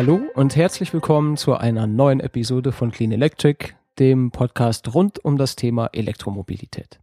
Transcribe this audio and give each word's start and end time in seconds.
Hallo 0.00 0.18
und 0.32 0.56
herzlich 0.56 0.94
willkommen 0.94 1.36
zu 1.36 1.56
einer 1.56 1.86
neuen 1.86 2.20
Episode 2.20 2.72
von 2.72 2.90
Clean 2.90 3.12
Electric, 3.12 3.74
dem 3.98 4.30
Podcast 4.30 4.94
rund 4.94 5.22
um 5.22 5.36
das 5.36 5.56
Thema 5.56 5.90
Elektromobilität. 5.92 7.00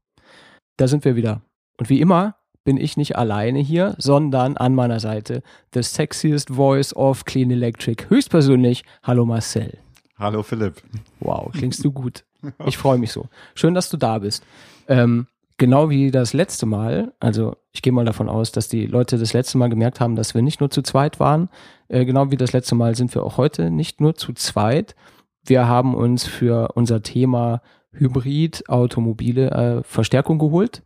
Da 0.77 0.87
sind 0.87 1.05
wir 1.05 1.15
wieder. 1.15 1.43
Und 1.77 1.91
wie 1.91 2.01
immer 2.01 2.37
bin 2.63 2.77
ich 2.77 2.97
nicht 2.97 3.15
alleine 3.15 3.59
hier, 3.59 3.93
sondern 3.99 4.57
an 4.57 4.73
meiner 4.73 4.99
Seite 4.99 5.43
the 5.75 5.83
sexiest 5.83 6.49
voice 6.49 6.91
of 6.95 7.23
Clean 7.25 7.51
Electric, 7.51 8.09
höchstpersönlich. 8.09 8.83
Hallo 9.03 9.27
Marcel. 9.27 9.77
Hallo 10.17 10.41
Philipp. 10.41 10.81
Wow, 11.19 11.51
klingst 11.51 11.85
du 11.85 11.91
gut. 11.91 12.25
Ich 12.65 12.77
freue 12.77 12.97
mich 12.97 13.11
so. 13.11 13.27
Schön, 13.53 13.75
dass 13.75 13.91
du 13.91 13.97
da 13.97 14.17
bist. 14.17 14.43
Ähm, 14.87 15.27
genau 15.57 15.89
wie 15.89 16.11
das 16.11 16.33
letzte 16.33 16.65
Mal, 16.65 17.13
also 17.19 17.55
ich 17.71 17.81
gehe 17.81 17.93
mal 17.93 18.05
davon 18.05 18.29
aus, 18.29 18.51
dass 18.51 18.67
die 18.67 18.85
Leute 18.85 19.17
das 19.17 19.33
letzte 19.33 19.57
Mal 19.57 19.69
gemerkt 19.69 19.99
haben, 19.99 20.15
dass 20.15 20.33
wir 20.33 20.41
nicht 20.41 20.59
nur 20.59 20.69
zu 20.69 20.81
zweit 20.81 21.19
waren. 21.19 21.49
Äh, 21.87 22.05
genau 22.05 22.31
wie 22.31 22.37
das 22.37 22.53
letzte 22.53 22.75
Mal 22.75 22.95
sind 22.95 23.13
wir 23.13 23.23
auch 23.23 23.37
heute 23.37 23.69
nicht 23.69 23.99
nur 24.01 24.15
zu 24.15 24.33
zweit. 24.33 24.95
Wir 25.43 25.67
haben 25.67 25.95
uns 25.95 26.25
für 26.25 26.71
unser 26.75 27.01
Thema 27.01 27.61
Hybrid-Automobile 27.91 29.51
äh, 29.51 29.83
Verstärkung 29.83 30.39
geholt. 30.39 30.83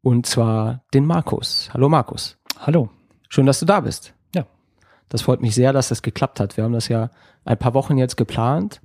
Und 0.00 0.26
zwar 0.26 0.82
den 0.94 1.06
Markus. 1.06 1.70
Hallo 1.72 1.88
Markus. 1.88 2.38
Hallo. 2.60 2.88
Schön, 3.28 3.46
dass 3.46 3.60
du 3.60 3.66
da 3.66 3.80
bist. 3.80 4.14
Ja. 4.34 4.46
Das 5.08 5.22
freut 5.22 5.42
mich 5.42 5.54
sehr, 5.54 5.72
dass 5.72 5.88
das 5.88 6.02
geklappt 6.02 6.40
hat. 6.40 6.56
Wir 6.56 6.64
haben 6.64 6.72
das 6.72 6.88
ja 6.88 7.10
ein 7.44 7.58
paar 7.58 7.74
Wochen 7.74 7.98
jetzt 7.98 8.16
geplant 8.16 8.80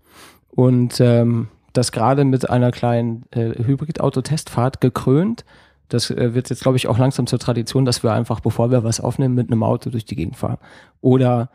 und 0.49 0.99
ähm, 0.99 1.47
das 1.73 1.91
gerade 1.91 2.23
mit 2.23 2.50
einer 2.50 2.72
kleinen 2.72 3.23
äh, 3.32 3.63
Hybrid-Auto-Testfahrt 3.63 4.82
gekrönt. 4.82 5.44
Das 5.90 6.09
äh, 6.09 6.34
wird 6.34 6.49
jetzt, 6.49 6.62
glaube 6.62 6.77
ich, 6.77 6.88
auch 6.88 6.98
langsam 6.98 7.27
zur 7.27 7.40
Tradition, 7.40 7.85
dass 7.85 8.04
wir 8.04 8.13
einfach, 8.13 8.40
bevor 8.40 8.71
wir 8.71 8.84
was 8.84 9.02
aufnehmen, 9.02 9.35
mit 9.35 9.52
einem 9.52 9.63
Auto 9.63 9.90
durch 9.90 10.05
die 10.05 10.15
Gegend 10.15 10.38
fahren. 10.38 10.57
Oder 11.02 11.49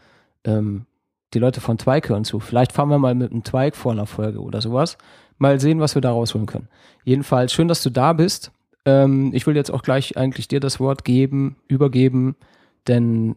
ähm, 0.45 0.87
die 1.35 1.39
Leute 1.39 1.61
von 1.61 1.79
Twike 1.79 2.11
hören 2.11 2.25
zu. 2.25 2.41
Vielleicht 2.41 2.73
fahren 2.73 2.89
wir 2.89 2.99
mal 2.99 3.15
mit 3.15 3.33
einem 3.33 3.45
Twike 3.45 3.77
vor 3.77 3.93
einer 3.93 4.07
Folge 4.07 4.41
oder 4.41 4.61
sowas. 4.61 4.99
Mal 5.39 5.61
sehen, 5.61 5.81
was 5.81 5.95
wir 5.95 6.03
da 6.03 6.11
rausholen 6.11 6.47
können. 6.47 6.69
Jedenfalls 7.05 7.53
schön, 7.53 7.69
dass 7.69 7.83
du 7.83 7.91
da 7.91 8.13
bist. 8.13 8.51
Ähm, 8.85 9.31
ich 9.35 9.47
will 9.47 9.57
jetzt 9.57 9.71
auch 9.71 9.83
gleich 9.83 10.17
eigentlich 10.17 10.49
dir 10.49 10.61
das 10.61 10.81
Wort 10.81 11.05
geben, 11.05 11.57
übergeben, 11.69 12.37
denn 12.87 13.37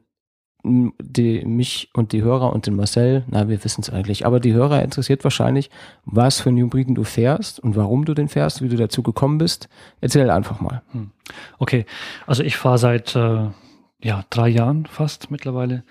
die, 0.63 1.45
mich 1.45 1.89
und 1.93 2.11
die 2.11 2.21
Hörer 2.21 2.53
und 2.53 2.67
den 2.67 2.75
Marcel, 2.75 3.23
na, 3.27 3.47
wir 3.49 3.63
wissen 3.63 3.81
es 3.81 3.89
eigentlich, 3.89 4.25
aber 4.25 4.39
die 4.39 4.53
Hörer 4.53 4.81
interessiert 4.83 5.23
wahrscheinlich, 5.23 5.69
was 6.05 6.41
für 6.41 6.49
einen 6.49 6.59
Hybriden 6.59 6.95
du 6.95 7.03
fährst 7.03 7.59
und 7.59 7.75
warum 7.75 8.05
du 8.05 8.13
den 8.13 8.29
fährst, 8.29 8.61
wie 8.61 8.69
du 8.69 8.77
dazu 8.77 9.03
gekommen 9.03 9.37
bist. 9.37 9.69
Erzähl 10.01 10.29
einfach 10.29 10.59
mal. 10.59 10.81
Hm. 10.91 11.11
Okay, 11.57 11.85
also 12.27 12.43
ich 12.43 12.57
fahre 12.57 12.77
seit 12.77 13.15
äh, 13.15 13.47
ja, 14.03 14.23
drei 14.29 14.49
Jahren 14.49 14.85
fast 14.85 15.31
mittlerweile 15.31 15.83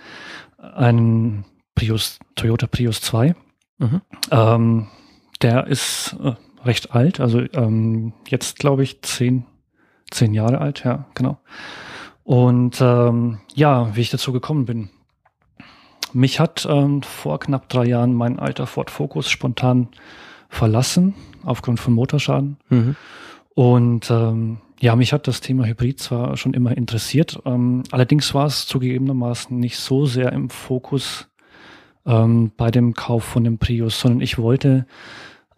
einen 0.59 1.45
Prius, 1.75 2.19
Toyota 2.35 2.67
Prius 2.67 3.01
2. 3.01 3.35
Mhm. 3.79 4.01
Ähm, 4.31 4.87
der 5.43 5.67
ist 5.67 6.17
äh, 6.23 6.35
recht 6.65 6.95
alt, 6.95 7.21
also 7.21 7.41
ähm, 7.53 8.13
jetzt 8.29 8.59
glaube 8.59 8.83
ich 8.83 9.01
zehn, 9.03 9.47
zehn 10.11 10.35
Jahre 10.35 10.61
alt, 10.61 10.85
ja, 10.85 11.07
genau. 11.15 11.39
Und 12.31 12.81
ähm, 12.81 13.39
ja, 13.57 13.97
wie 13.97 14.03
ich 14.03 14.11
dazu 14.11 14.33
gekommen 14.33 14.65
bin. 14.65 14.89
Mich 16.13 16.39
hat 16.39 16.65
ähm, 16.71 17.03
vor 17.03 17.41
knapp 17.41 17.69
drei 17.69 17.87
Jahren 17.87 18.15
mein 18.15 18.39
alter 18.39 18.69
Ford 18.69 18.89
Focus 18.89 19.29
spontan 19.29 19.89
verlassen, 20.49 21.17
aufgrund 21.43 21.81
von 21.81 21.93
Motorschaden. 21.93 22.57
Mhm. 22.69 22.95
Und 23.57 24.13
ähm, 24.13 24.59
ja, 24.79 24.95
mich 24.95 25.13
hat 25.13 25.27
das 25.27 25.41
Thema 25.41 25.67
Hybrid 25.67 25.99
zwar 25.99 26.37
schon 26.37 26.55
immer 26.55 26.77
interessiert, 26.77 27.41
ähm, 27.47 27.83
allerdings 27.91 28.33
war 28.33 28.47
es 28.47 28.65
zugegebenermaßen 28.69 29.59
nicht 29.59 29.79
so 29.79 30.07
sehr 30.07 30.31
im 30.31 30.51
Fokus 30.51 31.27
ähm, 32.07 32.53
bei 32.57 32.71
dem 32.71 32.95
Kauf 32.95 33.25
von 33.25 33.43
dem 33.43 33.59
Prius, 33.59 33.99
sondern 33.99 34.21
ich 34.21 34.39
wollte 34.39 34.87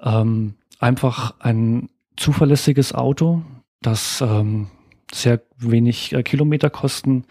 ähm, 0.00 0.54
einfach 0.78 1.34
ein 1.38 1.90
zuverlässiges 2.16 2.94
Auto, 2.94 3.42
das 3.82 4.22
ähm, 4.22 4.68
sehr 5.14 5.40
wenig 5.58 6.12
äh, 6.12 6.22
Kilometerkosten 6.22 7.24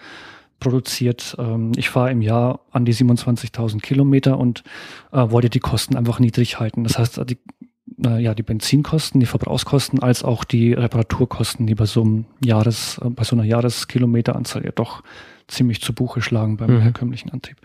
produziert. 0.61 1.35
Ähm, 1.37 1.73
ich 1.75 1.89
fahre 1.89 2.11
im 2.11 2.21
Jahr 2.21 2.61
an 2.71 2.85
die 2.85 2.93
27.000 2.93 3.81
Kilometer 3.81 4.37
und 4.37 4.63
äh, 5.11 5.29
wollte 5.29 5.49
die 5.49 5.59
Kosten 5.59 5.97
einfach 5.97 6.19
niedrig 6.19 6.59
halten. 6.59 6.83
Das 6.85 6.97
heißt, 6.97 7.21
die, 7.29 7.37
äh, 8.05 8.21
ja, 8.21 8.33
die 8.33 8.43
Benzinkosten, 8.43 9.19
die 9.19 9.25
Verbrauchskosten, 9.25 10.01
als 10.01 10.23
auch 10.23 10.45
die 10.45 10.71
Reparaturkosten, 10.73 11.67
die 11.67 11.75
bei 11.75 11.85
so 11.85 12.01
einem 12.01 12.25
Jahres, 12.43 12.99
äh, 13.03 13.09
bei 13.09 13.25
so 13.25 13.35
einer 13.35 13.43
Jahreskilometeranzahl 13.43 14.63
ja 14.63 14.71
doch 14.71 15.03
ziemlich 15.47 15.81
zu 15.81 15.93
Buche 15.93 16.21
schlagen 16.21 16.55
beim 16.55 16.75
mhm. 16.75 16.81
herkömmlichen 16.81 17.31
Antrieb. 17.31 17.57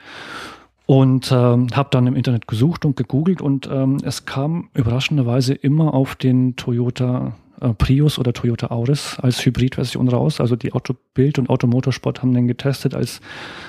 Und 0.87 1.33
ähm, 1.33 1.69
habe 1.75 1.89
dann 1.91 2.07
im 2.07 2.15
Internet 2.15 2.47
gesucht 2.47 2.85
und 2.85 2.97
gegoogelt 2.97 3.41
und 3.43 3.69
ähm, 3.71 3.99
es 4.05 4.25
kam 4.25 4.71
überraschenderweise 4.73 5.53
immer 5.53 5.95
auf 5.95 6.15
den 6.15 6.55
Toyota 6.55 7.35
äh, 7.61 7.73
Prius 7.75 8.19
oder 8.19 8.33
Toyota 8.33 8.69
Auris 8.69 9.19
als 9.19 9.45
Hybridversion 9.45 10.09
raus. 10.09 10.41
Also 10.41 10.57
die 10.57 10.73
Autobild 10.73 11.39
und 11.39 11.51
Automotorsport 11.51 12.23
haben 12.23 12.35
den 12.35 12.47
getestet 12.47 12.95
als 12.95 13.21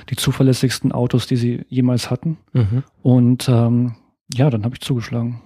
die 0.09 0.15
zuverlässigsten 0.15 0.91
Autos, 0.91 1.27
die 1.27 1.37
sie 1.37 1.65
jemals 1.69 2.09
hatten. 2.09 2.37
Mhm. 2.53 2.83
Und 3.01 3.49
ähm, 3.49 3.95
ja, 4.33 4.49
dann 4.49 4.63
habe 4.63 4.75
ich 4.75 4.81
zugeschlagen. 4.81 5.41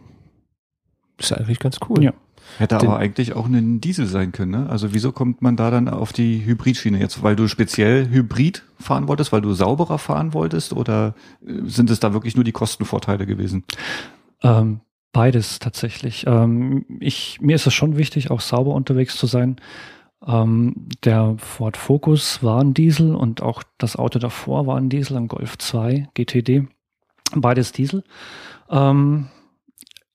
Ist 1.18 1.34
eigentlich 1.34 1.60
ganz 1.60 1.78
cool. 1.90 2.04
Ja. 2.04 2.14
Hätte 2.58 2.78
Den, 2.78 2.90
aber 2.90 2.98
eigentlich 2.98 3.34
auch 3.34 3.46
ein 3.46 3.80
Diesel 3.82 4.08
sein 4.08 4.32
können. 4.32 4.52
Ne? 4.52 4.70
Also 4.70 4.94
wieso 4.94 5.12
kommt 5.12 5.42
man 5.42 5.56
da 5.56 5.72
dann 5.72 5.88
auf 5.88 6.12
die 6.12 6.44
Hybridschiene 6.46 7.00
jetzt? 7.00 7.24
Weil 7.24 7.36
du 7.36 7.48
speziell 7.48 8.10
Hybrid 8.10 8.64
fahren 8.80 9.08
wolltest, 9.08 9.32
weil 9.32 9.42
du 9.42 9.54
sauberer 9.54 9.98
fahren 9.98 10.34
wolltest 10.34 10.74
oder 10.74 11.14
äh, 11.46 11.62
sind 11.66 11.90
es 11.90 12.00
da 12.00 12.14
wirklich 12.14 12.36
nur 12.36 12.44
die 12.44 12.52
Kostenvorteile 12.52 13.26
gewesen? 13.26 13.64
Ähm, 14.42 14.82
Beides 15.14 15.60
tatsächlich. 15.60 16.26
Ähm, 16.28 16.86
ich, 17.00 17.42
mir 17.42 17.56
ist 17.56 17.68
es 17.68 17.74
schon 17.74 17.98
wichtig, 17.98 18.32
auch 18.32 18.42
sauber 18.42 18.74
unterwegs 18.74 19.18
zu 19.18 19.28
sein. 19.28 19.58
Ähm, 20.26 20.88
der 21.04 21.36
Ford 21.38 21.78
Focus 21.78 22.44
war 22.44 22.62
ein 22.62 22.74
Diesel 22.74 23.16
und 23.16 23.42
auch 23.42 23.64
das 23.78 23.96
Auto 23.96 24.20
davor 24.20 24.68
war 24.68 24.78
ein 24.78 24.90
Diesel, 24.90 25.18
ein 25.18 25.28
Golf 25.28 25.58
2 25.58 26.10
GTD. 26.14 26.68
Beides 27.36 27.72
Diesel. 27.72 28.04
Ähm, 28.70 29.28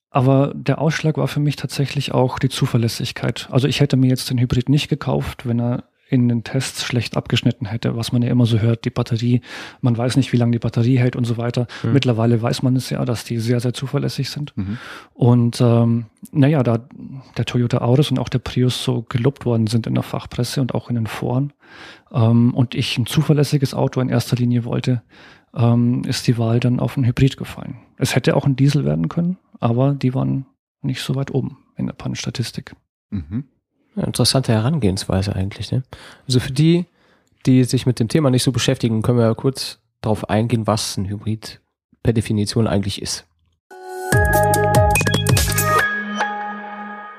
aber 0.09 0.53
der 0.55 0.81
Ausschlag 0.81 1.17
war 1.17 1.27
für 1.27 1.39
mich 1.39 1.57
tatsächlich 1.57 2.13
auch 2.13 2.39
die 2.39 2.49
Zuverlässigkeit. 2.49 3.49
Also 3.51 3.67
ich 3.67 3.81
hätte 3.81 3.97
mir 3.97 4.07
jetzt 4.07 4.29
den 4.29 4.39
Hybrid 4.39 4.69
nicht 4.69 4.87
gekauft, 4.87 5.45
wenn 5.45 5.59
er 5.59 5.83
in 6.09 6.29
den 6.29 6.43
Tests 6.43 6.83
schlecht 6.85 7.17
abgeschnitten 7.17 7.65
hätte, 7.65 7.95
was 7.95 8.11
man 8.11 8.21
ja 8.21 8.29
immer 8.29 8.45
so 8.45 8.59
hört, 8.59 8.85
die 8.85 8.89
Batterie, 8.89 9.41
man 9.81 9.97
weiß 9.97 10.15
nicht, 10.15 10.31
wie 10.31 10.37
lange 10.37 10.53
die 10.53 10.59
Batterie 10.59 10.97
hält 10.97 11.15
und 11.15 11.25
so 11.25 11.37
weiter. 11.37 11.67
Mhm. 11.83 11.93
Mittlerweile 11.93 12.41
weiß 12.41 12.63
man 12.63 12.75
es 12.75 12.89
ja, 12.89 13.03
dass 13.03 13.23
die 13.23 13.37
sehr, 13.39 13.59
sehr 13.59 13.73
zuverlässig 13.73 14.29
sind. 14.29 14.55
Mhm. 14.55 14.77
Und 15.13 15.59
ähm, 15.61 16.05
naja, 16.31 16.63
da 16.63 16.87
der 17.37 17.45
Toyota 17.45 17.79
Auris 17.79 18.11
und 18.11 18.19
auch 18.19 18.29
der 18.29 18.39
Prius 18.39 18.83
so 18.83 19.03
gelobt 19.03 19.45
worden 19.45 19.67
sind 19.67 19.87
in 19.87 19.95
der 19.95 20.03
Fachpresse 20.03 20.61
und 20.61 20.73
auch 20.73 20.89
in 20.89 20.95
den 20.95 21.07
Foren 21.07 21.53
ähm, 22.11 22.53
und 22.53 22.75
ich 22.75 22.97
ein 22.97 23.05
zuverlässiges 23.05 23.73
Auto 23.73 23.99
in 23.99 24.09
erster 24.09 24.35
Linie 24.35 24.63
wollte, 24.65 25.01
ähm, 25.55 26.03
ist 26.05 26.27
die 26.27 26.37
Wahl 26.37 26.59
dann 26.59 26.79
auf 26.79 26.97
einen 26.97 27.05
Hybrid 27.05 27.37
gefallen. 27.37 27.77
Es 27.97 28.15
hätte 28.15 28.35
auch 28.35 28.45
ein 28.45 28.55
Diesel 28.55 28.85
werden 28.85 29.09
können, 29.09 29.37
aber 29.59 29.93
die 29.93 30.13
waren 30.13 30.45
nicht 30.81 31.01
so 31.01 31.15
weit 31.15 31.33
oben 31.33 31.57
in 31.75 31.87
der 31.87 31.93
Pannenstatistik. 31.93 32.75
Mhm. 33.09 33.45
Interessante 33.97 34.53
Herangehensweise 34.53 35.35
eigentlich. 35.35 35.71
Ne? 35.71 35.83
Also 36.27 36.39
für 36.39 36.51
die, 36.51 36.85
die 37.45 37.63
sich 37.63 37.85
mit 37.85 37.99
dem 37.99 38.07
Thema 38.07 38.29
nicht 38.29 38.43
so 38.43 38.51
beschäftigen, 38.51 39.01
können 39.01 39.17
wir 39.17 39.25
ja 39.25 39.33
kurz 39.33 39.79
darauf 40.01 40.29
eingehen, 40.29 40.67
was 40.67 40.97
ein 40.97 41.09
Hybrid 41.09 41.59
per 42.03 42.13
Definition 42.13 42.67
eigentlich 42.67 43.01
ist. 43.01 43.25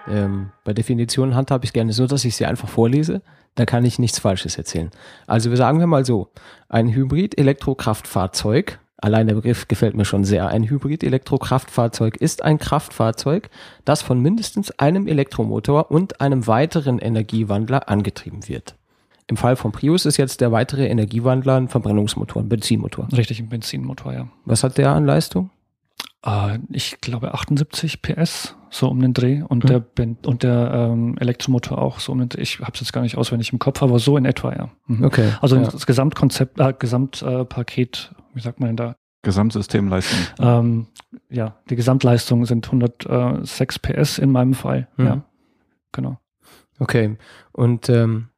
Ähm, 0.09 0.51
bei 0.65 0.73
Definitionen 0.73 1.35
handhabe 1.35 1.65
ich 1.65 1.73
gerne 1.73 1.93
so, 1.93 2.07
dass 2.07 2.25
ich 2.25 2.37
sie 2.37 2.47
einfach 2.47 2.69
vorlese. 2.69 3.23
Da 3.57 3.67
kann 3.67 3.85
ich 3.85 3.99
nichts 3.99 4.19
Falsches 4.19 4.57
erzählen. 4.57 4.91
Also 5.27 5.51
wir 5.51 5.57
sagen 5.57 5.81
wir 5.81 5.87
mal 5.87 6.05
so, 6.05 6.29
ein 6.69 6.89
Hybrid-Elektrokraftfahrzeug 6.95 8.79
Allein 9.01 9.29
der 9.29 9.37
Begriff 9.37 9.69
gefällt 9.69 9.95
mir 9.95 10.05
schon 10.05 10.25
sehr. 10.25 10.49
Ein 10.49 10.69
Hybrid-Elektrokraftfahrzeug 10.69 12.17
ist 12.17 12.43
ein 12.43 12.59
Kraftfahrzeug, 12.59 13.49
das 13.85 14.03
von 14.03 14.21
mindestens 14.21 14.73
einem 14.73 15.07
Elektromotor 15.07 15.91
und 15.93 16.21
einem 16.21 16.49
weiteren 16.49 16.99
Energiewandler 16.99 17.89
angetrieben 17.89 18.49
wird. 18.49 18.75
Im 19.29 19.37
Fall 19.37 19.55
von 19.55 19.71
Prius 19.71 20.05
ist 20.05 20.17
jetzt 20.17 20.41
der 20.41 20.51
weitere 20.51 20.89
Energiewandler 20.89 21.57
ein 21.57 21.69
Verbrennungsmotor, 21.69 22.43
ein 22.43 22.49
Benzinmotor. 22.49 23.09
Richtig, 23.17 23.39
ein 23.39 23.49
Benzinmotor, 23.49 24.13
ja. 24.13 24.29
Was 24.47 24.65
hat 24.65 24.79
der 24.79 24.91
an 24.91 25.05
Leistung? 25.05 25.51
Äh, 26.25 26.59
ich 26.71 27.01
glaube 27.01 27.35
78 27.35 28.03
PS, 28.03 28.57
so 28.71 28.89
um 28.89 29.01
den 29.01 29.15
Dreh. 29.15 29.43
Und 29.43 29.65
mhm. 29.65 29.69
der, 29.69 29.81
ben 29.81 30.17
und 30.25 30.43
der 30.43 30.73
ähm, 30.73 31.17
Elektromotor 31.19 31.79
auch 31.79 32.01
so 32.01 32.13
um 32.13 32.19
den 32.19 32.31
Dreh. 32.31 32.43
Ich 32.43 32.59
habe 32.61 32.73
es 32.75 32.81
jetzt 32.81 32.93
gar 32.93 33.03
nicht 33.03 33.17
auswendig 33.17 33.53
im 33.53 33.59
Kopf, 33.59 33.83
aber 33.83 33.99
so 33.99 34.17
in 34.17 34.25
etwa, 34.25 34.53
ja. 34.55 34.71
Mhm. 34.87 35.05
Okay. 35.05 35.33
Also 35.41 35.57
ja. 35.57 35.63
das 35.63 35.87
Gesamtkonzept, 35.87 36.59
äh, 36.59 36.73
Gesamtpaket 36.77 38.11
wie 38.39 38.43
sagt 38.43 38.61
man 38.61 38.69
denn 38.69 38.77
da? 38.77 38.97
Gesamtsystemleistung. 39.23 40.19
Ähm, 40.39 40.87
ja, 41.29 41.57
die 41.69 41.77
Gesamtleistung 41.77 42.47
sind 42.47 42.67
106 42.67 43.81
PS 43.81 44.19
in 44.19 44.31
meinem 44.31 44.55
Fall. 44.55 44.87
Mhm. 44.97 45.07
Ja, 45.07 45.23
genau. 45.91 46.19
Okay. 46.79 47.17
Und 47.53 47.89
ähm, 47.89 48.29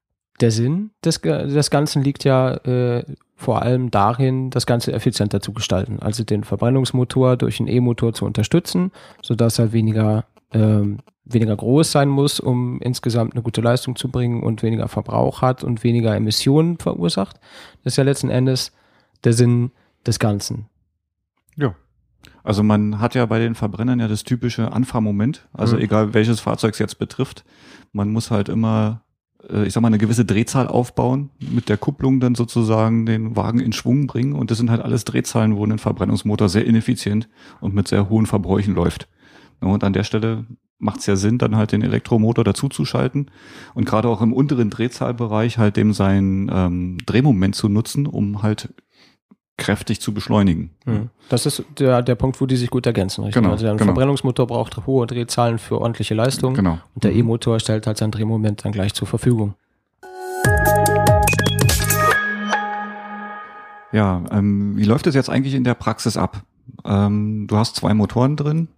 der 0.41 0.51
Sinn 0.51 0.91
des, 1.05 1.21
des 1.21 1.71
Ganzen 1.71 2.03
liegt 2.03 2.25
ja 2.25 2.55
äh, 2.55 3.05
vor 3.37 3.63
allem 3.63 3.91
darin, 3.91 4.51
das 4.51 4.65
Ganze 4.67 4.93
effizienter 4.93 5.41
zu 5.41 5.53
gestalten. 5.53 5.99
Also 6.01 6.25
den 6.25 6.45
Verbrennungsmotor 6.45 7.37
durch 7.37 7.61
einen 7.61 7.69
E-Motor 7.69 8.15
zu 8.15 8.25
unterstützen, 8.25 8.91
sodass 9.23 9.59
er 9.59 9.73
weniger, 9.73 10.25
ähm, 10.53 11.01
weniger 11.25 11.57
groß 11.57 11.93
sein 11.93 12.09
muss, 12.09 12.41
um 12.41 12.81
insgesamt 12.81 13.35
eine 13.35 13.43
gute 13.43 13.61
Leistung 13.61 13.97
zu 13.97 14.09
bringen 14.09 14.43
und 14.43 14.63
weniger 14.63 14.89
Verbrauch 14.89 15.43
hat 15.43 15.63
und 15.63 15.85
weniger 15.85 16.17
Emissionen 16.17 16.79
verursacht. 16.79 17.39
Das 17.85 17.93
ist 17.93 17.97
ja 17.99 18.05
letzten 18.05 18.31
Endes 18.31 18.73
der 19.25 19.35
Sinn 19.35 19.73
des 20.07 20.19
Ganzen. 20.19 20.67
Ja. 21.57 21.75
Also 22.43 22.63
man 22.63 23.01
hat 23.01 23.15
ja 23.15 23.27
bei 23.27 23.39
den 23.39 23.55
Verbrennern 23.55 24.01
ja 24.01 24.09
das 24.09 24.25
typische 24.25 24.73
Anfahrmoment. 24.73 25.49
Also 25.53 25.77
mhm. 25.77 25.83
egal 25.83 26.15
welches 26.15 26.41
Fahrzeug 26.41 26.75
es 26.75 26.79
jetzt 26.79 26.99
betrifft, 26.99 27.45
man 27.93 28.11
muss 28.11 28.31
halt 28.31 28.49
immer 28.49 29.03
äh, 29.49 29.67
ich 29.67 29.73
sag 29.73 29.81
mal, 29.81 29.89
eine 29.89 29.99
gewisse 29.99 30.25
Drehzahl 30.25 30.69
aufbauen, 30.69 31.31
mit 31.39 31.69
der 31.69 31.77
Kupplung 31.77 32.21
dann 32.21 32.35
sozusagen 32.35 33.07
den 33.07 33.37
Wagen 33.37 33.61
in 33.61 33.73
Schwung 33.73 34.07
bringen. 34.07 34.35
Und 34.35 34.51
das 34.51 34.59
sind 34.59 34.71
halt 34.71 34.83
alles 34.83 35.05
Drehzahlen, 35.05 35.57
wo 35.57 35.65
ein 35.65 35.79
Verbrennungsmotor 35.79 36.49
sehr 36.49 36.67
ineffizient 36.67 37.29
und 37.61 37.75
mit 37.75 37.89
sehr 37.89 38.09
hohen 38.09 38.27
Verbräuchen 38.27 38.75
läuft. 38.75 39.09
Und 39.61 39.85
an 39.85 39.93
der 39.93 40.05
Stelle 40.05 40.47
macht 40.79 41.01
es 41.01 41.07
ja 41.07 41.17
Sinn, 41.17 41.37
dann 41.37 41.57
halt 41.57 41.73
den 41.73 41.83
Elektromotor 41.83 42.43
dazuzuschalten 42.43 43.31
und 43.75 43.85
gerade 43.85 44.09
auch 44.09 44.23
im 44.23 44.33
unteren 44.33 44.71
Drehzahlbereich 44.71 45.59
halt 45.59 45.77
dem 45.77 45.93
sein 45.93 46.51
ähm, 46.51 46.97
Drehmoment 47.05 47.55
zu 47.55 47.69
nutzen, 47.69 48.07
um 48.07 48.43
halt 48.43 48.73
kräftig 49.61 50.01
zu 50.01 50.13
beschleunigen. 50.13 50.71
Hm. 50.85 51.11
Das 51.29 51.47
ist 51.47 51.63
der, 51.79 52.03
der 52.03 52.17
Punkt, 52.17 52.41
wo 52.41 52.47
die 52.47 52.57
sich 52.57 52.71
gut 52.71 52.87
ergänzen. 52.87 53.23
Richtig? 53.23 53.41
Genau, 53.41 53.53
also 53.53 53.67
ein 53.67 53.77
genau. 53.77 53.85
Verbrennungsmotor 53.89 54.49
braucht 54.49 54.87
hohe 54.87 55.07
Drehzahlen 55.07 55.59
für 55.59 55.81
ordentliche 55.81 56.15
Leistung 56.15 56.55
genau. 56.55 56.79
und 56.95 57.05
der 57.05 57.13
mhm. 57.13 57.19
E-Motor 57.19 57.61
stellt 57.61 57.87
halt 57.87 57.99
sein 57.99 58.11
Drehmoment 58.11 58.65
dann 58.65 58.73
gleich 58.73 58.95
zur 58.95 59.07
Verfügung. 59.07 59.55
Ja, 63.93 64.23
ähm, 64.31 64.77
wie 64.77 64.85
läuft 64.85 65.07
es 65.07 65.15
jetzt 65.15 65.31
eigentlich 65.31 65.55
in 65.55 65.65
der 65.65 65.75
Praxis 65.75 66.17
ab? 66.17 66.43
Ähm, 66.85 67.47
du 67.47 67.57
hast 67.57 67.77
zwei 67.77 67.93
Motoren 67.95 68.37
drin. 68.37 68.69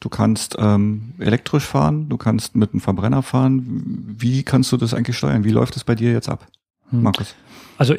Du 0.00 0.08
kannst 0.08 0.56
ähm, 0.58 1.12
elektrisch 1.18 1.64
fahren, 1.64 2.08
du 2.08 2.16
kannst 2.16 2.56
mit 2.56 2.72
einem 2.72 2.80
Verbrenner 2.80 3.22
fahren. 3.22 4.16
Wie 4.18 4.42
kannst 4.42 4.72
du 4.72 4.78
das 4.78 4.94
eigentlich 4.94 5.18
steuern? 5.18 5.44
Wie 5.44 5.50
läuft 5.50 5.76
es 5.76 5.84
bei 5.84 5.94
dir 5.94 6.12
jetzt 6.12 6.30
ab, 6.30 6.46
hm. 6.88 7.02
Markus? 7.02 7.34
Also 7.76 7.94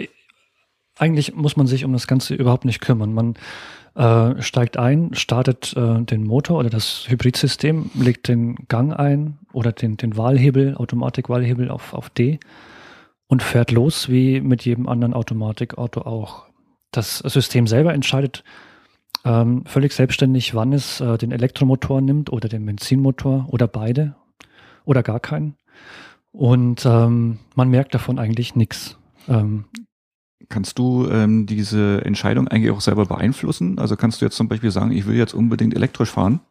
eigentlich 1.01 1.35
muss 1.35 1.57
man 1.57 1.67
sich 1.67 1.83
um 1.83 1.93
das 1.93 2.07
Ganze 2.07 2.35
überhaupt 2.35 2.65
nicht 2.65 2.79
kümmern. 2.79 3.13
Man 3.13 3.33
äh, 3.95 4.41
steigt 4.41 4.77
ein, 4.77 5.13
startet 5.15 5.75
äh, 5.75 6.01
den 6.01 6.23
Motor 6.23 6.59
oder 6.59 6.69
das 6.69 7.05
Hybridsystem, 7.09 7.89
legt 7.95 8.27
den 8.27 8.55
Gang 8.67 8.97
ein 8.97 9.39
oder 9.51 9.71
den, 9.71 9.97
den 9.97 10.15
Wahlhebel, 10.15 10.75
Automatikwahlhebel 10.75 11.69
auf, 11.69 11.93
auf 11.93 12.09
D 12.11 12.39
und 13.27 13.41
fährt 13.41 13.71
los, 13.71 14.09
wie 14.09 14.41
mit 14.41 14.63
jedem 14.63 14.87
anderen 14.87 15.13
Automatikauto 15.13 16.01
auch. 16.01 16.45
Das 16.91 17.19
System 17.19 17.65
selber 17.65 17.93
entscheidet 17.93 18.43
ähm, 19.25 19.63
völlig 19.65 19.93
selbstständig, 19.93 20.53
wann 20.53 20.71
es 20.71 21.01
äh, 21.01 21.17
den 21.17 21.31
Elektromotor 21.31 22.01
nimmt 22.01 22.31
oder 22.31 22.47
den 22.47 22.65
Benzinmotor 22.65 23.47
oder 23.49 23.67
beide 23.67 24.15
oder 24.85 25.01
gar 25.01 25.19
keinen. 25.19 25.55
Und 26.31 26.85
ähm, 26.85 27.39
man 27.55 27.69
merkt 27.69 27.93
davon 27.93 28.19
eigentlich 28.19 28.55
nichts. 28.55 28.97
Ähm, 29.27 29.65
Kannst 30.51 30.77
du 30.77 31.07
ähm, 31.09 31.45
diese 31.47 32.05
Entscheidung 32.05 32.47
eigentlich 32.47 32.71
auch 32.71 32.81
selber 32.81 33.05
beeinflussen? 33.05 33.79
Also 33.79 33.95
kannst 33.95 34.21
du 34.21 34.25
jetzt 34.25 34.35
zum 34.35 34.47
Beispiel 34.47 34.69
sagen, 34.69 34.91
ich 34.91 35.07
will 35.07 35.15
jetzt 35.15 35.33
unbedingt 35.33 35.73
elektrisch 35.73 36.11
fahren? 36.11 36.41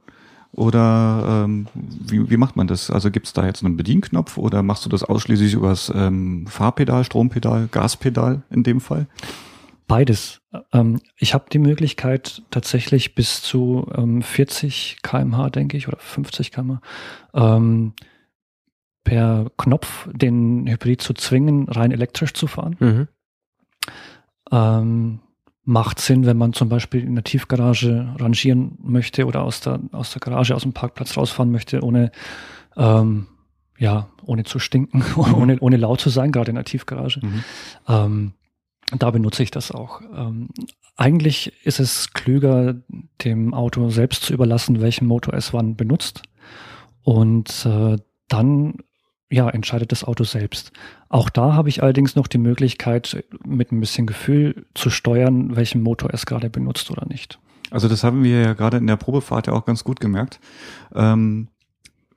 Oder 0.52 1.44
ähm, 1.44 1.68
wie, 1.74 2.28
wie 2.28 2.36
macht 2.36 2.56
man 2.56 2.66
das? 2.66 2.90
Also 2.90 3.10
gibt 3.10 3.26
es 3.26 3.32
da 3.32 3.46
jetzt 3.46 3.64
einen 3.64 3.76
Bedienknopf 3.76 4.36
oder 4.36 4.62
machst 4.62 4.84
du 4.84 4.88
das 4.88 5.04
ausschließlich 5.04 5.54
übers 5.54 5.92
ähm, 5.94 6.46
Fahrpedal, 6.48 7.04
Strompedal, 7.04 7.68
Gaspedal 7.70 8.42
in 8.50 8.64
dem 8.64 8.80
Fall? 8.80 9.06
Beides. 9.86 10.40
Ähm, 10.72 11.00
ich 11.16 11.34
habe 11.34 11.44
die 11.52 11.58
Möglichkeit 11.58 12.42
tatsächlich 12.50 13.14
bis 13.14 13.42
zu 13.42 13.86
ähm, 13.94 14.22
40 14.22 14.98
kmh, 15.02 15.50
denke 15.50 15.76
ich, 15.76 15.88
oder 15.88 15.98
50 15.98 16.50
kmh, 16.50 16.80
ähm, 17.34 17.92
per 19.04 19.50
Knopf 19.56 20.08
den 20.12 20.66
Hybrid 20.68 21.02
zu 21.02 21.12
zwingen, 21.12 21.68
rein 21.68 21.92
elektrisch 21.92 22.32
zu 22.34 22.46
fahren. 22.46 22.76
Mhm. 22.80 23.08
Ähm, 24.50 25.20
macht 25.64 26.00
Sinn, 26.00 26.26
wenn 26.26 26.36
man 26.36 26.52
zum 26.52 26.68
Beispiel 26.68 27.02
in 27.02 27.14
der 27.14 27.24
Tiefgarage 27.24 28.14
rangieren 28.18 28.78
möchte 28.82 29.26
oder 29.26 29.42
aus 29.42 29.60
der, 29.60 29.80
aus 29.92 30.10
der 30.12 30.20
Garage, 30.20 30.54
aus 30.54 30.62
dem 30.62 30.72
Parkplatz 30.72 31.16
rausfahren 31.16 31.52
möchte, 31.52 31.82
ohne, 31.82 32.10
ähm, 32.76 33.26
ja, 33.78 34.08
ohne 34.24 34.44
zu 34.44 34.58
stinken, 34.58 34.98
mhm. 35.16 35.34
ohne, 35.34 35.58
ohne 35.60 35.76
laut 35.76 36.00
zu 36.00 36.10
sein, 36.10 36.32
gerade 36.32 36.50
in 36.50 36.56
der 36.56 36.64
Tiefgarage. 36.64 37.20
Mhm. 37.22 37.44
Ähm, 37.88 38.32
da 38.98 39.10
benutze 39.10 39.42
ich 39.42 39.50
das 39.52 39.70
auch. 39.70 40.00
Ähm, 40.14 40.48
eigentlich 40.96 41.52
ist 41.64 41.78
es 41.78 42.12
klüger, 42.12 42.74
dem 43.22 43.54
Auto 43.54 43.90
selbst 43.90 44.24
zu 44.24 44.34
überlassen, 44.34 44.80
welchen 44.80 45.06
Motor 45.06 45.34
es 45.34 45.52
wann 45.52 45.76
benutzt. 45.76 46.22
Und 47.02 47.64
äh, 47.64 47.96
dann 48.28 48.74
ja, 49.30 49.48
entscheidet 49.48 49.92
das 49.92 50.04
Auto 50.04 50.24
selbst. 50.24 50.72
Auch 51.08 51.30
da 51.30 51.54
habe 51.54 51.68
ich 51.68 51.82
allerdings 51.82 52.16
noch 52.16 52.26
die 52.26 52.38
Möglichkeit, 52.38 53.24
mit 53.44 53.70
ein 53.70 53.80
bisschen 53.80 54.06
Gefühl 54.06 54.66
zu 54.74 54.90
steuern, 54.90 55.56
welchen 55.56 55.82
Motor 55.82 56.10
es 56.12 56.26
gerade 56.26 56.50
benutzt 56.50 56.90
oder 56.90 57.06
nicht. 57.06 57.38
Also 57.70 57.88
das 57.88 58.02
haben 58.02 58.24
wir 58.24 58.40
ja 58.40 58.52
gerade 58.54 58.78
in 58.78 58.88
der 58.88 58.96
Probefahrt 58.96 59.46
ja 59.46 59.52
auch 59.52 59.64
ganz 59.64 59.84
gut 59.84 60.00
gemerkt. 60.00 60.40
Ähm, 60.94 61.46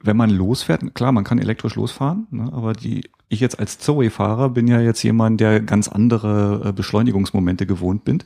wenn 0.02 0.18
man 0.18 0.32
losfährt, 0.32 0.96
klar, 0.96 1.12
man 1.12 1.24
kann 1.24 1.40
elektrisch 1.40 1.76
losfahren, 1.76 2.28
ne, 2.32 2.52
aber 2.52 2.74
die, 2.74 3.10
ich 3.30 3.40
jetzt 3.40 3.60
als 3.60 3.78
Zoe-Fahrer 3.78 4.50
bin 4.50 4.68
ja 4.68 4.82
jetzt 4.82 5.02
jemand, 5.04 5.40
der 5.40 5.62
ganz 5.62 5.88
andere 5.88 6.62
äh, 6.66 6.72
Beschleunigungsmomente 6.74 7.66
gewohnt 7.66 8.04
bin. 8.04 8.24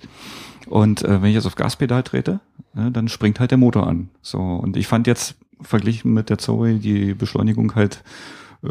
Und 0.68 1.04
äh, 1.04 1.22
wenn 1.22 1.30
ich 1.30 1.36
jetzt 1.36 1.46
auf 1.46 1.56
Gaspedal 1.56 2.04
trete, 2.04 2.40
ne, 2.74 2.90
dann 2.92 3.10
springt 3.10 3.40
halt 3.40 3.52
der 3.52 3.58
Motor 3.58 3.86
an. 3.86 4.10
So 4.22 4.40
und 4.40 4.78
ich 4.78 4.88
fand 4.88 5.06
jetzt 5.08 5.36
verglichen 5.62 6.14
mit 6.14 6.30
der 6.30 6.38
Zoe 6.38 6.76
die 6.76 7.14
Beschleunigung 7.14 7.76
halt 7.76 8.04
äh, 8.64 8.68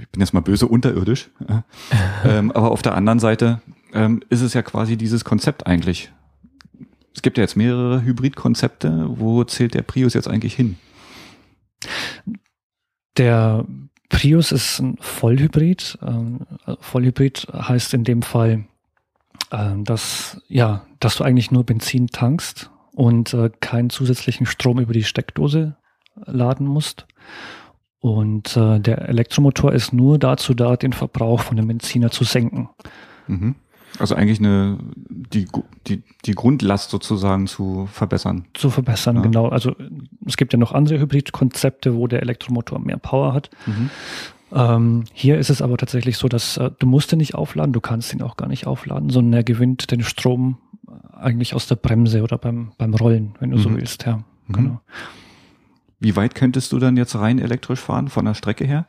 ich 0.00 0.08
bin 0.10 0.20
jetzt 0.20 0.32
mal 0.32 0.40
böse, 0.40 0.66
unterirdisch. 0.66 1.30
ähm, 2.24 2.50
aber 2.52 2.70
auf 2.70 2.82
der 2.82 2.94
anderen 2.94 3.18
Seite 3.18 3.60
ähm, 3.92 4.22
ist 4.28 4.40
es 4.40 4.54
ja 4.54 4.62
quasi 4.62 4.96
dieses 4.96 5.24
Konzept 5.24 5.66
eigentlich. 5.66 6.12
Es 7.14 7.22
gibt 7.22 7.36
ja 7.38 7.42
jetzt 7.42 7.56
mehrere 7.56 8.02
Hybridkonzepte. 8.02 9.06
Wo 9.08 9.44
zählt 9.44 9.74
der 9.74 9.82
Prius 9.82 10.14
jetzt 10.14 10.28
eigentlich 10.28 10.54
hin? 10.54 10.76
Der 13.18 13.66
Prius 14.08 14.52
ist 14.52 14.78
ein 14.78 14.96
Vollhybrid. 15.00 15.98
Ähm, 16.02 16.40
Vollhybrid 16.80 17.48
heißt 17.52 17.94
in 17.94 18.04
dem 18.04 18.22
Fall, 18.22 18.64
ähm, 19.50 19.84
dass, 19.84 20.40
ja, 20.48 20.86
dass 21.00 21.16
du 21.16 21.24
eigentlich 21.24 21.50
nur 21.50 21.64
Benzin 21.64 22.08
tankst 22.08 22.70
und 22.92 23.34
äh, 23.34 23.50
keinen 23.60 23.90
zusätzlichen 23.90 24.46
Strom 24.46 24.78
über 24.78 24.92
die 24.92 25.04
Steckdose 25.04 25.76
laden 26.26 26.66
musst. 26.66 27.06
Und 28.02 28.56
äh, 28.56 28.80
der 28.80 29.08
Elektromotor 29.08 29.72
ist 29.72 29.92
nur 29.92 30.18
dazu 30.18 30.54
da, 30.54 30.76
den 30.76 30.92
Verbrauch 30.92 31.40
von 31.40 31.56
dem 31.56 31.68
Benziner 31.68 32.10
zu 32.10 32.24
senken. 32.24 32.68
Mhm. 33.28 33.54
Also 34.00 34.16
eigentlich 34.16 34.40
eine 34.40 34.78
die, 35.08 35.46
die, 35.86 36.02
die 36.24 36.32
Grundlast 36.34 36.90
sozusagen 36.90 37.46
zu 37.46 37.86
verbessern. 37.92 38.46
Zu 38.54 38.70
verbessern, 38.70 39.16
ja. 39.16 39.22
genau. 39.22 39.48
Also 39.48 39.76
es 40.26 40.36
gibt 40.36 40.52
ja 40.52 40.58
noch 40.58 40.72
andere 40.72 40.98
Hybridkonzepte, 40.98 41.94
wo 41.94 42.08
der 42.08 42.22
Elektromotor 42.22 42.80
mehr 42.80 42.96
Power 42.96 43.34
hat. 43.34 43.50
Mhm. 43.66 43.90
Ähm, 44.52 45.04
hier 45.12 45.38
ist 45.38 45.50
es 45.50 45.62
aber 45.62 45.76
tatsächlich 45.76 46.18
so, 46.18 46.26
dass 46.26 46.56
äh, 46.56 46.72
du 46.76 46.88
musst 46.88 47.12
ihn 47.12 47.18
nicht 47.18 47.36
aufladen, 47.36 47.72
du 47.72 47.80
kannst 47.80 48.12
ihn 48.12 48.22
auch 48.22 48.36
gar 48.36 48.48
nicht 48.48 48.66
aufladen, 48.66 49.10
sondern 49.10 49.34
er 49.34 49.44
gewinnt 49.44 49.92
den 49.92 50.02
Strom 50.02 50.58
eigentlich 51.12 51.54
aus 51.54 51.68
der 51.68 51.76
Bremse 51.76 52.22
oder 52.22 52.36
beim, 52.36 52.72
beim 52.78 52.94
Rollen, 52.94 53.36
wenn 53.38 53.52
du 53.52 53.58
mhm. 53.58 53.62
so 53.62 53.76
willst, 53.76 54.06
ja. 54.06 54.24
Mhm. 54.48 54.52
Genau. 54.52 54.80
Wie 56.02 56.16
weit 56.16 56.34
könntest 56.34 56.72
du 56.72 56.78
dann 56.78 56.96
jetzt 56.96 57.14
rein 57.14 57.38
elektrisch 57.38 57.80
fahren 57.80 58.08
von 58.08 58.24
der 58.24 58.34
Strecke 58.34 58.64
her? 58.64 58.86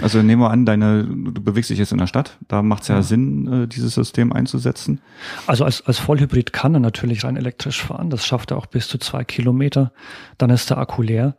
Also 0.00 0.22
nehmen 0.22 0.42
wir 0.42 0.50
an, 0.50 0.64
deine, 0.64 1.04
du 1.04 1.42
bewegst 1.42 1.70
dich 1.70 1.78
jetzt 1.78 1.92
in 1.92 1.98
der 1.98 2.06
Stadt, 2.06 2.38
da 2.46 2.62
macht 2.62 2.82
es 2.82 2.88
ja, 2.88 2.96
ja, 2.96 3.02
Sinn, 3.02 3.64
äh, 3.64 3.66
dieses 3.66 3.94
System 3.94 4.32
einzusetzen. 4.32 5.00
Also 5.46 5.64
als, 5.64 5.84
als 5.86 5.98
Vollhybrid 5.98 6.52
kann 6.52 6.74
er 6.74 6.80
natürlich 6.80 7.24
rein 7.24 7.36
elektrisch 7.36 7.82
fahren, 7.82 8.10
das 8.10 8.24
schafft 8.24 8.52
er 8.52 8.58
auch 8.58 8.66
bis 8.66 8.86
zu 8.86 8.98
zwei 8.98 9.24
Kilometer, 9.24 9.92
dann 10.36 10.50
ist 10.50 10.70
der 10.70 10.78
Akku 10.78 11.02
leer. 11.02 11.36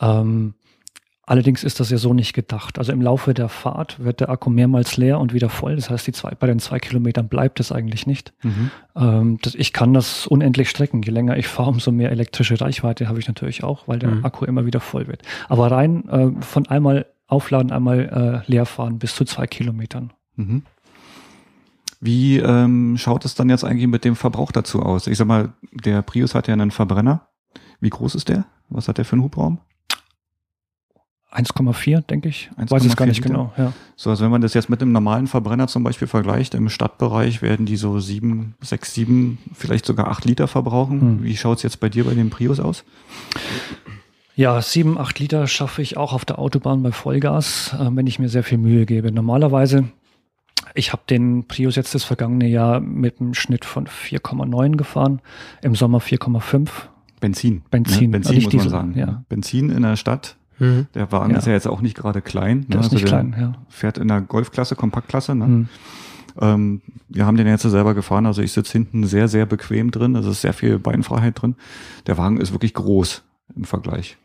Ähm, 0.00 0.54
Allerdings 1.28 1.62
ist 1.62 1.78
das 1.78 1.90
ja 1.90 1.98
so 1.98 2.14
nicht 2.14 2.32
gedacht. 2.32 2.78
Also 2.78 2.90
im 2.90 3.02
Laufe 3.02 3.34
der 3.34 3.50
Fahrt 3.50 4.02
wird 4.02 4.20
der 4.20 4.30
Akku 4.30 4.48
mehrmals 4.48 4.96
leer 4.96 5.20
und 5.20 5.34
wieder 5.34 5.50
voll. 5.50 5.76
Das 5.76 5.90
heißt, 5.90 6.06
die 6.06 6.12
zwei, 6.12 6.30
bei 6.30 6.46
den 6.46 6.58
zwei 6.58 6.78
Kilometern 6.78 7.28
bleibt 7.28 7.60
es 7.60 7.70
eigentlich 7.70 8.06
nicht. 8.06 8.32
Mhm. 8.42 8.70
Ähm, 8.96 9.38
das, 9.42 9.54
ich 9.54 9.74
kann 9.74 9.92
das 9.92 10.26
unendlich 10.26 10.70
strecken. 10.70 11.02
Je 11.02 11.12
länger 11.12 11.36
ich 11.36 11.46
fahre, 11.46 11.68
umso 11.68 11.92
mehr 11.92 12.10
elektrische 12.12 12.58
Reichweite 12.58 13.08
habe 13.08 13.18
ich 13.18 13.28
natürlich 13.28 13.62
auch, 13.62 13.86
weil 13.86 13.98
der 13.98 14.08
mhm. 14.08 14.24
Akku 14.24 14.46
immer 14.46 14.64
wieder 14.64 14.80
voll 14.80 15.06
wird. 15.06 15.20
Aber 15.50 15.70
rein 15.70 16.08
äh, 16.08 16.30
von 16.42 16.66
einmal 16.66 17.04
aufladen, 17.26 17.72
einmal 17.72 18.44
äh, 18.46 18.50
leer 18.50 18.64
fahren 18.64 18.98
bis 18.98 19.14
zu 19.14 19.26
zwei 19.26 19.46
Kilometern. 19.46 20.14
Mhm. 20.36 20.62
Wie 22.00 22.38
ähm, 22.38 22.96
schaut 22.96 23.26
es 23.26 23.34
dann 23.34 23.50
jetzt 23.50 23.64
eigentlich 23.64 23.88
mit 23.88 24.06
dem 24.06 24.16
Verbrauch 24.16 24.50
dazu 24.50 24.80
aus? 24.80 25.06
Ich 25.06 25.18
sag 25.18 25.26
mal, 25.26 25.52
der 25.72 26.00
Prius 26.00 26.34
hat 26.34 26.48
ja 26.48 26.54
einen 26.54 26.70
Verbrenner. 26.70 27.28
Wie 27.80 27.90
groß 27.90 28.14
ist 28.14 28.30
der? 28.30 28.46
Was 28.70 28.88
hat 28.88 28.96
der 28.96 29.04
für 29.04 29.12
einen 29.12 29.24
Hubraum? 29.24 29.58
1,4, 31.32 32.00
denke 32.02 32.28
ich. 32.30 32.50
1,4 32.56 32.70
Weiß 32.70 32.84
es 32.86 32.96
gar 32.96 33.06
nicht 33.06 33.18
Liter? 33.18 33.28
genau. 33.28 33.52
Ja. 33.56 33.72
So, 33.96 34.10
also 34.10 34.24
wenn 34.24 34.30
man 34.30 34.40
das 34.40 34.54
jetzt 34.54 34.70
mit 34.70 34.80
einem 34.80 34.92
normalen 34.92 35.26
Verbrenner 35.26 35.68
zum 35.68 35.84
Beispiel 35.84 36.08
vergleicht, 36.08 36.54
im 36.54 36.68
Stadtbereich 36.70 37.42
werden 37.42 37.66
die 37.66 37.76
so 37.76 38.00
sieben, 38.00 38.54
sechs, 38.60 38.94
sieben, 38.94 39.38
vielleicht 39.52 39.84
sogar 39.84 40.08
acht 40.08 40.24
Liter 40.24 40.48
verbrauchen. 40.48 41.00
Hm. 41.00 41.24
Wie 41.24 41.36
schaut's 41.36 41.62
jetzt 41.62 41.80
bei 41.80 41.88
dir 41.90 42.04
bei 42.04 42.14
dem 42.14 42.30
Prius 42.30 42.60
aus? 42.60 42.84
Ja, 44.36 44.62
sieben, 44.62 44.96
acht 44.98 45.18
Liter 45.18 45.46
schaffe 45.48 45.82
ich 45.82 45.96
auch 45.96 46.12
auf 46.12 46.24
der 46.24 46.38
Autobahn 46.38 46.82
bei 46.82 46.92
Vollgas, 46.92 47.74
äh, 47.78 47.88
wenn 47.92 48.06
ich 48.06 48.18
mir 48.18 48.28
sehr 48.28 48.44
viel 48.44 48.58
Mühe 48.58 48.86
gebe. 48.86 49.12
Normalerweise, 49.12 49.88
ich 50.74 50.92
habe 50.92 51.02
den 51.10 51.46
Prius 51.46 51.76
jetzt 51.76 51.94
das 51.94 52.04
vergangene 52.04 52.48
Jahr 52.48 52.80
mit 52.80 53.20
einem 53.20 53.34
Schnitt 53.34 53.66
von 53.66 53.86
4,9 53.86 54.76
gefahren, 54.76 55.20
im 55.60 55.74
Sommer 55.74 55.98
4,5. 55.98 56.68
Benzin. 57.20 57.62
Benzin, 57.70 58.04
ne? 58.04 58.08
Benzin 58.18 58.34
nicht 58.36 58.44
muss 58.44 58.54
man 58.54 58.62
Diesel, 58.62 58.70
sagen. 58.70 58.94
ja. 58.96 59.24
Benzin 59.28 59.70
in 59.70 59.82
der 59.82 59.96
Stadt. 59.96 60.37
Mhm. 60.58 60.86
Der 60.94 61.10
Wagen 61.12 61.32
Ja. 61.32 61.38
ist 61.38 61.46
ja 61.46 61.52
jetzt 61.52 61.68
auch 61.68 61.80
nicht 61.80 61.96
gerade 61.96 62.20
klein. 62.20 62.66
Der 62.68 62.80
ne? 62.80 62.86
ist 62.86 62.92
nicht 62.92 63.02
der 63.02 63.08
klein, 63.08 63.36
ja. 63.38 63.52
Fährt 63.68 63.98
in 63.98 64.08
der 64.08 64.20
Golfklasse, 64.20 64.74
Kompaktklasse. 64.76 65.34
Ne? 65.34 65.44
Hm. 65.44 65.68
Ähm, 66.40 66.82
wir 67.08 67.26
haben 67.26 67.36
den 67.36 67.46
jetzt 67.46 67.62
selber 67.62 67.94
gefahren, 67.94 68.26
also 68.26 68.42
ich 68.42 68.52
sitze 68.52 68.72
hinten 68.72 69.06
sehr, 69.06 69.28
sehr 69.28 69.46
bequem 69.46 69.90
drin. 69.90 70.14
Also 70.16 70.30
es 70.30 70.36
ist 70.36 70.42
sehr 70.42 70.52
viel 70.52 70.78
Beinfreiheit 70.78 71.40
drin. 71.40 71.56
Der 72.06 72.16
Wagen 72.18 72.40
ist 72.40 72.52
wirklich 72.52 72.74
groß 72.74 73.22
im 73.56 73.64
Vergleich. 73.64 74.16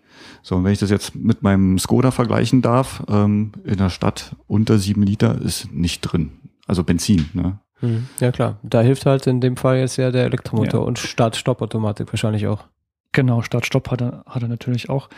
So, 0.42 0.56
und 0.56 0.64
wenn 0.64 0.74
ich 0.74 0.80
das 0.80 0.90
jetzt 0.90 1.16
mit 1.16 1.42
meinem 1.42 1.80
Skoda 1.80 2.12
vergleichen 2.12 2.62
darf, 2.62 3.04
ähm, 3.10 3.52
in 3.64 3.78
der 3.78 3.90
Stadt 3.90 4.36
unter 4.48 4.78
sieben 4.78 5.04
Liter 5.04 5.40
ist 5.42 5.72
nicht 5.74 6.02
drin. 6.02 6.32
Also 6.68 6.84
Benzin, 6.84 7.30
ne? 7.34 7.60
Mhm. 7.82 8.08
Ja 8.20 8.32
klar, 8.32 8.58
da 8.64 8.82
hilft 8.82 9.06
halt 9.06 9.28
in 9.28 9.42
dem 9.42 9.58
Fall 9.58 9.78
jetzt 9.78 9.98
ja 9.98 10.12
der 10.12 10.26
Elektromotor 10.26 10.82
Ja. 10.82 10.86
und 10.88 11.00
Start-Stopp-Automatik 11.00 12.12
wahrscheinlich 12.14 12.48
auch. 12.48 12.64
Genau, 13.12 13.42
Start-Stopp 13.42 13.92
hat 13.92 14.02
er, 14.02 14.24
hat 14.26 14.42
er 14.42 14.48
natürlich 14.48 14.90
auch. 14.90 15.10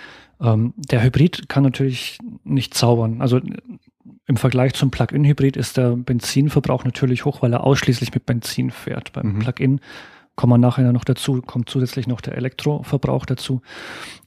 Ähm, 0.41 0.73
der 0.77 1.03
Hybrid 1.03 1.47
kann 1.49 1.63
natürlich 1.63 2.17
nicht 2.43 2.73
zaubern. 2.73 3.21
Also 3.21 3.37
äh, 3.37 3.43
im 4.27 4.37
Vergleich 4.37 4.73
zum 4.73 4.91
Plug-in-Hybrid 4.91 5.55
ist 5.57 5.77
der 5.77 5.95
Benzinverbrauch 5.95 6.83
natürlich 6.83 7.25
hoch, 7.25 7.41
weil 7.41 7.53
er 7.53 7.63
ausschließlich 7.63 8.13
mit 8.13 8.25
Benzin 8.25 8.71
fährt. 8.71 9.13
Beim 9.13 9.33
Mhm. 9.35 9.39
Plug-in 9.39 9.79
kommen 10.35 10.51
wir 10.53 10.57
nachher 10.57 10.91
noch 10.91 11.03
dazu, 11.05 11.41
kommt 11.41 11.69
zusätzlich 11.69 12.07
noch 12.07 12.21
der 12.21 12.35
Elektroverbrauch 12.35 13.25
dazu. 13.25 13.61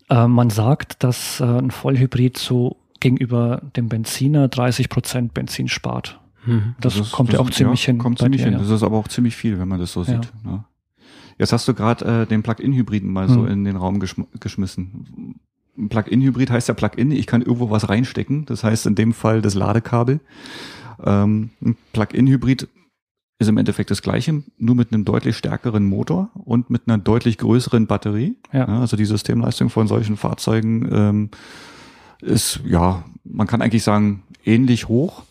Äh, 0.08 0.26
man 0.26 0.50
sagt, 0.50 1.02
dass 1.04 1.40
äh, 1.40 1.44
ein 1.44 1.70
Vollhybrid 1.70 2.38
so 2.38 2.76
gegenüber 3.00 3.62
dem 3.76 3.88
Benziner 3.88 4.48
30 4.48 4.88
Prozent 4.88 5.34
Benzin 5.34 5.68
spart. 5.68 6.18
Mhm. 6.46 6.74
Das, 6.80 6.96
ist- 6.96 7.12
kommt 7.12 7.30
ja 7.32 7.38
das 7.38 7.46
auch 7.46 7.50
ist- 7.50 7.56
ziemlich 7.56 7.84
hin. 7.84 7.98
Kommt 7.98 8.18
ziemlich 8.18 8.40
dir, 8.40 8.46
hin. 8.46 8.54
ja. 8.54 8.58
Das 8.60 8.70
ist 8.70 8.82
aber 8.82 8.96
auch 8.96 9.08
ziemlich 9.08 9.36
viel, 9.36 9.58
wenn 9.58 9.68
man 9.68 9.78
das 9.78 9.92
so 9.92 10.00
Ja. 10.02 10.06
sieht. 10.22 10.32
Ne? 10.44 10.64
Jetzt 11.38 11.52
hast 11.52 11.68
du 11.68 11.74
gerade 11.74 12.22
äh, 12.22 12.26
den 12.26 12.42
Plug-in-Hybriden 12.42 13.12
mal 13.12 13.28
so 13.28 13.42
Hm. 13.42 13.48
in 13.52 13.64
den 13.64 13.76
Raum 13.76 14.00
geschm 14.00 14.22
geschmissen. 14.40 15.38
Ein 15.78 15.88
Plug-in-Hybrid 15.88 16.50
heißt 16.50 16.68
ja 16.68 16.74
Plug-in, 16.74 17.12
ich 17.12 17.26
kann 17.26 17.42
irgendwo 17.42 17.70
was 17.70 17.88
reinstecken. 17.88 18.44
Das 18.46 18.64
heißt 18.64 18.86
in 18.86 18.94
dem 18.94 19.12
Fall 19.12 19.40
das 19.40 19.54
Ladekabel. 19.54 20.20
Ähm, 21.04 21.50
ein 21.62 21.76
Plug-in-Hybrid 21.92 22.68
ist 23.38 23.48
im 23.48 23.56
Endeffekt 23.56 23.90
das 23.90 24.02
gleiche, 24.02 24.42
nur 24.58 24.74
mit 24.74 24.92
einem 24.92 25.04
deutlich 25.04 25.36
stärkeren 25.36 25.84
Motor 25.84 26.30
und 26.34 26.70
mit 26.70 26.82
einer 26.86 26.98
deutlich 26.98 27.38
größeren 27.38 27.86
Batterie. 27.86 28.36
Ja. 28.52 28.66
also 28.66 28.96
die 28.96 29.04
Systemleistung 29.04 29.70
von 29.70 29.86
solchen 29.86 30.16
Fahrzeugen 30.16 30.88
ähm, 30.92 31.30
ist, 32.20 32.60
ja, 32.66 33.04
man 33.22 33.46
kann 33.46 33.62
eigentlich 33.62 33.84
sagen, 33.84 34.24
ähnlich 34.44 34.88
hoch. 34.88 35.22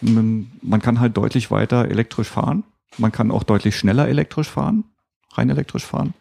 Man 0.00 0.50
man 0.62 0.82
kann 0.82 0.98
halt 0.98 1.16
deutlich 1.16 1.50
weiter 1.50 1.86
elektrisch 1.88 2.28
fahren. 2.28 2.64
Man 2.98 3.12
kann 3.12 3.30
auch 3.30 3.44
deutlich 3.44 3.76
schneller 3.76 4.08
elektrisch 4.08 4.48
fahren, 4.48 4.84
rein 5.34 5.50
elektrisch 5.50 5.84
fahren. 5.84 6.14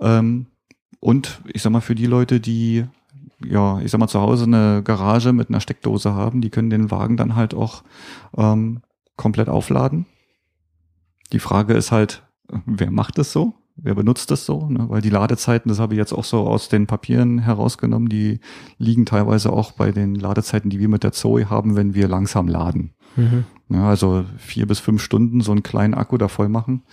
Ähm, 0.00 0.46
und 1.00 1.40
ich 1.52 1.62
sag 1.62 1.70
mal, 1.70 1.80
für 1.80 1.94
die 1.94 2.06
Leute, 2.06 2.40
die, 2.40 2.84
ja, 3.44 3.80
ich 3.80 3.90
sag 3.90 3.98
mal, 3.98 4.08
zu 4.08 4.20
Hause 4.20 4.44
eine 4.44 4.82
Garage 4.82 5.32
mit 5.32 5.48
einer 5.48 5.60
Steckdose 5.60 6.14
haben, 6.14 6.40
die 6.40 6.50
können 6.50 6.70
den 6.70 6.90
Wagen 6.90 7.16
dann 7.16 7.36
halt 7.36 7.54
auch 7.54 7.82
ähm, 8.36 8.82
komplett 9.16 9.48
aufladen. 9.48 10.06
Die 11.32 11.38
Frage 11.38 11.74
ist 11.74 11.92
halt, 11.92 12.22
wer 12.66 12.90
macht 12.90 13.18
das 13.18 13.32
so? 13.32 13.54
Wer 13.78 13.94
benutzt 13.94 14.30
das 14.30 14.46
so? 14.46 14.68
Ne? 14.70 14.88
Weil 14.88 15.02
die 15.02 15.10
Ladezeiten, 15.10 15.68
das 15.68 15.78
habe 15.78 15.94
ich 15.94 15.98
jetzt 15.98 16.14
auch 16.14 16.24
so 16.24 16.46
aus 16.46 16.70
den 16.70 16.86
Papieren 16.86 17.38
herausgenommen, 17.38 18.08
die 18.08 18.40
liegen 18.78 19.04
teilweise 19.04 19.52
auch 19.52 19.72
bei 19.72 19.92
den 19.92 20.14
Ladezeiten, 20.14 20.70
die 20.70 20.80
wir 20.80 20.88
mit 20.88 21.04
der 21.04 21.12
Zoe 21.12 21.50
haben, 21.50 21.76
wenn 21.76 21.94
wir 21.94 22.08
langsam 22.08 22.48
laden. 22.48 22.94
Mhm. 23.16 23.44
Ja, 23.68 23.88
also 23.88 24.24
vier 24.38 24.66
bis 24.66 24.78
fünf 24.78 25.02
Stunden 25.02 25.42
so 25.42 25.52
einen 25.52 25.62
kleinen 25.62 25.92
Akku 25.92 26.16
da 26.16 26.28
voll 26.28 26.48
machen. 26.48 26.84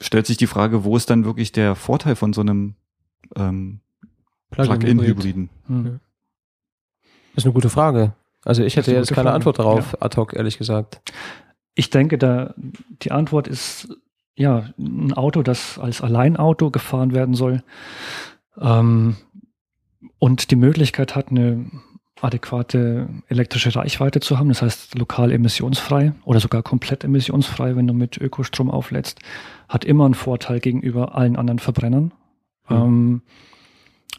Stellt 0.00 0.26
sich 0.26 0.38
die 0.38 0.46
Frage, 0.46 0.84
wo 0.84 0.96
ist 0.96 1.10
dann 1.10 1.26
wirklich 1.26 1.52
der 1.52 1.74
Vorteil 1.74 2.16
von 2.16 2.32
so 2.32 2.40
einem 2.40 2.76
ähm, 3.34 3.80
Plug-in-Hybriden? 4.50 5.50
Hm. 5.66 6.00
Das 7.34 7.42
ist 7.42 7.44
eine 7.44 7.54
gute 7.54 7.70
Frage. 7.70 8.14
Also 8.44 8.62
ich 8.62 8.76
hätte 8.76 8.92
jetzt 8.92 9.08
keine 9.08 9.24
Frage. 9.24 9.34
Antwort 9.34 9.58
darauf, 9.58 10.00
ad 10.00 10.16
hoc, 10.16 10.34
ehrlich 10.34 10.56
gesagt. 10.56 11.00
Ich 11.74 11.90
denke, 11.90 12.16
da 12.16 12.54
die 13.02 13.10
Antwort 13.10 13.48
ist 13.48 13.88
ja 14.36 14.70
ein 14.78 15.12
Auto, 15.12 15.42
das 15.42 15.78
als 15.78 16.00
Alleinauto 16.00 16.70
gefahren 16.70 17.12
werden 17.12 17.34
soll 17.34 17.62
ähm, 18.60 19.16
und 20.18 20.50
die 20.50 20.56
Möglichkeit 20.56 21.14
hat, 21.14 21.30
eine 21.30 21.66
adäquate 22.20 23.08
elektrische 23.28 23.74
Reichweite 23.74 24.20
zu 24.20 24.38
haben, 24.38 24.48
das 24.48 24.62
heißt 24.62 24.96
lokal 24.96 25.32
emissionsfrei 25.32 26.12
oder 26.24 26.40
sogar 26.40 26.62
komplett 26.62 27.04
emissionsfrei, 27.04 27.76
wenn 27.76 27.86
du 27.86 27.92
mit 27.92 28.16
Ökostrom 28.16 28.70
auflädst, 28.70 29.20
hat 29.68 29.84
immer 29.84 30.06
einen 30.06 30.14
Vorteil 30.14 30.60
gegenüber 30.60 31.14
allen 31.14 31.36
anderen 31.36 31.58
Verbrennern. 31.58 32.12
Mhm. 32.68 32.76
Ähm, 32.76 33.22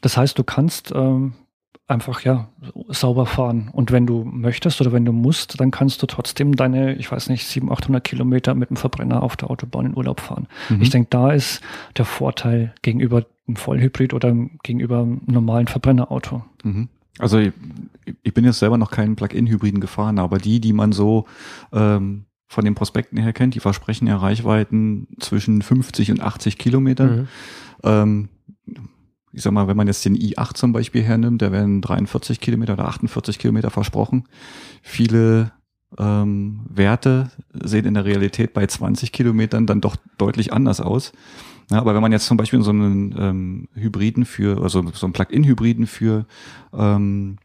das 0.01 0.17
heißt, 0.17 0.37
du 0.37 0.43
kannst 0.43 0.91
ähm, 0.95 1.33
einfach 1.87 2.21
ja 2.21 2.49
sauber 2.89 3.25
fahren. 3.25 3.69
Und 3.71 3.91
wenn 3.91 4.05
du 4.05 4.23
möchtest 4.25 4.81
oder 4.81 4.91
wenn 4.91 5.05
du 5.05 5.13
musst, 5.13 5.59
dann 5.59 5.71
kannst 5.71 6.01
du 6.01 6.05
trotzdem 6.05 6.55
deine, 6.55 6.95
ich 6.95 7.11
weiß 7.11 7.29
nicht, 7.29 7.47
700, 7.47 7.83
800 7.83 8.03
Kilometer 8.03 8.55
mit 8.55 8.69
dem 8.69 8.77
Verbrenner 8.77 9.23
auf 9.23 9.37
der 9.37 9.49
Autobahn 9.49 9.87
in 9.87 9.97
Urlaub 9.97 10.19
fahren. 10.19 10.47
Mhm. 10.69 10.81
Ich 10.81 10.89
denke, 10.89 11.07
da 11.09 11.31
ist 11.31 11.61
der 11.95 12.05
Vorteil 12.05 12.73
gegenüber 12.81 13.25
einem 13.47 13.55
Vollhybrid 13.55 14.13
oder 14.13 14.35
gegenüber 14.63 15.01
einem 15.01 15.21
normalen 15.25 15.67
Verbrennerauto. 15.67 16.43
Mhm. 16.63 16.89
Also 17.19 17.39
ich, 17.39 17.53
ich 18.21 18.33
bin 18.33 18.43
jetzt 18.43 18.59
selber 18.59 18.77
noch 18.77 18.91
keinen 18.91 19.15
Plug-in-Hybriden 19.15 19.79
gefahren, 19.79 20.19
aber 20.19 20.37
die, 20.37 20.59
die 20.59 20.73
man 20.73 20.91
so 20.91 21.25
ähm, 21.71 22.25
von 22.47 22.65
den 22.65 22.75
Prospekten 22.75 23.17
her 23.17 23.33
kennt, 23.33 23.55
die 23.55 23.59
versprechen 23.59 24.07
ja 24.07 24.17
Reichweiten 24.17 25.07
zwischen 25.19 25.61
50 25.61 26.11
und 26.11 26.21
80 26.21 26.57
Kilometern. 26.57 27.15
Mhm. 27.15 27.27
Ähm, 27.83 28.29
ich 29.31 29.43
sag 29.43 29.51
mal, 29.53 29.67
wenn 29.67 29.77
man 29.77 29.87
jetzt 29.87 30.03
den 30.05 30.15
i8 30.15 30.55
zum 30.55 30.73
Beispiel 30.73 31.03
hernimmt, 31.03 31.41
da 31.41 31.51
werden 31.51 31.81
43 31.81 32.39
Kilometer 32.39 32.73
oder 32.73 32.87
48 32.87 33.37
Kilometer 33.37 33.69
versprochen. 33.69 34.23
Viele 34.81 35.51
ähm, 35.97 36.61
Werte 36.69 37.31
sehen 37.53 37.85
in 37.85 37.93
der 37.93 38.05
Realität 38.05 38.53
bei 38.53 38.65
20 38.65 39.11
Kilometern 39.11 39.67
dann 39.67 39.81
doch 39.81 39.95
deutlich 40.17 40.53
anders 40.53 40.81
aus. 40.81 41.11
Ja, 41.69 41.79
aber 41.79 41.93
wenn 41.93 42.01
man 42.01 42.11
jetzt 42.11 42.27
zum 42.27 42.37
Beispiel 42.37 42.61
so 42.61 42.71
einen 42.71 43.13
ähm, 43.17 43.67
Hybriden 43.73 44.25
für, 44.25 44.61
also 44.61 44.83
so 44.93 45.05
einen 45.05 45.13
Plug-in-Hybriden 45.13 45.85
für 45.85 46.25
ähm, 46.73 47.37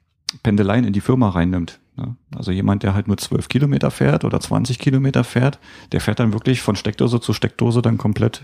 Pendeleien 0.43 0.85
in 0.85 0.93
die 0.93 1.01
Firma 1.01 1.29
reinnimmt, 1.31 1.81
ne? 1.97 2.17
also 2.35 2.53
jemand, 2.53 2.85
der 2.85 2.95
halt 2.95 3.09
nur 3.09 3.19
12 3.19 3.49
Kilometer 3.49 3.91
fährt 3.91 4.25
oder 4.25 4.41
20 4.41 4.79
Kilometer 4.79 5.25
fährt, 5.25 5.59
der 5.91 6.01
fährt 6.01 6.21
dann 6.21 6.33
wirklich 6.33 6.63
von 6.63 6.77
Steckdose 6.77 7.21
zu 7.21 7.33
Steckdose 7.33 7.83
dann 7.83 7.99
komplett 7.99 8.43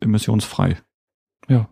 emissionsfrei. 0.00 0.76
Ja. 1.48 1.68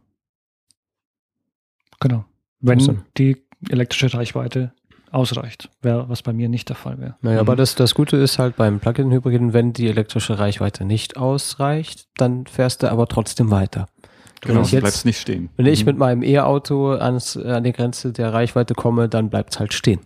Genau. 2.01 2.25
Wenn 2.61 2.79
Awesome. 2.79 3.03
die 3.17 3.43
elektrische 3.71 4.13
Reichweite 4.17 4.73
ausreicht, 5.11 5.71
wäre, 5.83 6.09
was 6.09 6.23
bei 6.23 6.33
mir 6.33 6.49
nicht 6.49 6.69
der 6.69 6.77
Fall 6.77 6.99
wäre. 6.99 7.17
Naja, 7.23 7.37
Mhm. 7.37 7.41
aber 7.49 7.57
das, 7.57 7.75
das 7.75 7.95
Gute 7.95 8.17
ist 8.17 8.39
halt 8.39 8.57
beim 8.57 8.81
Plug-in-Hybriden, 8.81 9.53
wenn 9.53 9.73
die 9.73 9.89
elektrische 9.89 10.39
Reichweite 10.39 10.85
nicht 10.85 11.17
ausreicht, 11.17 12.09
dann 12.17 12.47
fährst 12.47 12.83
du 12.83 12.91
aber 12.91 13.07
trotzdem 13.07 13.51
weiter. 13.51 13.87
Genau, 14.43 14.61
ich 14.63 14.71
du 14.71 14.77
jetzt- 14.77 14.83
bleibst 14.83 15.07
nicht 15.07 15.21
stehen. 15.21 15.49
Wenn 15.57 15.67
ich 15.67 15.81
Mhm. 15.81 15.87
mit 15.87 15.99
meinem 15.99 16.23
E-Auto 16.23 16.91
ans, 16.93 17.37
an 17.37 17.65
die 17.65 17.73
Grenze 17.73 18.13
der 18.13 18.33
Reichweite 18.33 18.75
komme, 18.75 19.09
dann 19.09 19.31
bleibt 19.31 19.55
es 19.55 19.61
halt 19.61 19.73
stehen. 19.73 20.01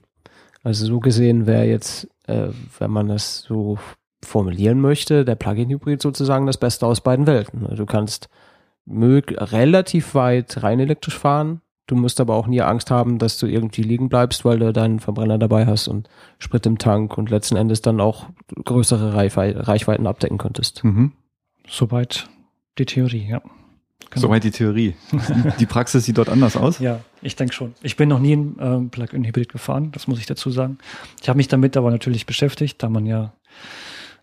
Also 0.63 0.87
so 0.87 1.01
gesehen 1.01 1.47
wäre 1.47 1.65
jetzt, 1.65 2.07
äh, 2.27 2.49
wenn 2.79 2.91
man 2.91 3.09
das 3.09 3.41
so 3.43 3.79
formulieren 4.23 4.81
möchte, 4.81 5.25
der 5.25 5.35
Plug-in-Hybrid 5.35 6.03
sozusagen 6.03 6.47
das 6.47 6.59
Beste 6.59 6.87
aus 6.87 7.01
beiden 7.01 7.27
Welten. 7.27 7.65
Also 7.65 7.77
Du 7.85 7.87
kannst 7.87 8.29
mög 8.85 9.35
relativ 9.39 10.15
weit 10.15 10.63
rein 10.63 10.79
elektrisch 10.81 11.19
fahren, 11.19 11.63
du 11.91 11.97
musst 11.97 12.21
aber 12.21 12.35
auch 12.35 12.47
nie 12.47 12.61
Angst 12.63 12.91
haben, 12.91 13.19
dass 13.19 13.39
du 13.39 13.47
irgendwie 13.47 13.83
liegen 13.83 14.09
bleibst, 14.09 14.45
weil 14.45 14.59
du 14.59 14.73
deinen 14.73 15.01
Verbrenner 15.01 15.39
dabei 15.39 15.67
hast 15.67 15.89
und 15.89 16.09
Sprit 16.39 16.65
im 16.67 16.79
Tank 16.79 17.19
und 17.19 17.31
letzten 17.31 17.57
Endes 17.57 17.83
dann 17.83 18.01
auch 18.01 18.27
größere 18.65 19.15
Reichwei- 19.15 19.57
Reichweiten 19.57 20.07
abdecken 20.07 20.39
könntest. 20.39 20.85
Mhm. 20.85 21.13
Soweit 21.69 22.29
die 22.79 22.87
Theorie, 22.87 23.27
ja. 23.29 23.43
Genau. 24.11 24.23
Soweit 24.23 24.45
die 24.45 24.51
Theorie. 24.51 24.97
Die 25.61 25.67
Praxis 25.67 26.05
sieht 26.05 26.19
dort 26.19 26.31
anders 26.31 26.57
aus. 26.57 26.81
Ja, 26.81 27.01
ich 27.23 27.37
denke 27.37 27.53
schon. 27.53 27.75
Ich 27.81 27.97
bin 27.97 28.09
noch 28.09 28.19
nie 28.19 28.35
ein 28.35 28.57
ähm, 28.59 28.91
Plug-in-Hybrid 28.91 29.53
gefahren, 29.53 29.93
das 29.93 30.09
muss 30.09 30.19
ich 30.19 30.27
dazu 30.27 30.51
sagen. 30.51 30.79
Ich 31.23 31.29
habe 31.29 31.37
mich 31.37 31.47
damit 31.47 31.77
aber 31.77 31.91
natürlich 31.91 32.27
beschäftigt, 32.27 32.83
da 32.83 32.89
man 32.89 33.07
ja, 33.07 33.35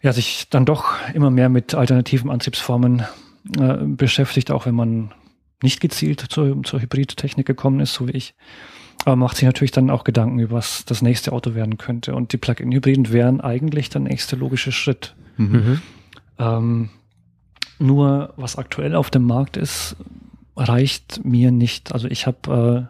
ja 0.01 0.11
sich 0.11 0.49
dann 0.49 0.65
doch 0.65 0.85
immer 1.13 1.29
mehr 1.29 1.47
mit 1.47 1.73
alternativen 1.73 2.29
Antriebsformen 2.29 3.03
äh, 3.57 3.75
beschäftigt, 3.85 4.51
auch 4.51 4.65
wenn 4.65 4.75
man 4.75 5.11
nicht 5.61 5.79
gezielt 5.79 6.25
zur, 6.29 6.61
zur 6.63 6.81
Hybridtechnik 6.81 7.45
gekommen 7.45 7.79
ist, 7.79 7.93
so 7.93 8.07
wie 8.07 8.11
ich. 8.11 8.35
Aber 9.05 9.15
macht 9.15 9.37
sich 9.37 9.45
natürlich 9.45 9.71
dann 9.71 9.89
auch 9.89 10.03
Gedanken 10.03 10.39
über 10.39 10.57
was 10.57 10.85
das 10.85 11.01
nächste 11.01 11.31
Auto 11.31 11.55
werden 11.55 11.77
könnte. 11.77 12.15
Und 12.15 12.33
die 12.33 12.37
Plug-in-Hybriden 12.37 13.11
wären 13.11 13.41
eigentlich 13.41 13.89
der 13.89 14.01
nächste 14.01 14.35
logische 14.35 14.71
Schritt. 14.71 15.15
Mhm. 15.37 15.47
mhm. 15.47 15.81
Ähm, 16.39 16.89
nur 17.79 18.33
was 18.37 18.55
aktuell 18.55 18.95
auf 18.95 19.11
dem 19.11 19.23
Markt 19.23 19.55
ist, 19.55 19.95
reicht 20.55 21.23
mir 21.23 21.51
nicht. 21.51 21.93
Also 21.93 22.07
ich 22.07 22.25
habe 22.25 22.89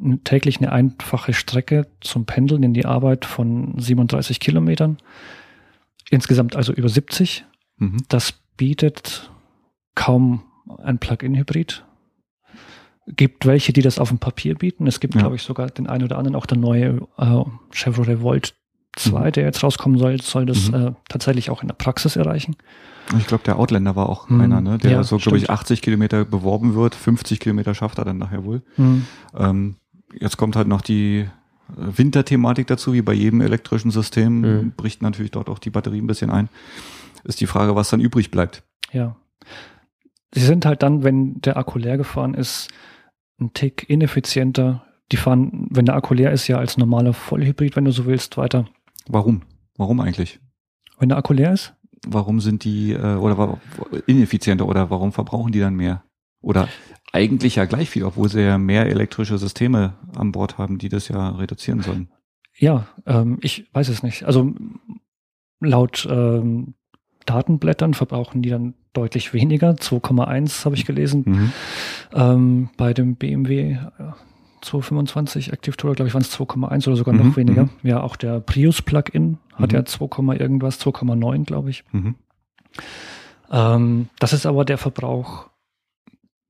äh, 0.00 0.16
täglich 0.24 0.58
eine 0.58 0.72
einfache 0.72 1.34
Strecke 1.34 1.86
zum 2.00 2.24
Pendeln 2.24 2.62
in 2.62 2.74
die 2.74 2.86
Arbeit 2.86 3.24
von 3.24 3.78
37 3.78 4.40
Kilometern. 4.40 4.98
Insgesamt 6.10 6.56
also 6.56 6.72
über 6.72 6.88
70. 6.88 7.44
Mhm. 7.76 7.98
Das 8.08 8.32
bietet 8.56 9.30
kaum 9.94 10.42
ein 10.82 10.98
Plug-in-Hybrid. 10.98 11.84
Gibt 13.06 13.44
welche, 13.46 13.72
die 13.72 13.82
das 13.82 13.98
auf 13.98 14.08
dem 14.08 14.18
Papier 14.18 14.54
bieten. 14.54 14.86
Es 14.86 14.98
gibt, 14.98 15.14
ja. 15.14 15.20
glaube 15.20 15.36
ich, 15.36 15.42
sogar 15.42 15.68
den 15.68 15.86
einen 15.86 16.04
oder 16.04 16.16
anderen, 16.16 16.36
auch 16.36 16.46
der 16.46 16.58
neue 16.58 17.06
äh, 17.18 17.44
Chevrolet 17.70 18.22
Volt 18.22 18.54
2, 18.96 19.26
mhm. 19.26 19.32
der 19.32 19.44
jetzt 19.44 19.62
rauskommen 19.62 19.98
soll, 19.98 20.20
soll 20.22 20.46
das 20.46 20.70
mhm. 20.70 20.74
äh, 20.74 20.92
tatsächlich 21.08 21.50
auch 21.50 21.62
in 21.62 21.68
der 21.68 21.74
Praxis 21.74 22.16
erreichen. 22.16 22.56
Ich 23.18 23.26
glaube, 23.26 23.44
der 23.44 23.58
Outlander 23.58 23.96
war 23.96 24.08
auch 24.08 24.28
mhm. 24.28 24.40
einer, 24.40 24.60
ne? 24.60 24.78
der 24.78 24.90
ja, 24.90 25.02
so, 25.02 25.18
glaube 25.18 25.36
ich, 25.36 25.50
80 25.50 25.82
Kilometer 25.82 26.24
beworben 26.24 26.74
wird. 26.74 26.94
50 26.94 27.40
Kilometer 27.40 27.74
schafft 27.74 27.98
er 27.98 28.04
dann 28.04 28.18
nachher 28.18 28.44
wohl. 28.44 28.62
Mhm. 28.76 29.06
Ähm, 29.36 29.76
jetzt 30.18 30.36
kommt 30.36 30.56
halt 30.56 30.68
noch 30.68 30.80
die 30.80 31.28
Winterthematik 31.68 32.66
dazu, 32.66 32.92
wie 32.92 33.02
bei 33.02 33.12
jedem 33.12 33.40
elektrischen 33.40 33.90
System, 33.90 34.40
mhm. 34.40 34.72
bricht 34.76 35.02
natürlich 35.02 35.30
dort 35.30 35.48
auch 35.48 35.58
die 35.58 35.70
Batterie 35.70 36.00
ein 36.00 36.06
bisschen 36.06 36.30
ein. 36.30 36.48
Ist 37.24 37.40
die 37.40 37.46
Frage, 37.46 37.74
was 37.74 37.90
dann 37.90 38.00
übrig 38.00 38.30
bleibt. 38.30 38.62
Ja. 38.92 39.16
Sie 40.32 40.44
sind 40.44 40.66
halt 40.66 40.82
dann, 40.82 41.04
wenn 41.04 41.40
der 41.40 41.56
Akku 41.56 41.78
leer 41.78 41.96
gefahren 41.96 42.34
ist, 42.34 42.68
ein 43.40 43.52
Tick 43.52 43.88
ineffizienter. 43.88 44.84
Die 45.12 45.16
fahren, 45.16 45.68
wenn 45.70 45.86
der 45.86 45.96
Akku 45.96 46.14
leer 46.14 46.32
ist, 46.32 46.48
ja 46.48 46.58
als 46.58 46.76
normaler 46.76 47.12
Vollhybrid, 47.12 47.76
wenn 47.76 47.84
du 47.84 47.90
so 47.90 48.06
willst, 48.06 48.36
weiter. 48.36 48.66
Warum? 49.06 49.42
Warum 49.76 50.00
eigentlich? 50.00 50.40
Wenn 50.98 51.08
der 51.08 51.18
Akku 51.18 51.32
leer 51.32 51.52
ist? 51.52 51.74
Warum 52.06 52.40
sind 52.40 52.64
die 52.64 52.92
äh, 52.92 53.16
oder 53.16 53.58
ineffizienter 54.06 54.66
oder 54.66 54.90
warum 54.90 55.12
verbrauchen 55.12 55.52
die 55.52 55.60
dann 55.60 55.74
mehr? 55.74 56.04
Oder 56.40 56.68
eigentlich 57.12 57.56
ja 57.56 57.64
gleich 57.64 57.90
viel, 57.90 58.04
obwohl 58.04 58.28
sie 58.28 58.42
ja 58.42 58.58
mehr 58.58 58.86
elektrische 58.86 59.38
Systeme 59.38 59.94
an 60.14 60.32
Bord 60.32 60.58
haben, 60.58 60.78
die 60.78 60.88
das 60.88 61.08
ja 61.08 61.30
reduzieren 61.30 61.80
sollen. 61.80 62.08
Ja, 62.56 62.86
ähm, 63.06 63.38
ich 63.40 63.68
weiß 63.72 63.88
es 63.88 64.02
nicht. 64.02 64.24
Also 64.24 64.52
laut 65.60 66.06
ähm, 66.10 66.74
Datenblättern 67.26 67.94
verbrauchen 67.94 68.42
die 68.42 68.50
dann 68.50 68.74
deutlich 68.92 69.32
weniger. 69.32 69.70
2,1 69.70 70.64
habe 70.64 70.76
ich 70.76 70.84
gelesen. 70.84 71.24
Mhm. 71.26 71.52
Ähm, 72.14 72.70
bei 72.76 72.94
dem 72.94 73.16
BMW 73.16 73.76
225 74.60 75.52
Active 75.52 75.76
Tourer, 75.76 75.94
glaube 75.94 76.08
ich, 76.08 76.14
waren 76.14 76.22
es 76.22 76.38
2,1 76.38 76.86
oder 76.86 76.96
sogar 76.96 77.14
mhm. 77.14 77.28
noch 77.28 77.36
weniger. 77.36 77.64
Mhm. 77.64 77.70
Ja, 77.82 78.02
auch 78.02 78.16
der 78.16 78.40
Prius 78.40 78.82
Plug-in 78.82 79.38
hat 79.54 79.72
mhm. 79.72 79.78
ja 79.78 79.84
2, 79.84 80.36
irgendwas, 80.36 80.80
2,9, 80.80 81.44
glaube 81.44 81.70
ich. 81.70 81.84
Mhm. 81.92 82.14
Ähm, 83.50 84.08
das 84.18 84.32
ist 84.32 84.46
aber 84.46 84.64
der 84.64 84.78
Verbrauch 84.78 85.48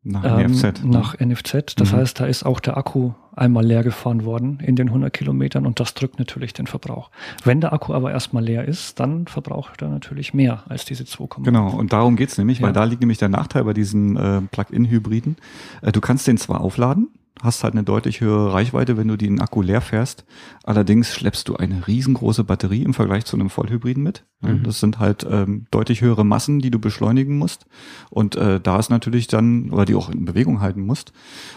nach 0.04 0.38
ähm, 0.38 0.52
NFZ. 0.52 0.84
Nach 0.84 1.18
NFZ. 1.18 1.74
Das 1.76 1.92
mhm. 1.92 1.96
heißt, 1.96 2.20
da 2.20 2.26
ist 2.26 2.44
auch 2.44 2.60
der 2.60 2.76
Akku 2.76 3.12
einmal 3.34 3.64
leer 3.64 3.82
gefahren 3.82 4.24
worden 4.24 4.60
in 4.62 4.76
den 4.76 4.88
100 4.88 5.12
Kilometern 5.12 5.66
und 5.66 5.80
das 5.80 5.94
drückt 5.94 6.18
natürlich 6.18 6.52
den 6.52 6.66
Verbrauch. 6.66 7.10
Wenn 7.42 7.60
der 7.60 7.72
Akku 7.72 7.94
aber 7.94 8.12
erstmal 8.12 8.44
leer 8.44 8.64
ist, 8.66 9.00
dann 9.00 9.26
verbraucht 9.26 9.82
er 9.82 9.88
natürlich 9.88 10.34
mehr 10.34 10.62
als 10.68 10.84
diese 10.84 11.04
2,5. 11.04 11.42
Genau, 11.44 11.70
und 11.70 11.92
darum 11.92 12.16
geht's 12.16 12.38
nämlich, 12.38 12.58
ja. 12.60 12.66
weil 12.66 12.72
da 12.72 12.84
liegt 12.84 13.00
nämlich 13.00 13.18
der 13.18 13.30
Nachteil 13.30 13.64
bei 13.64 13.72
diesen 13.72 14.16
äh, 14.16 14.42
Plug-in-Hybriden. 14.42 15.36
Äh, 15.82 15.90
du 15.90 16.00
kannst 16.00 16.26
den 16.26 16.36
zwar 16.36 16.60
aufladen, 16.60 17.08
hast 17.42 17.64
halt 17.64 17.74
eine 17.74 17.82
deutlich 17.82 18.20
höhere 18.20 18.52
Reichweite, 18.52 18.96
wenn 18.96 19.08
du 19.08 19.16
den 19.16 19.40
Akku 19.40 19.60
leer 19.60 19.80
fährst. 19.80 20.24
Allerdings 20.62 21.12
schleppst 21.12 21.48
du 21.48 21.56
eine 21.56 21.86
riesengroße 21.86 22.44
Batterie 22.44 22.82
im 22.82 22.94
Vergleich 22.94 23.24
zu 23.24 23.36
einem 23.36 23.50
Vollhybriden 23.50 24.02
mit. 24.02 24.24
Mhm. 24.40 24.62
Das 24.62 24.80
sind 24.80 25.00
halt 25.00 25.26
ähm, 25.28 25.66
deutlich 25.70 26.00
höhere 26.00 26.24
Massen, 26.24 26.60
die 26.60 26.70
du 26.70 26.78
beschleunigen 26.78 27.36
musst. 27.36 27.66
Und 28.10 28.36
äh, 28.36 28.60
da 28.60 28.78
ist 28.78 28.88
natürlich 28.90 29.26
dann, 29.26 29.70
oder 29.70 29.84
die 29.84 29.96
auch 29.96 30.10
in 30.10 30.24
Bewegung 30.24 30.60
halten 30.60 30.82
musst. 30.82 31.12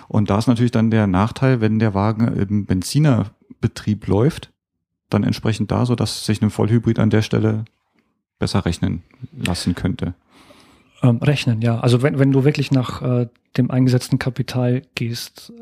Und 0.08 0.30
da 0.30 0.40
ist 0.40 0.48
natürlich 0.48 0.72
dann 0.72 0.90
der 0.90 1.06
Nachteil, 1.06 1.62
wenn 1.62 1.80
der 1.80 1.94
Wagen 1.94 2.28
im 2.28 2.66
Benzinerbetrieb 2.66 4.08
läuft, 4.08 4.52
dann 5.10 5.24
entsprechend 5.24 5.72
da, 5.72 5.86
so 5.86 5.96
dass 5.96 6.26
sich 6.26 6.42
ein 6.42 6.50
Vollhybrid 6.50 7.00
an 7.00 7.12
der 7.12 7.22
Stelle 7.22 7.66
besser 8.40 8.66
rechnen 8.66 9.04
lassen 9.32 9.76
könnte. 9.76 10.16
Ähm, 11.04 11.18
rechnen, 11.18 11.62
ja. 11.62 11.80
Also 11.80 12.02
wenn, 12.02 12.18
wenn 12.18 12.32
du 12.32 12.44
wirklich 12.44 12.72
nach 12.72 13.02
äh, 13.02 13.28
dem 13.56 13.70
eingesetzten 13.72 14.20
Kapital 14.20 14.82
gehst, 14.96 15.54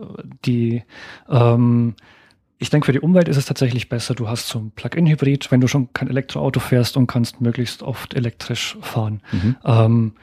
die 0.46 0.84
ähm, 1.30 1.96
ich 2.58 2.70
denke, 2.70 2.86
für 2.86 2.94
die 2.94 3.02
Umwelt 3.02 3.28
ist 3.28 3.38
es 3.38 3.46
tatsächlich 3.46 3.90
besser. 3.90 4.16
Du 4.16 4.30
hast 4.30 4.48
so 4.48 4.60
ein 4.60 4.72
Plug-in-Hybrid, 4.72 5.52
wenn 5.52 5.62
du 5.62 5.68
schon 5.68 5.92
kein 5.92 6.08
Elektroauto 6.08 6.60
fährst 6.60 6.96
und 6.96 7.08
kannst 7.08 7.42
möglichst 7.42 7.84
oft 7.84 8.14
elektrisch 8.14 8.78
fahren. 8.82 9.22
Mhm. 9.32 9.56
Ähm, 9.66 10.14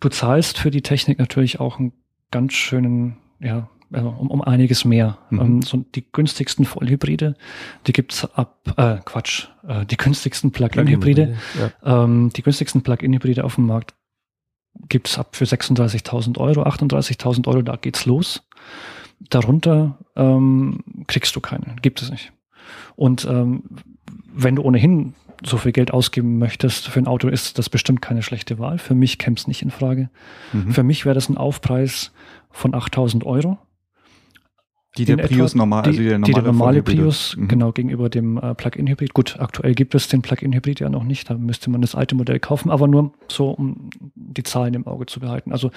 du 0.00 0.08
zahlst 0.08 0.58
für 0.58 0.70
die 0.70 0.82
Technik 0.82 1.18
natürlich 1.18 1.60
auch 1.60 1.78
einen 1.78 1.92
ganz 2.30 2.54
schönen, 2.54 3.18
ja, 3.38 3.68
also 3.92 4.08
um, 4.08 4.30
um 4.30 4.42
einiges 4.42 4.84
mehr. 4.84 5.18
Mhm. 5.30 5.40
Ähm, 5.40 5.62
so 5.62 5.84
die 5.94 6.04
günstigsten 6.10 6.64
Vollhybride, 6.64 7.34
die 7.86 7.92
gibt's 7.92 8.24
ab, 8.24 8.58
äh, 8.76 8.98
Quatsch, 9.04 9.48
äh, 9.66 9.84
die 9.86 9.96
günstigsten 9.96 10.50
Plug-in-Hybride, 10.50 11.36
ja. 11.58 12.04
ähm, 12.04 12.30
die 12.34 12.42
günstigsten 12.42 12.82
Plug-in-Hybride 12.82 13.44
auf 13.44 13.56
dem 13.56 13.66
Markt 13.66 13.94
gibt's 14.88 15.18
ab 15.18 15.36
für 15.36 15.44
36.000 15.44 16.38
Euro, 16.38 16.62
38.000 16.64 17.46
Euro, 17.48 17.62
da 17.62 17.76
geht's 17.76 18.06
los. 18.06 18.42
Darunter 19.30 19.98
ähm, 20.14 20.80
kriegst 21.06 21.34
du 21.36 21.40
keine, 21.40 21.76
gibt 21.80 22.02
es 22.02 22.10
nicht. 22.10 22.32
Und 22.96 23.24
ähm, 23.24 23.62
wenn 24.34 24.56
du 24.56 24.62
ohnehin 24.62 25.14
so 25.44 25.58
viel 25.58 25.72
Geld 25.72 25.92
ausgeben 25.92 26.38
möchtest 26.38 26.88
für 26.88 26.98
ein 26.98 27.06
Auto, 27.06 27.28
ist 27.28 27.58
das 27.58 27.68
bestimmt 27.68 28.02
keine 28.02 28.22
schlechte 28.22 28.58
Wahl. 28.58 28.78
Für 28.78 28.94
mich 28.94 29.18
käme 29.18 29.36
es 29.36 29.46
nicht 29.46 29.62
in 29.62 29.70
Frage. 29.70 30.10
Mhm. 30.52 30.72
Für 30.72 30.82
mich 30.82 31.04
wäre 31.04 31.14
das 31.14 31.28
ein 31.28 31.36
Aufpreis 31.36 32.12
von 32.50 32.74
8000 32.74 33.24
Euro. 33.24 33.58
Die 34.96 35.04
der 35.04 35.16
Prius 35.16 35.52
etwa, 35.52 35.58
normal, 35.58 35.84
also 35.84 35.98
die, 35.98 36.08
der 36.08 36.18
normale, 36.18 36.26
die 36.26 36.32
der 36.32 36.52
normale 36.52 36.82
Prius, 36.82 37.36
mhm. 37.36 37.48
genau, 37.48 37.72
gegenüber 37.72 38.08
dem 38.08 38.38
äh, 38.38 38.54
Plug-in-Hybrid. 38.54 39.14
Gut, 39.14 39.36
aktuell 39.38 39.74
gibt 39.74 39.94
es 39.94 40.08
den 40.08 40.22
Plug-in-Hybrid 40.22 40.80
ja 40.80 40.88
noch 40.88 41.04
nicht, 41.04 41.28
da 41.28 41.34
müsste 41.34 41.70
man 41.70 41.80
das 41.82 41.94
alte 41.94 42.14
Modell 42.14 42.40
kaufen, 42.40 42.70
aber 42.70 42.88
nur 42.88 43.12
so, 43.28 43.50
um 43.50 43.90
die 44.14 44.42
Zahlen 44.42 44.74
im 44.74 44.86
Auge 44.86 45.06
zu 45.06 45.20
behalten. 45.20 45.52
Also 45.52 45.70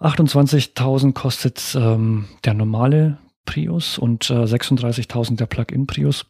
28.000 0.00 1.12
kostet 1.12 1.76
ähm, 1.78 2.26
der 2.44 2.54
normale 2.54 3.18
Prius 3.46 3.98
und 3.98 4.30
äh, 4.30 4.44
36.000 4.44 5.36
der 5.36 5.46
Plug-in 5.46 5.86
Prius. 5.86 6.26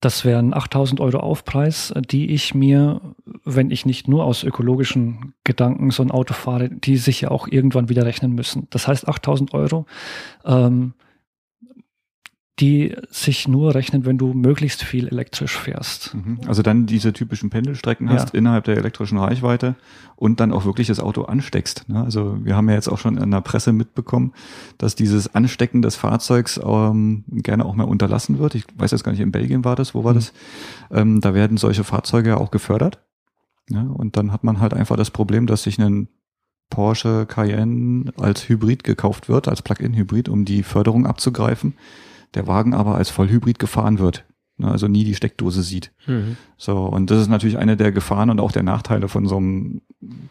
Das 0.00 0.24
wären 0.24 0.54
8000 0.54 0.98
Euro 1.00 1.18
Aufpreis, 1.18 1.92
die 2.10 2.30
ich 2.30 2.54
mir, 2.54 3.02
wenn 3.44 3.70
ich 3.70 3.84
nicht 3.84 4.08
nur 4.08 4.24
aus 4.24 4.44
ökologischen 4.44 5.34
Gedanken 5.44 5.90
so 5.90 6.02
ein 6.02 6.10
Auto 6.10 6.32
fahre, 6.32 6.70
die 6.70 6.96
sich 6.96 7.20
ja 7.20 7.30
auch 7.30 7.46
irgendwann 7.46 7.90
wieder 7.90 8.06
rechnen 8.06 8.34
müssen. 8.34 8.66
Das 8.70 8.88
heißt 8.88 9.08
8000 9.08 9.52
Euro. 9.52 9.84
Ähm, 10.46 10.94
die 12.60 12.94
sich 13.08 13.48
nur 13.48 13.74
rechnen, 13.74 14.04
wenn 14.04 14.18
du 14.18 14.34
möglichst 14.34 14.82
viel 14.82 15.08
elektrisch 15.08 15.56
fährst. 15.56 16.14
Mhm. 16.14 16.40
Also 16.46 16.60
dann 16.60 16.84
diese 16.84 17.14
typischen 17.14 17.48
Pendelstrecken 17.48 18.10
hast 18.10 18.34
ja. 18.34 18.38
innerhalb 18.38 18.64
der 18.64 18.76
elektrischen 18.76 19.16
Reichweite 19.16 19.76
und 20.16 20.40
dann 20.40 20.52
auch 20.52 20.66
wirklich 20.66 20.86
das 20.86 21.00
Auto 21.00 21.22
ansteckst. 21.22 21.88
Ne? 21.88 22.02
Also 22.02 22.38
wir 22.44 22.56
haben 22.56 22.68
ja 22.68 22.74
jetzt 22.74 22.88
auch 22.88 22.98
schon 22.98 23.16
in 23.16 23.30
der 23.30 23.40
Presse 23.40 23.72
mitbekommen, 23.72 24.34
dass 24.76 24.94
dieses 24.94 25.34
Anstecken 25.34 25.80
des 25.80 25.96
Fahrzeugs 25.96 26.60
ähm, 26.62 27.24
gerne 27.30 27.64
auch 27.64 27.74
mal 27.74 27.84
unterlassen 27.84 28.38
wird. 28.38 28.54
Ich 28.54 28.64
weiß 28.76 28.90
jetzt 28.90 29.04
gar 29.04 29.12
nicht, 29.12 29.22
in 29.22 29.32
Belgien 29.32 29.64
war 29.64 29.76
das, 29.76 29.94
wo 29.94 30.04
war 30.04 30.12
mhm. 30.12 30.16
das? 30.16 30.32
Ähm, 30.90 31.20
da 31.22 31.32
werden 31.32 31.56
solche 31.56 31.84
Fahrzeuge 31.84 32.36
auch 32.36 32.50
gefördert. 32.50 33.00
Ja? 33.70 33.82
Und 33.82 34.18
dann 34.18 34.32
hat 34.32 34.44
man 34.44 34.60
halt 34.60 34.74
einfach 34.74 34.96
das 34.96 35.10
Problem, 35.10 35.46
dass 35.46 35.62
sich 35.62 35.78
ein 35.78 36.08
Porsche 36.68 37.26
Cayenne 37.26 38.12
als 38.18 38.48
Hybrid 38.48 38.84
gekauft 38.84 39.28
wird, 39.30 39.48
als 39.48 39.62
Plug-in-Hybrid, 39.62 40.28
um 40.28 40.44
die 40.44 40.62
Förderung 40.62 41.06
abzugreifen 41.06 41.74
der 42.34 42.46
Wagen 42.46 42.74
aber 42.74 42.94
als 42.94 43.10
Vollhybrid 43.10 43.58
gefahren 43.58 43.98
wird. 43.98 44.24
Ne, 44.60 44.70
also 44.70 44.88
nie 44.88 45.04
die 45.04 45.14
Steckdose 45.14 45.62
sieht. 45.62 45.90
Mhm. 46.06 46.36
So, 46.58 46.84
und 46.84 47.10
das 47.10 47.22
ist 47.22 47.28
natürlich 47.28 47.56
eine 47.56 47.78
der 47.78 47.92
Gefahren 47.92 48.28
und 48.28 48.40
auch 48.40 48.52
der 48.52 48.62
Nachteile 48.62 49.08
von 49.08 49.26
so 49.26 49.38
einem 49.38 49.80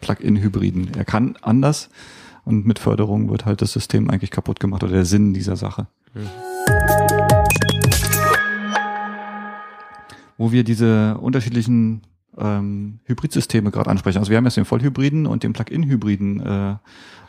Plug-in-Hybriden. 0.00 0.94
Er 0.96 1.04
kann 1.04 1.36
anders 1.42 1.90
und 2.44 2.64
mit 2.64 2.78
Förderung 2.78 3.28
wird 3.28 3.44
halt 3.44 3.60
das 3.60 3.72
System 3.72 4.08
eigentlich 4.08 4.30
kaputt 4.30 4.60
gemacht 4.60 4.84
oder 4.84 4.92
der 4.92 5.04
Sinn 5.04 5.34
dieser 5.34 5.56
Sache. 5.56 5.88
Mhm. 6.14 6.28
Wo 10.38 10.52
wir 10.52 10.64
diese 10.64 11.18
unterschiedlichen 11.18 12.02
ähm, 12.38 13.00
Hybridsysteme 13.04 13.70
gerade 13.70 13.90
ansprechen. 13.90 14.18
Also 14.18 14.30
wir 14.30 14.36
haben 14.36 14.44
jetzt 14.44 14.56
den 14.56 14.64
Vollhybriden 14.64 15.26
und 15.26 15.42
den 15.42 15.52
Plug-in-Hybriden 15.52 16.40
äh, 16.40 16.76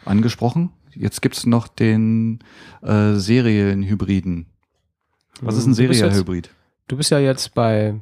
angesprochen. 0.06 0.70
Jetzt 0.94 1.22
gibt's 1.22 1.46
noch 1.46 1.68
den 1.68 2.40
äh, 2.82 3.14
Serienhybriden. 3.14 4.46
Was 5.40 5.58
ist 5.58 5.66
ein 5.66 5.74
Serienhybrid? 5.74 6.50
Du 6.88 6.98
bist 6.98 7.10
ja 7.12 7.20
jetzt 7.20 7.54
bei, 7.54 7.96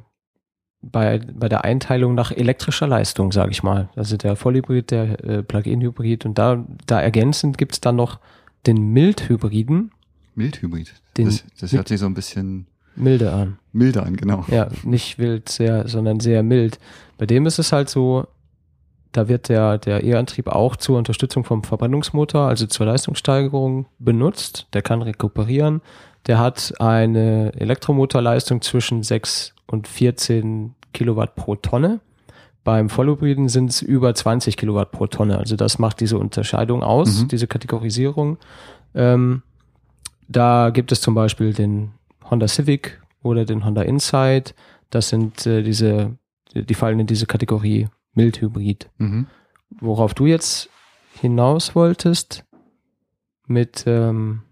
bei, 0.82 1.20
bei 1.32 1.48
der 1.48 1.64
Einteilung 1.64 2.14
nach 2.14 2.32
elektrischer 2.32 2.86
Leistung, 2.86 3.30
sage 3.30 3.52
ich 3.52 3.62
mal. 3.62 3.88
Also 3.94 4.16
der 4.16 4.36
Vollhybrid, 4.36 4.90
der 4.90 5.24
äh, 5.24 5.42
Plug-in-Hybrid 5.42 6.24
und 6.26 6.38
da, 6.38 6.64
da 6.86 7.00
ergänzend 7.00 7.58
gibt's 7.58 7.80
dann 7.80 7.96
noch 7.96 8.18
den 8.66 8.92
Mildhybriden. 8.92 9.92
Mildhybrid. 10.34 10.94
Das, 11.14 11.44
das 11.58 11.72
hört 11.72 11.88
sich 11.88 12.00
so 12.00 12.06
ein 12.06 12.14
bisschen 12.14 12.66
milde 12.96 13.32
an. 13.32 13.58
Milde 13.72 14.02
an, 14.02 14.16
genau. 14.16 14.44
Ja, 14.48 14.68
nicht 14.84 15.18
wild, 15.18 15.48
sehr, 15.48 15.88
sondern 15.88 16.20
sehr 16.20 16.42
mild. 16.42 16.78
Bei 17.18 17.26
dem 17.26 17.46
ist 17.46 17.58
es 17.58 17.72
halt 17.72 17.88
so, 17.88 18.26
da 19.12 19.28
wird 19.28 19.48
der, 19.48 19.78
der 19.78 20.04
E-Antrieb 20.04 20.48
auch 20.48 20.76
zur 20.76 20.98
Unterstützung 20.98 21.44
vom 21.44 21.64
Verbrennungsmotor, 21.64 22.48
also 22.48 22.66
zur 22.66 22.86
Leistungssteigerung 22.86 23.86
benutzt. 23.98 24.68
Der 24.72 24.82
kann 24.82 25.02
rekuperieren. 25.02 25.80
Der 26.26 26.38
hat 26.38 26.74
eine 26.78 27.52
Elektromotorleistung 27.54 28.62
zwischen 28.62 29.02
6 29.02 29.54
und 29.66 29.88
14 29.88 30.74
Kilowatt 30.92 31.34
pro 31.34 31.56
Tonne. 31.56 32.00
Beim 32.62 32.90
Vollhybriden 32.90 33.48
sind 33.48 33.70
es 33.70 33.80
über 33.80 34.14
20 34.14 34.56
Kilowatt 34.56 34.90
pro 34.92 35.06
Tonne. 35.06 35.38
Also 35.38 35.56
das 35.56 35.78
macht 35.78 36.00
diese 36.00 36.18
Unterscheidung 36.18 36.82
aus, 36.82 37.22
mhm. 37.22 37.28
diese 37.28 37.46
Kategorisierung. 37.46 38.38
Ähm, 38.94 39.42
da 40.28 40.70
gibt 40.70 40.92
es 40.92 41.00
zum 41.00 41.14
Beispiel 41.14 41.54
den 41.54 41.92
Honda 42.28 42.46
Civic 42.48 43.00
oder 43.22 43.44
den 43.44 43.64
Honda 43.64 43.82
Insight. 43.82 44.54
Das 44.90 45.08
sind 45.08 45.46
äh, 45.46 45.62
diese, 45.62 46.18
die 46.54 46.74
fallen 46.74 47.00
in 47.00 47.06
diese 47.06 47.26
Kategorie 47.26 47.88
Mildhybrid. 48.14 48.90
Mhm. 48.98 49.26
Worauf 49.80 50.14
du 50.14 50.26
jetzt 50.26 50.68
hinaus 51.20 51.74
wolltest 51.74 52.44
mit 53.46 53.84
ähm, 53.86 54.42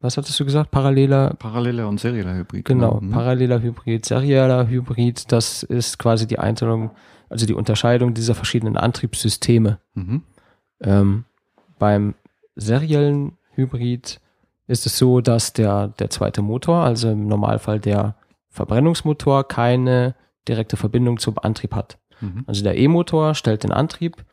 was 0.00 0.16
hattest 0.16 0.38
du 0.38 0.44
gesagt? 0.44 0.70
Paralleler. 0.70 1.34
Paralleler 1.38 1.88
und 1.88 1.98
serieller 1.98 2.34
Hybrid. 2.34 2.64
Genau, 2.64 2.98
genau. 2.98 3.00
Mhm. 3.00 3.10
paralleler 3.10 3.60
Hybrid, 3.60 4.04
serieller 4.04 4.68
Hybrid, 4.68 5.30
das 5.32 5.62
ist 5.62 5.98
quasi 5.98 6.26
die 6.26 6.38
Einteilung, 6.38 6.90
also 7.28 7.46
die 7.46 7.54
Unterscheidung 7.54 8.14
dieser 8.14 8.34
verschiedenen 8.34 8.76
Antriebssysteme. 8.76 9.78
Mhm. 9.94 10.22
Ähm, 10.80 11.24
beim 11.78 12.14
seriellen 12.54 13.32
Hybrid 13.54 14.20
ist 14.68 14.86
es 14.86 14.98
so, 14.98 15.20
dass 15.20 15.52
der, 15.52 15.88
der 15.88 16.10
zweite 16.10 16.42
Motor, 16.42 16.84
also 16.84 17.10
im 17.10 17.26
Normalfall 17.26 17.80
der 17.80 18.14
Verbrennungsmotor, 18.50 19.48
keine 19.48 20.14
direkte 20.46 20.76
Verbindung 20.76 21.18
zum 21.18 21.38
Antrieb 21.38 21.74
hat. 21.74 21.98
Mhm. 22.20 22.44
Also 22.46 22.62
der 22.62 22.76
E-Motor 22.76 23.34
stellt 23.34 23.64
den 23.64 23.72
Antrieb 23.72 24.24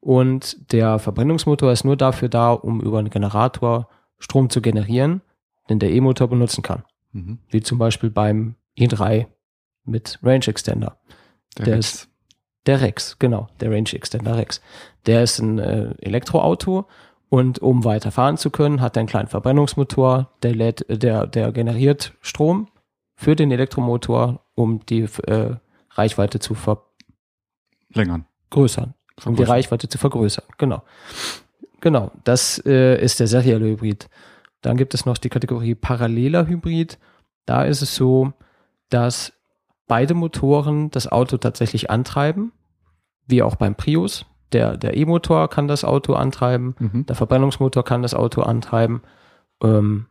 und 0.00 0.72
der 0.72 0.98
Verbrennungsmotor 0.98 1.72
ist 1.72 1.84
nur 1.84 1.96
dafür 1.96 2.28
da, 2.28 2.52
um 2.52 2.80
über 2.80 2.98
einen 2.98 3.10
Generator 3.10 3.88
Strom 4.20 4.50
zu 4.50 4.62
generieren, 4.62 5.22
den 5.68 5.80
der 5.80 5.90
E-Motor 5.90 6.28
benutzen 6.28 6.62
kann. 6.62 6.84
Mhm. 7.12 7.38
Wie 7.48 7.60
zum 7.60 7.78
Beispiel 7.78 8.10
beim 8.10 8.54
i3 8.78 9.26
mit 9.84 10.18
Range 10.22 10.46
Extender. 10.46 10.98
Der, 11.58 11.64
der 11.64 11.74
Rex. 11.76 11.86
ist 11.86 12.08
der 12.66 12.80
Rex, 12.80 13.18
genau, 13.18 13.48
der 13.58 13.70
Range 13.70 13.92
Extender 13.92 14.36
Rex. 14.36 14.60
Der 15.06 15.22
ist 15.22 15.38
ein 15.38 15.58
äh, 15.58 15.94
Elektroauto 16.00 16.86
und 17.28 17.58
um 17.60 17.84
weiter 17.84 18.10
fahren 18.10 18.36
zu 18.36 18.50
können, 18.50 18.80
hat 18.80 18.96
er 18.96 19.00
einen 19.00 19.08
kleinen 19.08 19.28
Verbrennungsmotor, 19.28 20.30
der 20.42 20.54
lädt, 20.54 20.84
der, 20.88 21.26
der 21.26 21.52
generiert 21.52 22.14
Strom 22.20 22.68
für 23.14 23.36
den 23.36 23.50
Elektromotor, 23.50 24.44
um 24.54 24.84
die 24.86 25.02
äh, 25.26 25.56
Reichweite 25.90 26.38
zu 26.38 26.54
verlängern. 26.54 28.26
Größern. 28.50 28.94
Um 29.24 29.36
die 29.36 29.42
Reichweite 29.42 29.88
zu 29.88 29.98
vergrößern, 29.98 30.46
genau. 30.56 30.82
Genau, 31.80 32.12
das 32.24 32.62
äh, 32.66 33.02
ist 33.02 33.20
der 33.20 33.26
serielle 33.26 33.66
Hybrid. 33.66 34.08
Dann 34.60 34.76
gibt 34.76 34.94
es 34.94 35.06
noch 35.06 35.18
die 35.18 35.30
Kategorie 35.30 35.74
paralleler 35.74 36.46
Hybrid. 36.46 36.98
Da 37.46 37.64
ist 37.64 37.82
es 37.82 37.94
so, 37.94 38.32
dass 38.90 39.32
beide 39.86 40.14
Motoren 40.14 40.90
das 40.90 41.10
Auto 41.10 41.38
tatsächlich 41.38 41.90
antreiben, 41.90 42.52
wie 43.26 43.42
auch 43.42 43.56
beim 43.56 43.74
Prius. 43.74 44.26
Der, 44.52 44.76
der 44.76 44.96
E-Motor 44.96 45.48
kann 45.48 45.68
das 45.68 45.84
Auto 45.84 46.14
antreiben, 46.14 46.74
mhm. 46.78 47.06
der 47.06 47.16
Verbrennungsmotor 47.16 47.84
kann 47.84 48.02
das 48.02 48.14
Auto 48.14 48.42
antreiben. 48.42 49.02
Ähm, 49.62 50.06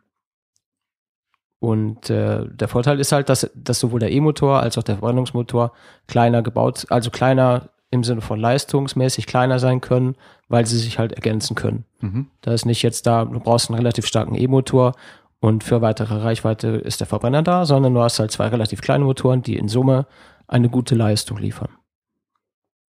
und 1.60 2.10
äh, 2.10 2.48
der 2.48 2.70
Vorteil 2.70 3.00
ist 3.02 3.12
halt, 3.12 3.28
dass, 3.28 3.52
dass 3.54 3.80
sowohl 3.80 4.00
der 4.00 4.12
E-Motor 4.12 4.62
als 4.62 4.78
auch 4.78 4.84
der 4.84 4.96
Verbrennungsmotor 4.96 5.74
kleiner 6.08 6.42
gebaut, 6.42 6.86
also 6.90 7.12
kleiner 7.12 7.70
im 7.92 8.04
Sinne 8.04 8.22
von 8.22 8.40
leistungsmäßig 8.40 9.26
kleiner 9.26 9.60
sein 9.60 9.82
können, 9.82 10.16
weil 10.48 10.66
sie 10.66 10.78
sich 10.78 11.00
halt 11.00 11.14
ergänzen 11.14 11.56
können. 11.56 11.86
Mhm. 12.02 12.28
Da 12.42 12.54
ist 12.54 12.66
nicht 12.66 12.84
jetzt 12.84 13.08
da, 13.08 13.26
du 13.26 13.40
brauchst 13.40 13.70
einen 13.70 13.78
relativ 13.78 14.06
starken 14.06 14.36
E-Motor 14.36 14.94
und 15.40 15.64
für 15.64 15.82
weitere 15.82 16.16
Reichweite 16.16 16.68
ist 16.68 17.00
der 17.00 17.08
Verbrenner 17.08 17.42
da, 17.42 17.66
sondern 17.66 17.94
du 17.94 18.02
hast 18.02 18.20
halt 18.20 18.32
zwei 18.32 18.48
relativ 18.48 18.82
kleine 18.82 19.06
Motoren, 19.06 19.42
die 19.42 19.58
in 19.58 19.70
Summe 19.70 20.06
eine 20.48 20.70
gute 20.70 20.96
Leistung 20.96 21.38
liefern. 21.38 21.70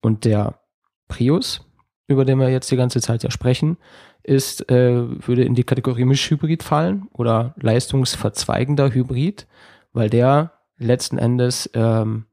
Und 0.00 0.24
der 0.24 0.60
Prius, 1.08 1.64
über 2.06 2.24
den 2.24 2.38
wir 2.38 2.48
jetzt 2.48 2.70
die 2.70 2.76
ganze 2.76 3.00
Zeit 3.00 3.22
ja 3.22 3.30
sprechen, 3.30 3.76
ist, 4.22 4.70
äh, 4.70 5.26
würde 5.26 5.44
in 5.44 5.54
die 5.54 5.64
Kategorie 5.64 6.04
Mischhybrid 6.04 6.62
fallen 6.62 7.08
oder 7.12 7.54
leistungsverzweigender 7.60 8.92
Hybrid, 8.92 9.46
weil 9.92 10.10
der 10.10 10.52
letzten 10.76 11.18
Endes 11.18 11.70
ähm, 11.74 12.26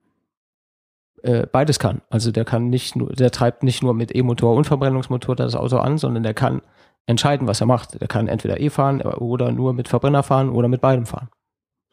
äh, 1.25 1.47
beides 1.51 1.79
kann. 1.79 2.01
Also 2.09 2.31
der 2.31 2.45
kann 2.45 2.69
nicht 2.69 2.95
nur, 2.95 3.11
der 3.11 3.31
treibt 3.31 3.63
nicht 3.63 3.81
nur 3.81 3.93
mit 3.93 4.15
E-Motor 4.15 4.55
und 4.55 4.65
Verbrennungsmotor 4.65 5.35
das 5.35 5.55
Auto 5.55 5.77
an, 5.77 5.97
sondern 5.97 6.23
der 6.23 6.33
kann 6.33 6.61
entscheiden, 7.07 7.47
was 7.47 7.61
er 7.61 7.67
macht. 7.67 7.99
Der 7.99 8.07
kann 8.07 8.27
entweder 8.27 8.59
E 8.59 8.69
fahren 8.69 9.01
oder 9.01 9.51
nur 9.51 9.73
mit 9.73 9.88
Verbrenner 9.88 10.23
fahren 10.23 10.49
oder 10.49 10.67
mit 10.67 10.81
beidem 10.81 11.05
fahren. 11.05 11.29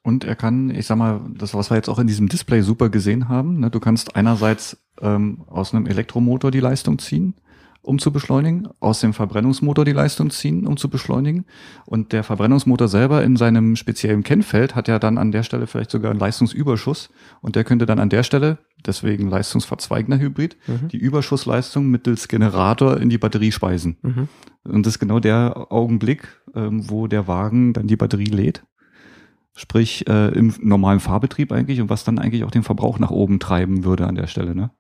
Und 0.05 0.25
er 0.25 0.35
kann, 0.35 0.71
ich 0.71 0.87
sag 0.87 0.97
mal, 0.97 1.21
das, 1.37 1.55
was 1.55 1.71
wir 1.71 1.77
jetzt 1.77 1.89
auch 1.89 1.99
in 1.99 2.09
diesem 2.09 2.29
Display 2.29 2.61
super 2.61 2.89
gesehen 2.89 3.29
haben, 3.29 3.61
ne, 3.61 3.71
du 3.71 3.79
kannst 3.79 4.17
einerseits 4.17 4.77
ähm, 5.01 5.45
aus 5.47 5.73
einem 5.73 5.87
Elektromotor 5.87 6.51
die 6.51 6.61
Leistung 6.61 6.99
ziehen 6.99 7.35
um 7.83 7.99
zu 7.99 8.13
beschleunigen, 8.13 8.69
aus 8.79 9.01
dem 9.01 9.13
Verbrennungsmotor 9.13 9.85
die 9.85 9.93
Leistung 9.93 10.31
ziehen, 10.31 10.67
um 10.67 10.77
zu 10.77 10.89
beschleunigen. 10.89 11.45
Und 11.85 12.13
der 12.13 12.23
Verbrennungsmotor 12.23 12.87
selber 12.87 13.25
in 13.25 13.37
seinem 13.37 13.75
speziellen 13.75 14.23
Kennfeld 14.23 14.77
hat 14.77 14.87
ja 14.87 15.01
dann 15.01 15.19
an 15.19 15.33
der 15.33 15.43
Stelle 15.43 15.67
vielleicht 15.67 15.91
sogar 15.91 16.13
einen 16.13 16.21
Leistungsüberschuss. 16.21 17.11
Und 17.41 17.57
der 17.57 17.65
könnte 17.65 17.85
dann 17.85 17.99
an 17.99 18.09
der 18.09 18.23
Stelle, 18.23 18.59
deswegen 18.87 19.29
leistungsverzweigender 19.29 20.19
Hybrid, 20.19 20.57
mhm. 20.67 20.89
die 20.89 20.99
Überschussleistung 20.99 21.89
mittels 21.89 22.29
Generator 22.29 22.99
in 22.99 23.09
die 23.09 23.19
Batterie 23.19 23.53
speisen. 23.53 23.97
Mhm. 24.03 24.29
Und 24.65 24.87
das 24.87 24.95
ist 24.95 24.99
genau 24.99 25.21
der 25.21 25.67
Augenblick, 25.71 26.29
ähm, 26.55 26.89
wo 26.89 27.07
der 27.07 27.27
Wagen 27.27 27.73
dann 27.73 27.87
die 27.87 27.97
Batterie 27.97 28.25
lädt. 28.25 28.65
Sprich, 29.55 30.09
äh, 30.09 30.29
im 30.29 30.55
normalen 30.61 31.01
Fahrbetrieb 31.01 31.53
eigentlich 31.53 31.81
und 31.81 31.91
was 31.91 32.05
dann 32.05 32.19
eigentlich 32.19 32.45
auch 32.45 32.51
den 32.51 32.63
Verbrauch 32.63 32.99
nach 32.99 33.11
oben 33.11 33.39
treiben 33.39 33.85
würde 33.85 34.07
an 34.07 34.15
der 34.15 34.27
Stelle, 34.27 34.55
ne? 34.55 34.71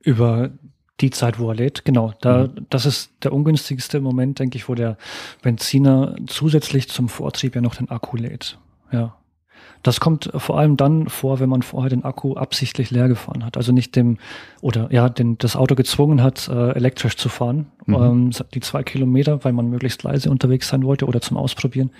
Über 0.00 0.52
die 1.00 1.10
Zeit, 1.10 1.40
wo 1.40 1.48
er 1.48 1.56
lädt, 1.56 1.84
genau. 1.84 2.12
Da, 2.20 2.46
mhm. 2.46 2.66
das 2.70 2.86
ist 2.86 3.12
der 3.24 3.32
ungünstigste 3.32 4.00
Moment, 4.00 4.38
denke 4.38 4.56
ich, 4.56 4.68
wo 4.68 4.74
der 4.74 4.96
Benziner 5.42 6.14
zusätzlich 6.26 6.88
zum 6.88 7.08
Vortrieb 7.08 7.56
ja 7.56 7.60
noch 7.60 7.74
den 7.74 7.90
Akku 7.90 8.16
lädt. 8.16 8.58
Ja. 8.92 9.16
Das 9.84 10.00
kommt 10.00 10.30
vor 10.34 10.58
allem 10.58 10.76
dann 10.78 11.08
vor, 11.08 11.40
wenn 11.40 11.50
man 11.50 11.62
vorher 11.62 11.90
den 11.90 12.04
Akku 12.04 12.34
absichtlich 12.34 12.90
leer 12.90 13.06
gefahren 13.06 13.44
hat. 13.44 13.58
Also 13.58 13.70
nicht 13.70 13.94
dem, 13.94 14.16
oder 14.62 14.88
ja, 14.90 15.10
den, 15.10 15.36
das 15.36 15.56
Auto 15.56 15.74
gezwungen 15.74 16.22
hat, 16.22 16.48
äh, 16.48 16.70
elektrisch 16.70 17.16
zu 17.16 17.28
fahren. 17.28 17.66
Mhm. 17.84 17.94
Ähm, 17.94 18.30
die 18.54 18.60
zwei 18.60 18.82
Kilometer, 18.82 19.44
weil 19.44 19.52
man 19.52 19.68
möglichst 19.68 20.02
leise 20.02 20.30
unterwegs 20.30 20.68
sein 20.68 20.84
wollte 20.84 21.04
oder 21.04 21.20
zum 21.20 21.36
Ausprobieren. 21.36 21.90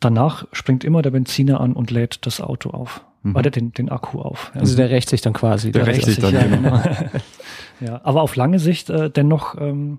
Danach 0.00 0.46
springt 0.52 0.82
immer 0.82 1.02
der 1.02 1.10
Benziner 1.10 1.60
an 1.60 1.74
und 1.74 1.90
lädt 1.90 2.26
das 2.26 2.40
Auto 2.40 2.70
auf. 2.70 3.04
Mhm. 3.22 3.36
Oder 3.36 3.50
den, 3.50 3.72
den 3.72 3.90
Akku 3.90 4.20
auf. 4.20 4.50
Ja. 4.54 4.62
Also 4.62 4.74
der 4.74 4.88
rächt 4.88 5.10
sich 5.10 5.20
dann 5.20 5.34
quasi. 5.34 5.72
Der, 5.72 5.84
der 5.84 5.94
rächt 5.94 6.06
sich 6.06 6.18
dann, 6.18 6.32
ja, 6.32 6.46
genau. 6.46 6.80
Ja, 7.80 8.00
aber 8.04 8.22
auf 8.22 8.36
lange 8.36 8.60
Sicht 8.60 8.88
äh, 8.88 9.10
dennoch, 9.10 9.60
ähm, 9.60 9.98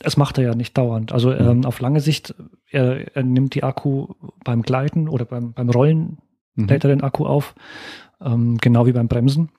es 0.00 0.16
macht 0.16 0.38
er 0.38 0.44
ja 0.44 0.54
nicht 0.54 0.76
dauernd. 0.76 1.12
Also 1.12 1.32
ähm, 1.32 1.58
mhm. 1.58 1.64
auf 1.64 1.80
lange 1.80 2.00
Sicht, 2.00 2.34
er, 2.70 3.14
er 3.16 3.22
nimmt 3.22 3.54
die 3.54 3.62
Akku 3.62 4.08
beim 4.44 4.62
Gleiten 4.62 5.08
oder 5.08 5.24
beim, 5.24 5.52
beim 5.52 5.70
Rollen, 5.70 6.18
mhm. 6.54 6.66
lädt 6.66 6.84
er 6.84 6.90
den 6.90 7.02
Akku 7.02 7.26
auf, 7.26 7.54
ähm, 8.20 8.58
genau 8.58 8.86
wie 8.86 8.92
beim 8.92 9.08
Bremsen. 9.08 9.50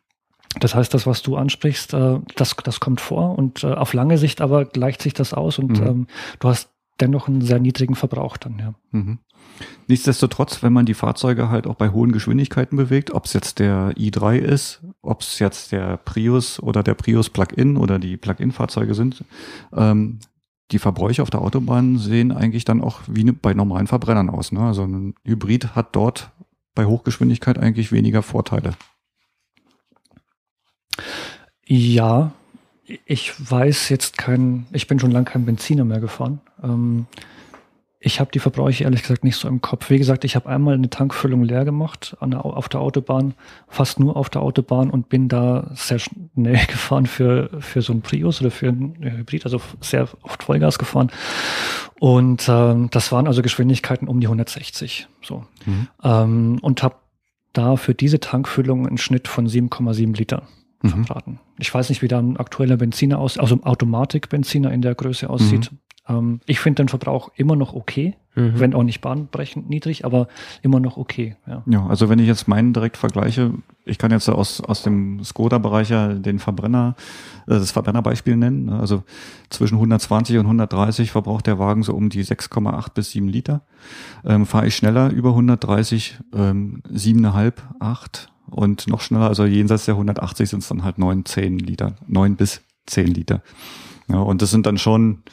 Das 0.59 0.75
heißt, 0.75 0.93
das, 0.93 1.07
was 1.07 1.21
du 1.21 1.35
ansprichst, 1.35 1.93
äh, 1.93 2.19
das, 2.35 2.55
das 2.63 2.79
kommt 2.79 3.01
vor 3.01 3.37
und 3.37 3.63
äh, 3.63 3.73
auf 3.73 3.93
lange 3.93 4.17
Sicht 4.17 4.41
aber 4.41 4.65
gleicht 4.65 5.01
sich 5.01 5.13
das 5.13 5.33
aus 5.33 5.59
und 5.59 5.79
mhm. 5.79 5.87
ähm, 5.87 6.07
du 6.39 6.49
hast 6.49 6.69
dennoch 6.99 7.27
einen 7.27 7.41
sehr 7.41 7.59
niedrigen 7.59 7.95
Verbrauch 7.95 8.37
dann, 8.37 8.59
ja. 8.59 8.73
Mhm. 8.91 9.19
Nichtsdestotrotz, 9.87 10.63
wenn 10.63 10.73
man 10.73 10.85
die 10.85 10.93
Fahrzeuge 10.93 11.49
halt 11.49 11.67
auch 11.67 11.75
bei 11.75 11.89
hohen 11.89 12.11
Geschwindigkeiten 12.11 12.77
bewegt, 12.77 13.11
ob 13.11 13.25
es 13.25 13.33
jetzt 13.33 13.59
der 13.59 13.91
i3 13.97 14.37
ist, 14.37 14.81
ob 15.01 15.21
es 15.21 15.39
jetzt 15.39 15.71
der 15.71 15.97
Prius 15.97 16.61
oder 16.61 16.83
der 16.83 16.93
Prius 16.93 17.29
Plug-in 17.29 17.77
oder 17.77 17.99
die 17.99 18.17
Plug-in-Fahrzeuge 18.17 18.93
sind, 18.93 19.23
ähm, 19.73 20.19
die 20.71 20.79
Verbräuche 20.79 21.21
auf 21.21 21.29
der 21.29 21.41
Autobahn 21.41 21.97
sehen 21.97 22.31
eigentlich 22.31 22.65
dann 22.65 22.81
auch 22.81 23.01
wie 23.07 23.23
ne, 23.23 23.33
bei 23.33 23.53
normalen 23.53 23.87
Verbrennern 23.87 24.29
aus. 24.29 24.51
Ne? 24.51 24.61
Also 24.61 24.83
ein 24.83 25.13
Hybrid 25.25 25.75
hat 25.75 25.95
dort 25.95 26.31
bei 26.73 26.85
Hochgeschwindigkeit 26.85 27.59
eigentlich 27.59 27.91
weniger 27.91 28.23
Vorteile. 28.23 28.73
Ja, 31.65 32.31
ich 33.05 33.33
weiß 33.51 33.89
jetzt 33.89 34.17
kein, 34.17 34.65
ich 34.71 34.87
bin 34.87 34.99
schon 34.99 35.11
lange 35.11 35.25
kein 35.25 35.45
Benziner 35.45 35.85
mehr 35.85 35.99
gefahren. 35.99 36.41
Ähm, 36.61 37.05
Ich 38.05 38.19
habe 38.19 38.31
die 38.31 38.39
Verbräuche 38.39 38.83
ehrlich 38.83 39.01
gesagt 39.03 39.23
nicht 39.23 39.37
so 39.37 39.47
im 39.47 39.61
Kopf. 39.61 39.89
Wie 39.89 39.97
gesagt, 39.97 40.25
ich 40.25 40.35
habe 40.35 40.49
einmal 40.49 40.73
eine 40.73 40.89
Tankfüllung 40.89 41.43
leer 41.43 41.63
gemacht 41.63 42.17
der, 42.21 42.43
auf 42.43 42.67
der 42.67 42.81
Autobahn, 42.81 43.33
fast 43.69 43.97
nur 43.97 44.17
auf 44.17 44.29
der 44.29 44.41
Autobahn 44.41 44.89
und 44.89 45.07
bin 45.07 45.29
da 45.29 45.71
sehr 45.73 45.99
schnell 45.99 46.65
gefahren 46.67 47.05
für, 47.05 47.49
für 47.61 47.81
so 47.81 47.93
ein 47.93 48.01
Prius 48.01 48.41
oder 48.41 48.51
für 48.51 48.67
ein 48.67 48.97
Hybrid, 48.99 49.45
also 49.45 49.61
sehr 49.79 50.09
oft 50.21 50.43
Vollgas 50.43 50.77
gefahren. 50.77 51.11
Und 51.97 52.49
ähm, 52.49 52.89
das 52.91 53.13
waren 53.13 53.25
also 53.25 53.41
Geschwindigkeiten 53.41 54.09
um 54.09 54.19
die 54.19 54.27
160. 54.27 55.07
So. 55.21 55.45
Mhm. 55.65 55.87
Ähm, 56.03 56.59
und 56.61 56.83
habe 56.83 56.95
da 57.53 57.77
für 57.77 57.93
diese 57.93 58.19
Tankfüllung 58.19 58.85
einen 58.85 58.97
Schnitt 58.97 59.29
von 59.29 59.47
7,7 59.47 60.17
Liter 60.17 60.43
mhm. 60.81 60.89
verbraten. 60.89 61.39
Ich 61.57 61.73
weiß 61.73 61.89
nicht, 61.89 62.01
wie 62.01 62.07
da 62.07 62.19
ein 62.19 62.37
aktueller 62.37 62.77
Benziner 62.77 63.19
aus, 63.19 63.37
also 63.37 63.59
Automatikbenziner 63.63 64.71
in 64.71 64.81
der 64.81 64.95
Größe 64.95 65.29
aussieht. 65.29 65.71
Mhm. 65.71 65.77
Ähm, 66.07 66.41
ich 66.45 66.59
finde 66.59 66.83
den 66.83 66.89
Verbrauch 66.89 67.31
immer 67.35 67.55
noch 67.55 67.73
okay, 67.73 68.15
mhm. 68.35 68.59
wenn 68.59 68.73
auch 68.73 68.83
nicht 68.83 69.01
bahnbrechend 69.01 69.69
niedrig, 69.69 70.05
aber 70.05 70.27
immer 70.61 70.79
noch 70.79 70.97
okay. 70.97 71.35
Ja. 71.47 71.63
ja, 71.65 71.85
also 71.87 72.09
wenn 72.09 72.19
ich 72.19 72.27
jetzt 72.27 72.47
meinen 72.47 72.73
direkt 72.73 72.97
vergleiche, 72.97 73.53
ich 73.85 73.97
kann 73.97 74.11
jetzt 74.11 74.29
aus, 74.29 74.61
aus 74.61 74.83
dem 74.83 75.23
Skoda-Bereich 75.23 75.89
ja 75.89 76.13
den 76.13 76.39
Verbrenner, 76.39 76.95
äh, 77.47 77.51
das 77.51 77.71
Verbrennerbeispiel 77.71 78.35
nennen. 78.35 78.65
Ne? 78.65 78.79
Also 78.79 79.03
zwischen 79.49 79.75
120 79.75 80.37
und 80.37 80.45
130 80.45 81.11
verbraucht 81.11 81.47
der 81.47 81.59
Wagen 81.59 81.83
so 81.83 81.93
um 81.93 82.09
die 82.09 82.23
6,8 82.23 82.93
bis 82.93 83.11
7 83.11 83.27
Liter. 83.27 83.61
Ähm, 84.25 84.45
Fahre 84.45 84.67
ich 84.67 84.75
schneller 84.75 85.09
über 85.09 85.29
130, 85.29 86.19
ähm, 86.35 86.81
7,5, 86.91 87.53
8 87.79 88.29
und 88.47 88.87
noch 88.87 89.01
schneller, 89.01 89.27
also 89.27 89.45
jenseits 89.45 89.85
der 89.85 89.95
180 89.95 90.49
sind 90.49 90.59
es 90.59 90.67
dann 90.67 90.83
halt 90.83 90.97
9, 90.97 91.25
10 91.25 91.59
Liter, 91.59 91.95
9 92.07 92.35
bis 92.35 92.61
10 92.85 93.07
Liter. 93.07 93.41
Ja, 94.07 94.17
und 94.19 94.41
das 94.41 94.51
sind 94.51 94.65
dann 94.65 94.77
schon 94.77 95.23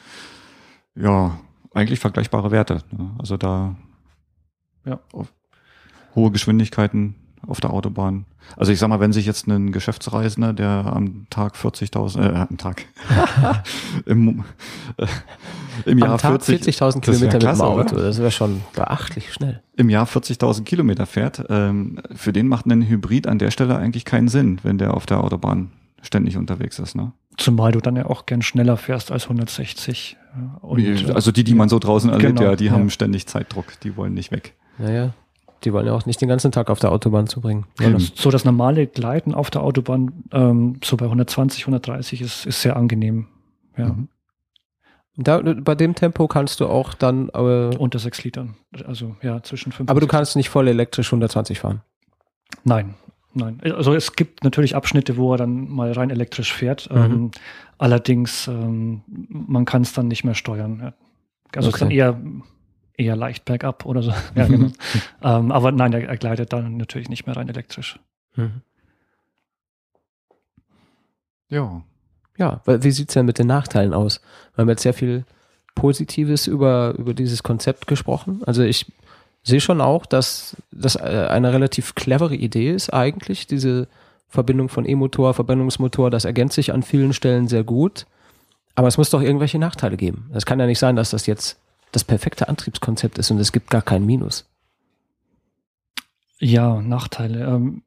ja, 0.95 1.39
eigentlich 1.73 1.99
vergleichbare 1.99 2.51
Werte. 2.51 2.83
Ne? 2.91 3.11
Also 3.19 3.37
da 3.37 3.75
ja. 4.85 4.99
hohe 6.15 6.31
Geschwindigkeiten 6.31 7.15
auf 7.47 7.59
der 7.59 7.71
Autobahn. 7.71 8.25
Also 8.57 8.71
ich 8.71 8.79
sag 8.79 8.89
mal, 8.89 8.99
wenn 8.99 9.13
sich 9.13 9.25
jetzt 9.25 9.47
ein 9.47 9.71
Geschäftsreisender, 9.71 10.53
der 10.53 10.91
am 10.93 11.27
Tag 11.29 11.55
40.000, 11.55 12.21
äh, 12.21 12.35
am 12.35 12.57
Tag, 12.57 12.85
im, 14.05 14.43
äh, 14.97 15.07
im 15.85 15.97
Jahr 15.99 16.17
40.000 16.17 16.43
40 16.43 16.77
Kilometer 17.01 17.33
mit 17.33 17.43
dem 17.43 17.61
Auto, 17.61 17.95
oder? 17.95 18.03
das 18.03 18.19
wäre 18.19 18.31
schon 18.31 18.61
beachtlich 18.73 19.33
schnell. 19.33 19.63
Im 19.75 19.89
Jahr 19.89 20.05
40.000 20.05 20.63
Kilometer 20.63 21.05
fährt, 21.05 21.45
ähm, 21.49 21.99
für 22.13 22.33
den 22.33 22.47
macht 22.47 22.65
ein 22.65 22.87
Hybrid 22.87 23.27
an 23.27 23.39
der 23.39 23.51
Stelle 23.51 23.77
eigentlich 23.77 24.05
keinen 24.05 24.27
Sinn, 24.27 24.59
wenn 24.63 24.77
der 24.77 24.93
auf 24.93 25.05
der 25.05 25.23
Autobahn 25.23 25.71
ständig 26.01 26.37
unterwegs 26.37 26.79
ist. 26.79 26.95
Ne? 26.95 27.13
Zumal 27.37 27.71
du 27.71 27.79
dann 27.79 27.95
ja 27.95 28.05
auch 28.05 28.25
gern 28.25 28.41
schneller 28.41 28.77
fährst 28.77 29.11
als 29.11 29.23
160. 29.23 30.17
Und, 30.61 31.11
also 31.11 31.31
die, 31.31 31.43
die 31.43 31.53
man 31.53 31.69
so 31.69 31.79
draußen 31.79 32.09
erlebt, 32.09 32.37
genau, 32.37 32.51
ja, 32.51 32.55
die 32.55 32.65
ja. 32.65 32.71
haben 32.71 32.89
ständig 32.89 33.27
Zeitdruck, 33.27 33.79
die 33.81 33.97
wollen 33.97 34.13
nicht 34.13 34.31
weg. 34.31 34.53
Naja, 34.77 35.13
die 35.63 35.73
wollen 35.73 35.85
ja 35.85 35.93
auch 35.93 36.05
nicht 36.05 36.21
den 36.21 36.29
ganzen 36.29 36.51
Tag 36.51 36.69
auf 36.69 36.79
der 36.79 36.91
Autobahn 36.91 37.27
zubringen. 37.27 37.65
Ja, 37.79 37.89
das, 37.89 38.11
so 38.15 38.31
das 38.31 38.45
normale 38.45 38.87
Gleiten 38.87 39.33
auf 39.33 39.49
der 39.49 39.61
Autobahn, 39.61 40.23
ähm, 40.31 40.77
so 40.83 40.97
bei 40.97 41.05
120, 41.05 41.63
130 41.63 42.21
ist, 42.21 42.45
ist 42.45 42.61
sehr 42.61 42.75
angenehm. 42.75 43.27
Ja. 43.77 43.89
Mhm. 43.89 44.07
Da, 45.17 45.41
bei 45.41 45.75
dem 45.75 45.93
Tempo 45.93 46.27
kannst 46.27 46.61
du 46.61 46.67
auch 46.67 46.93
dann 46.93 47.29
äh, 47.29 47.75
unter 47.77 47.99
6 47.99 48.23
Litern, 48.23 48.55
also 48.85 49.15
ja 49.21 49.43
zwischen 49.43 49.71
5. 49.71 49.89
Aber 49.89 49.99
du 49.99 50.07
kannst 50.07 50.35
nicht 50.35 50.49
voll 50.49 50.67
elektrisch 50.67 51.07
120 51.09 51.59
fahren. 51.59 51.81
Nein, 52.63 52.95
nein. 53.33 53.59
Also 53.61 53.93
es 53.93 54.15
gibt 54.15 54.43
natürlich 54.43 54.75
Abschnitte, 54.75 55.17
wo 55.17 55.33
er 55.33 55.37
dann 55.37 55.69
mal 55.69 55.91
rein 55.91 56.09
elektrisch 56.09 56.53
fährt. 56.53 56.89
Mhm. 56.89 56.97
Ähm, 56.97 57.31
allerdings, 57.81 58.47
ähm, 58.47 59.01
man 59.07 59.65
kann 59.65 59.81
es 59.81 59.93
dann 59.93 60.07
nicht 60.07 60.23
mehr 60.23 60.35
steuern. 60.35 60.81
Also 60.81 60.93
okay. 61.53 61.59
es 61.59 61.67
ist 61.67 61.81
dann 61.81 61.91
eher, 61.91 62.21
eher 62.95 63.15
leicht 63.15 63.43
bergab 63.45 63.85
oder 63.85 64.03
so. 64.03 64.13
ja, 64.35 64.45
genau. 64.45 64.67
ähm, 65.23 65.51
aber 65.51 65.71
nein, 65.71 65.91
er, 65.91 66.07
er, 66.07 66.17
gleitet 66.17 66.53
dann 66.53 66.77
natürlich 66.77 67.09
nicht 67.09 67.25
mehr 67.25 67.35
rein 67.35 67.49
elektrisch. 67.49 67.99
Mhm. 68.35 68.61
Ja. 71.49 71.81
Ja, 72.37 72.61
wie 72.65 72.91
sieht 72.91 73.09
es 73.09 73.13
denn 73.13 73.25
mit 73.25 73.39
den 73.39 73.47
Nachteilen 73.47 73.93
aus? 73.93 74.21
Wir 74.55 74.61
haben 74.61 74.69
jetzt 74.69 74.83
sehr 74.83 74.93
viel 74.93 75.25
Positives 75.75 76.47
über, 76.47 76.95
über 76.97 77.13
dieses 77.13 77.43
Konzept 77.43 77.87
gesprochen. 77.87 78.41
Also 78.45 78.63
ich 78.63 78.91
sehe 79.43 79.59
schon 79.59 79.81
auch, 79.81 80.05
dass 80.05 80.55
das 80.71 80.95
äh, 80.95 81.27
eine 81.29 81.51
relativ 81.51 81.95
clevere 81.95 82.35
Idee 82.35 82.71
ist 82.71 82.93
eigentlich, 82.93 83.47
diese 83.47 83.87
Verbindung 84.31 84.69
von 84.69 84.87
E-Motor, 84.87 85.33
Verbrennungsmotor, 85.33 86.09
das 86.09 86.23
ergänzt 86.23 86.55
sich 86.55 86.73
an 86.73 86.83
vielen 86.83 87.11
Stellen 87.11 87.49
sehr 87.49 87.65
gut. 87.65 88.07
Aber 88.75 88.87
es 88.87 88.97
muss 88.97 89.09
doch 89.09 89.21
irgendwelche 89.21 89.59
Nachteile 89.59 89.97
geben. 89.97 90.31
Es 90.33 90.45
kann 90.45 90.57
ja 90.57 90.65
nicht 90.65 90.79
sein, 90.79 90.95
dass 90.95 91.09
das 91.09 91.25
jetzt 91.25 91.59
das 91.91 92.05
perfekte 92.05 92.47
Antriebskonzept 92.47 93.17
ist 93.17 93.29
und 93.29 93.39
es 93.39 93.51
gibt 93.51 93.69
gar 93.69 93.81
keinen 93.81 94.05
Minus. 94.05 94.49
Ja, 96.39 96.81
Nachteile. 96.81 97.45
Ähm, 97.45 97.83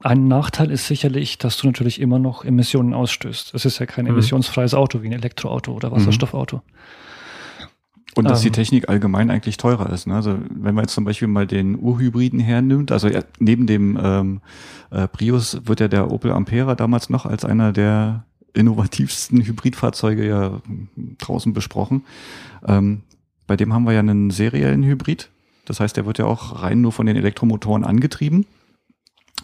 ein 0.00 0.28
Nachteil 0.28 0.70
ist 0.70 0.86
sicherlich, 0.86 1.36
dass 1.36 1.58
du 1.58 1.66
natürlich 1.66 2.00
immer 2.00 2.18
noch 2.18 2.42
Emissionen 2.42 2.94
ausstößt. 2.94 3.54
Es 3.54 3.66
ist 3.66 3.78
ja 3.78 3.84
kein 3.84 4.06
mhm. 4.06 4.12
emissionsfreies 4.12 4.72
Auto 4.72 5.02
wie 5.02 5.08
ein 5.08 5.12
Elektroauto 5.12 5.72
oder 5.72 5.90
mhm. 5.90 5.96
Wasserstoffauto. 5.96 6.56
Mhm. 6.56 6.62
Und 8.16 8.24
dass 8.24 8.40
die 8.40 8.48
ähm. 8.48 8.54
Technik 8.54 8.88
allgemein 8.88 9.30
eigentlich 9.30 9.58
teurer 9.58 9.90
ist. 9.90 10.06
Ne? 10.06 10.14
Also 10.14 10.38
wenn 10.48 10.74
man 10.74 10.84
jetzt 10.84 10.94
zum 10.94 11.04
Beispiel 11.04 11.28
mal 11.28 11.46
den 11.46 11.78
Urhybriden 11.78 12.40
hernimmt, 12.40 12.90
also 12.90 13.10
neben 13.38 13.66
dem 13.66 13.98
ähm, 14.02 14.40
äh, 14.90 15.06
Prius 15.06 15.60
wird 15.66 15.80
ja 15.80 15.88
der 15.88 16.10
Opel 16.10 16.32
Ampera 16.32 16.74
damals 16.74 17.10
noch 17.10 17.26
als 17.26 17.44
einer 17.44 17.72
der 17.72 18.24
innovativsten 18.54 19.42
Hybridfahrzeuge 19.44 20.26
ja 20.26 20.62
draußen 21.18 21.52
besprochen. 21.52 22.04
Ähm, 22.66 23.02
bei 23.46 23.56
dem 23.56 23.74
haben 23.74 23.84
wir 23.84 23.92
ja 23.92 24.00
einen 24.00 24.30
seriellen 24.30 24.82
Hybrid. 24.82 25.28
Das 25.66 25.80
heißt, 25.80 25.96
der 25.96 26.06
wird 26.06 26.18
ja 26.18 26.24
auch 26.24 26.62
rein 26.62 26.80
nur 26.80 26.92
von 26.92 27.04
den 27.04 27.16
Elektromotoren 27.16 27.84
angetrieben. 27.84 28.46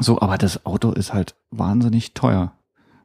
So, 0.01 0.21
aber 0.21 0.39
das 0.39 0.65
Auto 0.65 0.93
ist 0.93 1.13
halt 1.13 1.35
wahnsinnig 1.51 2.15
teuer. 2.15 2.55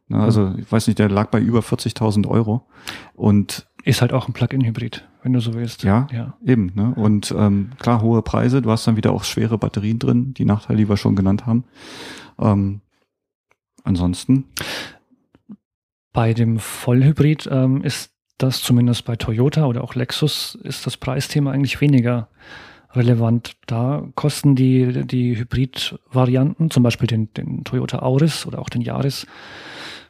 Ne? 0.08 0.20
Also 0.20 0.54
ich 0.58 0.72
weiß 0.72 0.88
nicht, 0.88 1.00
der 1.00 1.10
lag 1.10 1.30
bei 1.30 1.42
über 1.42 1.60
40.000 1.60 2.28
Euro. 2.28 2.68
Und 3.14 3.68
ist 3.88 4.02
halt 4.02 4.12
auch 4.12 4.28
ein 4.28 4.34
Plug-in-Hybrid, 4.34 5.08
wenn 5.24 5.34
du 5.34 5.40
so 5.40 5.54
willst. 5.54 5.84
Ja, 5.84 6.08
ja. 6.12 6.38
eben. 6.46 6.72
Ne? 6.76 6.94
Und 6.96 7.34
ähm, 7.38 7.72
klar, 7.80 8.02
hohe 8.02 8.22
Preise. 8.22 8.62
Du 8.62 8.70
hast 8.70 8.86
dann 8.86 8.98
wieder 8.98 9.14
auch 9.14 9.24
schwere 9.24 9.58
Batterien 9.58 9.98
drin, 9.98 10.34
die 10.34 10.46
Nachteile, 10.46 10.80
die 10.80 10.90
wir 10.90 10.98
schon 10.98 11.16
genannt 11.16 11.46
haben. 11.46 11.64
Ähm, 12.38 12.82
ansonsten. 13.84 14.46
Bei 16.12 16.34
dem 16.34 16.60
Vollhybrid 16.60 17.48
ähm, 17.50 17.82
ist 17.82 18.12
das 18.38 18.62
zumindest 18.62 19.06
bei 19.06 19.16
Toyota 19.16 19.66
oder 19.66 19.84
auch 19.84 19.96
Lexus 19.96 20.56
ist 20.64 20.86
das 20.86 20.98
Preisthema 20.98 21.52
eigentlich 21.52 21.80
weniger 21.80 22.28
relevant. 22.92 23.56
Da 23.68 24.04
kosten 24.16 24.56
die, 24.56 25.06
die 25.06 25.38
Hybrid-Varianten, 25.38 26.70
zum 26.72 26.84
Beispiel 26.84 27.08
den, 27.08 27.34
den 27.34 27.64
Toyota 27.64 28.00
Auris 28.00 28.46
oder 28.46 28.60
auch 28.60 28.70
den 28.70 28.82
Yaris, 28.82 29.26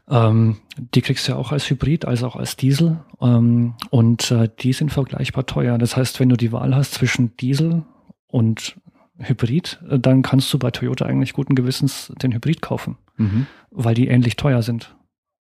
ähm, 0.10 0.58
die 0.78 1.02
kriegst 1.02 1.28
du 1.28 1.34
ja 1.34 1.38
auch 1.38 1.52
als 1.52 1.70
Hybrid, 1.70 2.06
als 2.06 2.24
auch 2.24 2.36
als 2.36 2.56
Diesel. 2.56 3.00
Ähm, 3.22 3.74
und 3.90 4.32
äh, 4.32 4.50
die 4.60 4.74
sind 4.74 4.92
vergleichbar 4.92 5.46
teuer. 5.46 5.78
Das 5.78 5.98
heißt, 5.98 6.20
wenn 6.20 6.30
du 6.30 6.38
die 6.38 6.52
Wahl 6.52 6.76
hast 6.76 6.94
zwischen 6.94 7.36
Diesel 7.38 7.84
und 8.28 8.78
Hybrid, 9.20 9.82
äh, 9.90 10.00
dann 10.00 10.22
kannst 10.22 10.54
du 10.54 10.60
bei 10.60 10.72
Toyota 10.72 11.06
eigentlich 11.06 11.34
guten 11.34 11.56
Gewissens 11.56 12.14
den 12.22 12.34
Hybrid 12.34 12.62
kaufen, 12.62 12.98
mhm. 13.18 13.48
weil 13.72 13.96
die 13.96 14.08
ähnlich 14.08 14.36
teuer 14.36 14.62
sind. 14.62 14.96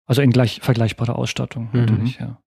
Also 0.06 0.22
in 0.22 0.30
gleich 0.30 0.60
vergleichbarer 0.62 1.16
Ausstattung 1.16 1.68
mhm. 1.72 1.80
natürlich, 1.80 2.18
ja. 2.18 2.38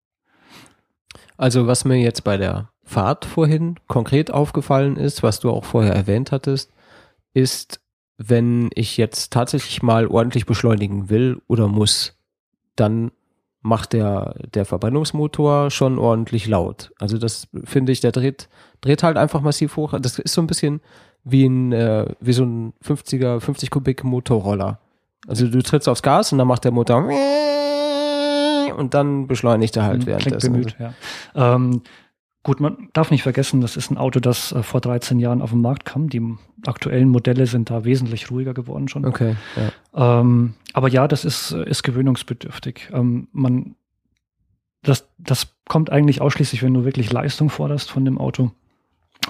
Also 1.38 1.68
was 1.68 1.86
mir 1.86 1.98
jetzt 1.98 2.24
bei 2.24 2.38
der 2.38 2.70
Fahrt 2.84 3.24
vorhin 3.26 3.76
konkret 3.88 4.32
aufgefallen 4.32 4.98
ist, 4.98 5.24
was 5.24 5.40
du 5.40 5.52
auch 5.52 5.64
vorher 5.64 5.94
erwähnt 5.94 6.32
hattest, 6.32 6.74
ist, 7.34 7.82
wenn 8.20 8.70
ich 8.76 8.98
jetzt 8.98 9.32
tatsächlich 9.32 9.82
mal 9.82 10.06
ordentlich 10.06 10.46
beschleunigen 10.46 11.10
will 11.10 11.42
oder 11.48 11.70
muss, 11.70 12.18
dann 12.76 13.12
macht 13.62 13.94
der, 13.94 14.36
der 14.54 14.66
Verbrennungsmotor 14.66 15.72
schon 15.72 15.98
ordentlich 15.98 16.46
laut. 16.46 16.92
Also 17.00 17.18
das 17.18 17.48
finde 17.64 17.94
ich, 17.94 18.02
der 18.02 18.12
dreht, 18.12 18.50
dreht 18.82 19.04
halt 19.04 19.16
einfach 19.16 19.40
massiv 19.42 19.78
hoch. 19.78 19.98
Das 20.00 20.20
ist 20.20 20.34
so 20.34 20.42
ein 20.42 20.48
bisschen 20.48 20.82
wie 21.24 21.46
ein, 21.46 21.72
äh, 21.72 22.14
wie 22.20 22.34
so 22.34 22.44
ein 22.44 22.74
50er, 22.86 23.40
50 23.40 23.70
Kubik 23.70 24.04
Motorroller. 24.04 24.80
Also 25.28 25.48
du 25.48 25.62
trittst 25.62 25.88
aufs 25.88 26.04
Gas 26.04 26.34
und 26.34 26.40
dann 26.40 26.48
macht 26.48 26.66
der 26.66 26.72
Motor 26.72 27.10
und 28.78 28.94
dann 28.94 29.28
beschleunigt 29.28 29.78
er 29.78 29.84
halt 29.84 30.06
währenddessen. 30.06 30.52
Bemüht, 30.54 30.76
ja. 30.78 30.94
Ähm, 31.36 31.82
Gut, 32.44 32.62
man 32.62 32.88
darf 32.94 33.12
nicht 33.12 33.24
vergessen, 33.24 33.60
das 33.60 33.76
ist 33.76 33.92
ein 33.92 33.98
Auto, 33.98 34.22
das 34.22 34.54
äh, 34.54 34.64
vor 34.64 34.80
13 34.80 35.20
Jahren 35.20 35.42
auf 35.42 35.50
den 35.50 35.62
Markt 35.62 35.84
kam. 35.84 36.10
Die 36.10 36.22
aktuellen 36.66 37.10
Modelle 37.10 37.46
sind 37.48 37.70
da 37.70 37.84
wesentlich 37.84 38.32
ruhiger 38.32 38.54
geworden 38.54 38.88
schon. 38.88 39.06
Okay. 39.06 39.36
Ja. 39.94 40.22
Ähm, 40.22 40.54
aber 40.74 40.88
ja, 40.88 41.10
das 41.10 41.26
ist, 41.26 41.52
äh, 41.52 41.70
ist 41.70 41.84
gewöhnungsbedürftig. 41.84 42.90
Ähm, 42.94 43.28
man, 43.34 43.76
das, 44.84 45.10
das 45.18 45.54
kommt 45.68 45.92
eigentlich 45.92 46.22
ausschließlich, 46.22 46.64
wenn 46.64 46.74
du 46.74 46.86
wirklich 46.86 47.12
Leistung 47.12 47.50
forderst 47.50 47.92
von 47.92 48.06
dem 48.06 48.18
Auto. 48.18 48.52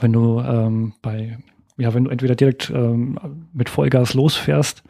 Wenn 0.02 0.14
du 0.14 0.40
ähm, 0.42 0.94
bei, 1.02 1.40
ja, 1.78 1.96
wenn 1.96 2.04
du 2.04 2.12
entweder 2.12 2.36
direkt 2.36 2.70
ähm, 2.70 3.18
mit 3.54 3.70
Vollgas 3.70 4.14
losfährst 4.14 4.84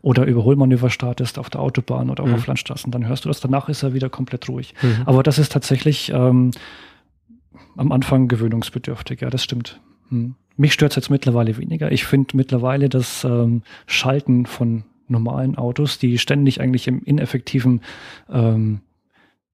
oder 0.00 0.24
Überholmanöver 0.24 0.88
startest 0.88 1.38
auf 1.38 1.50
der 1.50 1.60
Autobahn 1.60 2.08
oder 2.08 2.22
auch 2.22 2.28
mhm. 2.28 2.36
auf 2.36 2.46
Landstraßen, 2.46 2.90
dann 2.90 3.06
hörst 3.06 3.26
du 3.26 3.28
das. 3.28 3.40
Danach 3.40 3.68
ist 3.68 3.82
er 3.82 3.92
wieder 3.92 4.08
komplett 4.08 4.48
ruhig. 4.48 4.72
Mhm. 4.80 5.02
Aber 5.04 5.22
das 5.22 5.38
ist 5.38 5.52
tatsächlich 5.52 6.10
ähm, 6.10 6.52
am 7.76 7.92
Anfang 7.92 8.28
gewöhnungsbedürftig, 8.28 9.20
ja, 9.20 9.30
das 9.30 9.44
stimmt. 9.44 9.80
Hm. 10.08 10.34
Mich 10.56 10.72
stört 10.72 10.92
es 10.92 10.96
jetzt 10.96 11.10
mittlerweile 11.10 11.58
weniger. 11.58 11.92
Ich 11.92 12.04
finde 12.04 12.36
mittlerweile 12.36 12.88
das 12.88 13.24
ähm, 13.24 13.62
Schalten 13.86 14.46
von 14.46 14.84
normalen 15.08 15.56
Autos, 15.56 15.98
die 15.98 16.18
ständig 16.18 16.60
eigentlich 16.60 16.88
im 16.88 17.02
ineffektiven 17.04 17.82
ähm, 18.30 18.80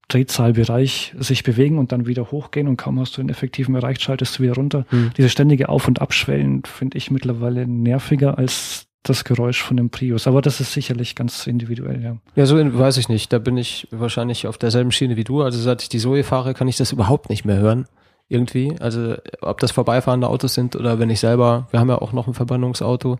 Drehzahlbereich 0.07 1.15
sich 1.19 1.43
bewegen 1.43 1.77
und 1.77 1.91
dann 1.91 2.05
wieder 2.05 2.31
hochgehen 2.31 2.67
und 2.67 2.77
kaum 2.77 2.99
hast 2.99 3.17
du 3.17 3.21
den 3.21 3.29
effektiven 3.29 3.75
erreicht, 3.75 4.01
schaltest 4.01 4.37
du 4.37 4.43
wieder 4.43 4.53
runter. 4.53 4.85
Mhm. 4.91 5.11
Diese 5.17 5.29
ständige 5.29 5.69
Auf- 5.69 5.87
und 5.87 6.01
Abschwellen 6.01 6.63
finde 6.65 6.97
ich 6.97 7.11
mittlerweile 7.11 7.67
nerviger 7.67 8.37
als 8.37 8.87
das 9.01 9.25
Geräusch 9.25 9.61
von 9.61 9.75
dem 9.77 9.89
Prius. 9.89 10.27
Aber 10.27 10.41
das 10.41 10.61
ist 10.61 10.73
sicherlich 10.73 11.15
ganz 11.15 11.45
individuell, 11.45 12.01
ja. 12.01 12.17
Ja, 12.35 12.45
so 12.45 12.57
weiß 12.57 12.97
ich 12.97 13.09
nicht. 13.09 13.33
Da 13.33 13.39
bin 13.39 13.57
ich 13.57 13.87
wahrscheinlich 13.91 14.47
auf 14.47 14.57
derselben 14.57 14.91
Schiene 14.91 15.17
wie 15.17 15.25
du. 15.25 15.41
Also 15.41 15.59
seit 15.59 15.81
ich 15.81 15.89
die 15.89 15.99
Zoe 15.99 16.23
fahre, 16.23 16.53
kann 16.53 16.67
ich 16.67 16.77
das 16.77 16.91
überhaupt 16.93 17.29
nicht 17.29 17.43
mehr 17.43 17.57
hören. 17.57 17.85
Irgendwie. 18.29 18.75
Also 18.79 19.15
ob 19.41 19.59
das 19.59 19.71
vorbeifahrende 19.71 20.27
Autos 20.27 20.53
sind 20.53 20.75
oder 20.75 20.97
wenn 20.99 21.09
ich 21.09 21.19
selber, 21.19 21.67
wir 21.71 21.79
haben 21.79 21.89
ja 21.89 21.99
auch 21.99 22.13
noch 22.13 22.27
ein 22.27 22.33
Verbrennungsauto, 22.33 23.19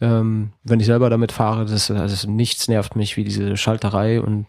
ähm, 0.00 0.52
wenn 0.62 0.80
ich 0.80 0.86
selber 0.86 1.10
damit 1.10 1.32
fahre, 1.32 1.64
das, 1.64 1.90
also 1.90 2.30
nichts 2.30 2.68
nervt 2.68 2.96
mich 2.96 3.16
wie 3.16 3.24
diese 3.24 3.56
Schalterei 3.56 4.20
und 4.20 4.46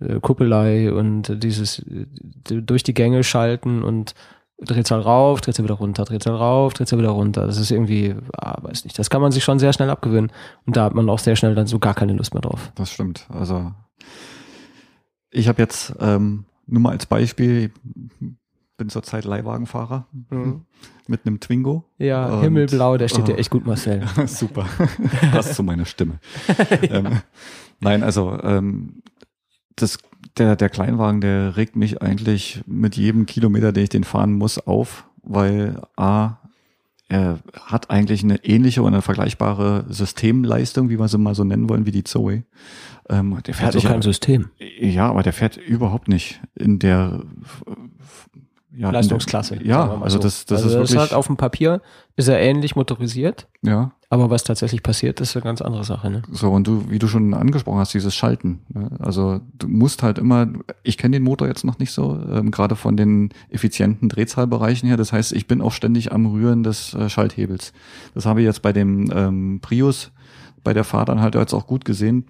äh, 0.00 0.20
Kuppelei 0.20 0.92
und 0.92 1.42
dieses 1.42 1.80
äh, 1.80 2.06
durch 2.44 2.82
die 2.82 2.94
Gänge 2.94 3.24
schalten 3.24 3.82
und 3.82 4.14
Drehzahl 4.60 5.00
rauf, 5.00 5.40
Drehzahl 5.40 5.64
wieder 5.64 5.76
runter, 5.76 6.04
Drehzahl 6.04 6.34
rauf, 6.34 6.74
Drehzahl 6.74 6.98
wieder 6.98 7.10
runter. 7.10 7.46
Das 7.46 7.58
ist 7.58 7.70
irgendwie, 7.70 8.16
ah, 8.36 8.58
weiß 8.62 8.84
nicht, 8.84 8.98
das 8.98 9.08
kann 9.08 9.22
man 9.22 9.30
sich 9.30 9.44
schon 9.44 9.60
sehr 9.60 9.72
schnell 9.72 9.90
abgewöhnen. 9.90 10.32
Und 10.66 10.76
da 10.76 10.84
hat 10.84 10.94
man 10.94 11.08
auch 11.08 11.20
sehr 11.20 11.36
schnell 11.36 11.54
dann 11.54 11.68
so 11.68 11.78
gar 11.78 11.94
keine 11.94 12.14
Lust 12.14 12.34
mehr 12.34 12.40
drauf. 12.40 12.72
Das 12.74 12.90
stimmt. 12.90 13.26
Also 13.28 13.72
ich 15.30 15.46
habe 15.46 15.62
jetzt 15.62 15.94
ähm, 16.00 16.44
nur 16.66 16.82
mal 16.82 16.90
als 16.90 17.06
Beispiel, 17.06 17.70
bin 18.78 18.88
zurzeit 18.88 19.26
Leihwagenfahrer 19.26 20.06
mhm. 20.30 20.62
mit 21.06 21.26
einem 21.26 21.40
Twingo. 21.40 21.84
Ja, 21.98 22.26
und, 22.26 22.42
himmelblau, 22.42 22.96
der 22.96 23.08
steht 23.08 23.28
dir 23.28 23.36
echt 23.36 23.50
gut, 23.50 23.66
Marcel. 23.66 24.06
Super. 24.26 24.66
Passt 25.32 25.54
zu 25.54 25.62
meiner 25.62 25.84
Stimme. 25.84 26.20
ja. 26.82 26.96
ähm, 26.96 27.20
nein, 27.80 28.02
also 28.02 28.38
ähm, 28.42 29.02
das, 29.76 29.98
der, 30.38 30.56
der 30.56 30.70
Kleinwagen, 30.70 31.20
der 31.20 31.56
regt 31.56 31.76
mich 31.76 32.00
eigentlich 32.00 32.62
mit 32.66 32.96
jedem 32.96 33.26
Kilometer, 33.26 33.72
den 33.72 33.84
ich 33.84 33.90
den 33.90 34.04
fahren 34.04 34.32
muss, 34.32 34.58
auf, 34.58 35.06
weil 35.22 35.82
A, 35.96 36.36
er 37.08 37.38
hat 37.64 37.90
eigentlich 37.90 38.22
eine 38.22 38.44
ähnliche 38.44 38.82
oder 38.82 38.88
eine 38.88 39.02
vergleichbare 39.02 39.86
Systemleistung, 39.88 40.90
wie 40.90 40.98
wir 40.98 41.08
sie 41.08 41.18
mal 41.18 41.34
so 41.34 41.42
nennen 41.42 41.68
wollen, 41.68 41.86
wie 41.86 41.90
die 41.90 42.04
Zoe. 42.04 42.44
Ähm, 43.08 43.38
der 43.46 43.54
fährt 43.54 43.74
also 43.74 43.88
kein 43.88 44.02
System. 44.02 44.50
Ja, 44.78 45.08
aber 45.08 45.22
der 45.22 45.32
fährt 45.32 45.56
überhaupt 45.56 46.08
nicht 46.08 46.42
in 46.54 46.78
der 46.78 47.22
ja, 48.78 48.90
Leistungsklasse. 48.90 49.58
Ja, 49.64 50.00
also 50.00 50.18
so. 50.18 50.22
das, 50.22 50.46
das 50.46 50.62
also 50.62 50.68
ist 50.68 50.74
das 50.74 50.90
wirklich. 50.90 51.00
Halt 51.00 51.14
auf 51.14 51.26
dem 51.26 51.36
Papier 51.36 51.80
ist 52.14 52.28
er 52.28 52.38
ähnlich 52.38 52.76
motorisiert. 52.76 53.48
Ja. 53.62 53.90
Aber 54.08 54.30
was 54.30 54.44
tatsächlich 54.44 54.84
passiert, 54.84 55.20
ist 55.20 55.36
eine 55.36 55.42
ganz 55.42 55.60
andere 55.60 55.82
Sache. 55.82 56.10
Ne? 56.10 56.22
So, 56.30 56.50
und 56.52 56.66
du, 56.66 56.88
wie 56.88 57.00
du 57.00 57.08
schon 57.08 57.34
angesprochen 57.34 57.80
hast, 57.80 57.92
dieses 57.92 58.14
Schalten. 58.14 58.60
Ne? 58.68 58.90
Also 59.00 59.40
du 59.58 59.66
musst 59.66 60.04
halt 60.04 60.18
immer, 60.18 60.46
ich 60.84 60.96
kenne 60.96 61.16
den 61.16 61.24
Motor 61.24 61.48
jetzt 61.48 61.64
noch 61.64 61.78
nicht 61.80 61.90
so, 61.90 62.18
ähm, 62.32 62.52
gerade 62.52 62.76
von 62.76 62.96
den 62.96 63.30
effizienten 63.50 64.08
Drehzahlbereichen 64.08 64.88
her. 64.88 64.96
Das 64.96 65.12
heißt, 65.12 65.32
ich 65.32 65.48
bin 65.48 65.60
auch 65.60 65.72
ständig 65.72 66.12
am 66.12 66.26
Rühren 66.26 66.62
des 66.62 66.94
äh, 66.94 67.08
Schalthebels. 67.08 67.72
Das 68.14 68.26
habe 68.26 68.40
ich 68.40 68.46
jetzt 68.46 68.62
bei 68.62 68.72
dem 68.72 69.10
ähm, 69.12 69.58
Prius 69.60 70.12
bei 70.62 70.72
der 70.72 70.84
Fahrt 70.84 71.08
dann 71.08 71.20
halt 71.20 71.34
jetzt 71.34 71.54
auch 71.54 71.66
gut 71.66 71.84
gesehen 71.84 72.26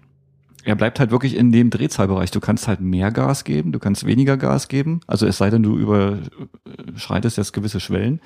er 0.64 0.76
bleibt 0.76 1.00
halt 1.00 1.10
wirklich 1.10 1.36
in 1.36 1.52
dem 1.52 1.70
Drehzahlbereich. 1.70 2.30
Du 2.30 2.40
kannst 2.40 2.68
halt 2.68 2.80
mehr 2.80 3.10
Gas 3.10 3.44
geben, 3.44 3.72
du 3.72 3.78
kannst 3.78 4.04
weniger 4.06 4.36
Gas 4.36 4.68
geben. 4.68 5.00
Also 5.06 5.26
es 5.26 5.38
sei 5.38 5.50
denn, 5.50 5.62
du 5.62 5.76
überschreitest 5.76 7.36
jetzt 7.38 7.52
gewisse 7.52 7.80
Schwellen. 7.80 8.20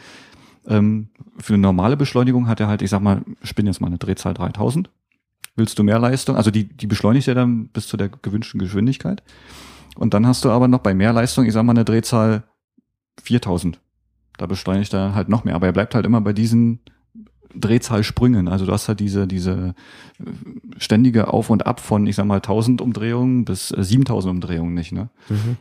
Ähm, 0.66 1.08
für 1.38 1.54
eine 1.54 1.62
normale 1.62 1.96
Beschleunigung 1.96 2.48
hat 2.48 2.60
er 2.60 2.68
halt, 2.68 2.82
ich 2.82 2.90
sag 2.90 3.02
mal, 3.02 3.22
ich 3.42 3.54
bin 3.54 3.66
jetzt 3.66 3.80
mal 3.80 3.88
eine 3.88 3.98
Drehzahl 3.98 4.34
3000. 4.34 4.90
Willst 5.56 5.78
du 5.78 5.82
mehr 5.82 5.98
Leistung? 5.98 6.36
Also 6.36 6.50
die, 6.50 6.64
die 6.64 6.86
beschleunigt 6.86 7.28
er 7.28 7.34
dann 7.34 7.68
bis 7.68 7.86
zu 7.86 7.96
der 7.96 8.08
gewünschten 8.08 8.58
Geschwindigkeit. 8.58 9.22
Und 9.96 10.14
dann 10.14 10.26
hast 10.26 10.44
du 10.44 10.50
aber 10.50 10.68
noch 10.68 10.80
bei 10.80 10.94
mehr 10.94 11.12
Leistung, 11.12 11.44
ich 11.44 11.52
sag 11.52 11.64
mal, 11.64 11.72
eine 11.72 11.84
Drehzahl 11.84 12.44
4000. 13.22 13.78
Da 14.38 14.46
beschleunigt 14.46 14.94
er 14.94 15.14
halt 15.14 15.28
noch 15.28 15.44
mehr. 15.44 15.54
Aber 15.54 15.66
er 15.66 15.72
bleibt 15.72 15.94
halt 15.94 16.06
immer 16.06 16.22
bei 16.22 16.32
diesen 16.32 16.80
Drehzahlsprüngen. 17.54 18.48
Also 18.48 18.66
du 18.66 18.72
hast 18.72 18.88
halt 18.88 19.00
diese, 19.00 19.26
diese 19.26 19.74
äh, 20.20 20.24
ständige 20.78 21.28
Auf 21.28 21.50
und 21.50 21.66
Ab 21.66 21.80
von, 21.80 22.06
ich 22.06 22.16
sag 22.16 22.26
mal, 22.26 22.36
1000 22.36 22.80
Umdrehungen 22.80 23.44
bis 23.44 23.68
7000 23.68 24.30
äh, 24.30 24.34
Umdrehungen 24.34 24.74
nicht. 24.74 24.92
Ne? 24.92 25.10
Mhm. 25.28 25.56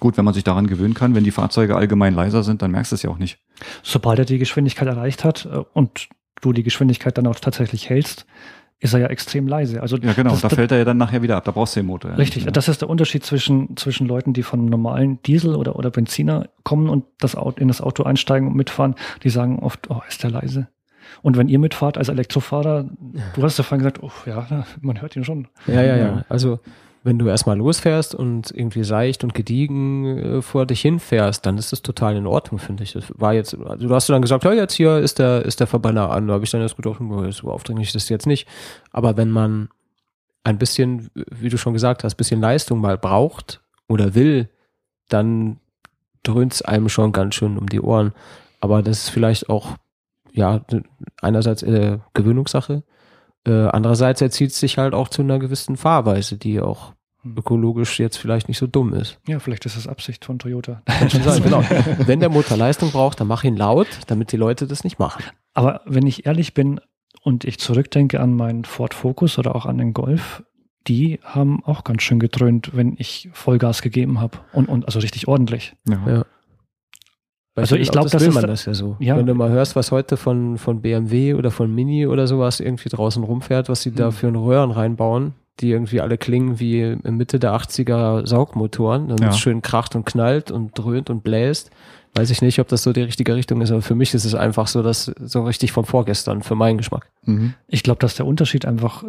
Gut, 0.00 0.16
wenn 0.16 0.24
man 0.24 0.34
sich 0.34 0.44
daran 0.44 0.66
gewöhnen 0.66 0.94
kann, 0.94 1.14
wenn 1.14 1.24
die 1.24 1.30
Fahrzeuge 1.30 1.76
allgemein 1.76 2.14
leiser 2.14 2.42
sind, 2.42 2.62
dann 2.62 2.70
merkst 2.70 2.92
du 2.92 2.96
es 2.96 3.02
ja 3.02 3.10
auch 3.10 3.18
nicht. 3.18 3.38
Sobald 3.82 4.18
er 4.18 4.24
die 4.24 4.38
Geschwindigkeit 4.38 4.88
erreicht 4.88 5.24
hat 5.24 5.46
äh, 5.46 5.64
und 5.72 6.08
du 6.40 6.52
die 6.52 6.62
Geschwindigkeit 6.62 7.16
dann 7.18 7.26
auch 7.26 7.38
tatsächlich 7.38 7.88
hältst, 7.88 8.26
ist 8.82 8.94
er 8.94 9.00
ja 9.00 9.06
extrem 9.06 9.46
leise. 9.46 9.80
Also 9.80 9.96
ja, 9.96 10.12
genau, 10.12 10.30
das, 10.30 10.40
da 10.40 10.48
fällt 10.48 10.72
er 10.72 10.78
ja 10.78 10.84
dann 10.84 10.96
nachher 10.96 11.22
wieder 11.22 11.36
ab, 11.36 11.44
da 11.44 11.52
brauchst 11.52 11.76
du 11.76 11.80
den 11.80 11.86
Motor. 11.86 12.10
Ja 12.10 12.16
richtig, 12.16 12.44
nicht, 12.44 12.56
das 12.56 12.68
ist 12.68 12.82
der 12.82 12.90
Unterschied 12.90 13.24
zwischen, 13.24 13.76
zwischen 13.76 14.08
Leuten, 14.08 14.32
die 14.32 14.42
von 14.42 14.66
normalen 14.66 15.22
Diesel 15.22 15.54
oder, 15.54 15.76
oder 15.76 15.90
Benziner 15.90 16.48
kommen 16.64 16.88
und 16.88 17.04
das 17.20 17.36
Auto, 17.36 17.60
in 17.60 17.68
das 17.68 17.80
Auto 17.80 18.02
einsteigen 18.02 18.48
und 18.48 18.56
mitfahren, 18.56 18.96
die 19.22 19.30
sagen 19.30 19.60
oft, 19.60 19.88
oh, 19.88 20.02
ist 20.08 20.24
der 20.24 20.30
leise. 20.30 20.68
Und 21.20 21.36
wenn 21.36 21.48
ihr 21.48 21.58
mitfahrt 21.58 21.98
als 21.98 22.08
Elektrofahrer, 22.08 22.86
du 23.34 23.42
hast 23.42 23.58
ja 23.58 23.64
vorhin 23.64 23.84
gesagt, 23.84 24.02
oh 24.02 24.10
ja, 24.26 24.64
man 24.80 25.00
hört 25.00 25.16
ihn 25.16 25.24
schon. 25.24 25.48
Ja, 25.66 25.82
ja, 25.82 25.96
ja. 25.96 26.24
Also 26.28 26.60
wenn 27.04 27.18
du 27.18 27.26
erstmal 27.26 27.56
losfährst 27.56 28.14
und 28.14 28.50
irgendwie 28.52 28.84
seicht 28.84 29.24
und 29.24 29.34
gediegen 29.34 30.18
äh, 30.18 30.42
vor 30.42 30.66
dich 30.66 30.80
hinfährst, 30.82 31.44
dann 31.44 31.58
ist 31.58 31.72
das 31.72 31.82
total 31.82 32.16
in 32.16 32.26
Ordnung, 32.26 32.58
finde 32.60 32.84
ich. 32.84 32.92
Das 32.92 33.04
war 33.16 33.34
jetzt, 33.34 33.56
also 33.58 33.88
du 33.88 33.94
hast 33.94 34.08
dann 34.08 34.22
gesagt, 34.22 34.44
ja, 34.44 34.52
jetzt 34.52 34.74
hier 34.74 34.98
ist 34.98 35.18
der, 35.18 35.44
ist 35.44 35.58
der 35.60 35.66
Verbrenner 35.66 36.10
an. 36.10 36.28
Da 36.28 36.34
habe 36.34 36.44
ich 36.44 36.50
dann 36.50 36.60
erst 36.60 36.76
gedacht, 36.76 37.00
so 37.30 37.50
aufdringlich 37.50 37.88
ist 37.88 37.96
das 37.96 38.08
jetzt 38.08 38.26
nicht. 38.26 38.46
Aber 38.92 39.16
wenn 39.16 39.30
man 39.30 39.68
ein 40.44 40.58
bisschen, 40.58 41.10
wie 41.14 41.48
du 41.48 41.58
schon 41.58 41.72
gesagt 41.72 42.04
hast, 42.04 42.14
bisschen 42.14 42.40
Leistung 42.40 42.80
mal 42.80 42.98
braucht 42.98 43.60
oder 43.88 44.14
will, 44.14 44.48
dann 45.08 45.58
dröhnt 46.22 46.54
es 46.54 46.62
einem 46.62 46.88
schon 46.88 47.12
ganz 47.12 47.34
schön 47.34 47.58
um 47.58 47.68
die 47.68 47.80
Ohren. 47.80 48.12
Aber 48.60 48.82
das 48.82 49.04
ist 49.04 49.08
vielleicht 49.08 49.48
auch 49.48 49.76
ja, 50.32 50.64
einerseits 51.20 51.62
äh, 51.62 51.98
Gewöhnungssache, 52.14 52.82
äh, 53.46 53.52
andererseits 53.52 54.20
erzieht 54.20 54.50
es 54.50 54.60
sich 54.60 54.78
halt 54.78 54.94
auch 54.94 55.08
zu 55.08 55.22
einer 55.22 55.38
gewissen 55.38 55.76
Fahrweise, 55.76 56.36
die 56.36 56.60
auch 56.60 56.92
hm. 57.22 57.36
ökologisch 57.36 57.98
jetzt 57.98 58.16
vielleicht 58.16 58.48
nicht 58.48 58.58
so 58.58 58.66
dumm 58.66 58.94
ist. 58.94 59.18
Ja, 59.26 59.38
vielleicht 59.40 59.66
ist 59.66 59.76
das 59.76 59.88
Absicht 59.88 60.24
von 60.24 60.38
Toyota. 60.38 60.82
Kann 60.86 61.10
schon 61.10 61.22
sein, 61.22 61.42
genau. 61.42 61.62
Wenn 62.06 62.20
der 62.20 62.28
Motor 62.28 62.56
Leistung 62.56 62.90
braucht, 62.90 63.20
dann 63.20 63.26
mach 63.28 63.44
ihn 63.44 63.56
laut, 63.56 63.88
damit 64.06 64.32
die 64.32 64.36
Leute 64.36 64.66
das 64.66 64.84
nicht 64.84 64.98
machen. 64.98 65.24
Aber 65.54 65.82
wenn 65.84 66.06
ich 66.06 66.26
ehrlich 66.26 66.54
bin 66.54 66.80
und 67.22 67.44
ich 67.44 67.58
zurückdenke 67.58 68.20
an 68.20 68.34
meinen 68.34 68.64
Ford 68.64 68.94
Focus 68.94 69.38
oder 69.38 69.54
auch 69.56 69.66
an 69.66 69.78
den 69.78 69.92
Golf, 69.92 70.42
die 70.86 71.20
haben 71.22 71.64
auch 71.64 71.84
ganz 71.84 72.02
schön 72.02 72.18
gedröhnt, 72.18 72.70
wenn 72.74 72.96
ich 72.98 73.28
Vollgas 73.32 73.82
gegeben 73.82 74.20
habe 74.20 74.38
und, 74.52 74.68
und 74.68 74.86
also 74.86 74.98
richtig 74.98 75.28
ordentlich. 75.28 75.74
Ja. 75.88 76.00
ja. 76.06 76.24
Bei 77.54 77.62
also 77.62 77.76
ich 77.76 77.90
glaube, 77.90 78.08
das 78.08 78.24
will 78.24 78.32
man 78.32 78.46
das 78.46 78.64
ja 78.64 78.72
so. 78.72 78.96
Ja. 78.98 79.16
Wenn 79.16 79.26
du 79.26 79.34
mal 79.34 79.50
hörst, 79.50 79.76
was 79.76 79.92
heute 79.92 80.16
von, 80.16 80.56
von 80.56 80.80
BMW 80.80 81.34
oder 81.34 81.50
von 81.50 81.72
Mini 81.74 82.06
oder 82.06 82.26
sowas 82.26 82.60
irgendwie 82.60 82.88
draußen 82.88 83.22
rumfährt, 83.22 83.68
was 83.68 83.82
sie 83.82 83.90
mhm. 83.90 83.96
da 83.96 84.10
für 84.10 84.28
einen 84.28 84.36
Röhren 84.36 84.70
reinbauen, 84.70 85.34
die 85.60 85.70
irgendwie 85.70 86.00
alle 86.00 86.16
klingen 86.16 86.60
wie 86.60 86.96
Mitte 87.02 87.38
der 87.38 87.52
80er 87.52 88.26
Saugmotoren, 88.26 89.08
damit 89.08 89.22
ja. 89.22 89.28
es 89.28 89.38
schön 89.38 89.60
kracht 89.60 89.94
und 89.94 90.06
knallt 90.06 90.50
und 90.50 90.76
dröhnt 90.78 91.10
und 91.10 91.22
bläst. 91.22 91.70
Weiß 92.14 92.30
ich 92.30 92.42
nicht, 92.42 92.58
ob 92.58 92.68
das 92.68 92.82
so 92.82 92.92
die 92.92 93.02
richtige 93.02 93.34
Richtung 93.34 93.62
ist, 93.62 93.70
aber 93.70 93.80
für 93.80 93.94
mich 93.94 94.12
ist 94.12 94.26
es 94.26 94.34
einfach 94.34 94.66
so, 94.66 94.82
dass 94.82 95.04
so 95.04 95.44
richtig 95.44 95.72
von 95.72 95.86
vorgestern, 95.86 96.42
für 96.42 96.54
meinen 96.54 96.76
Geschmack. 96.76 97.10
Mhm. 97.24 97.54
Ich 97.68 97.82
glaube, 97.82 98.00
dass 98.00 98.16
der 98.16 98.26
Unterschied 98.26 98.66
einfach, 98.66 99.04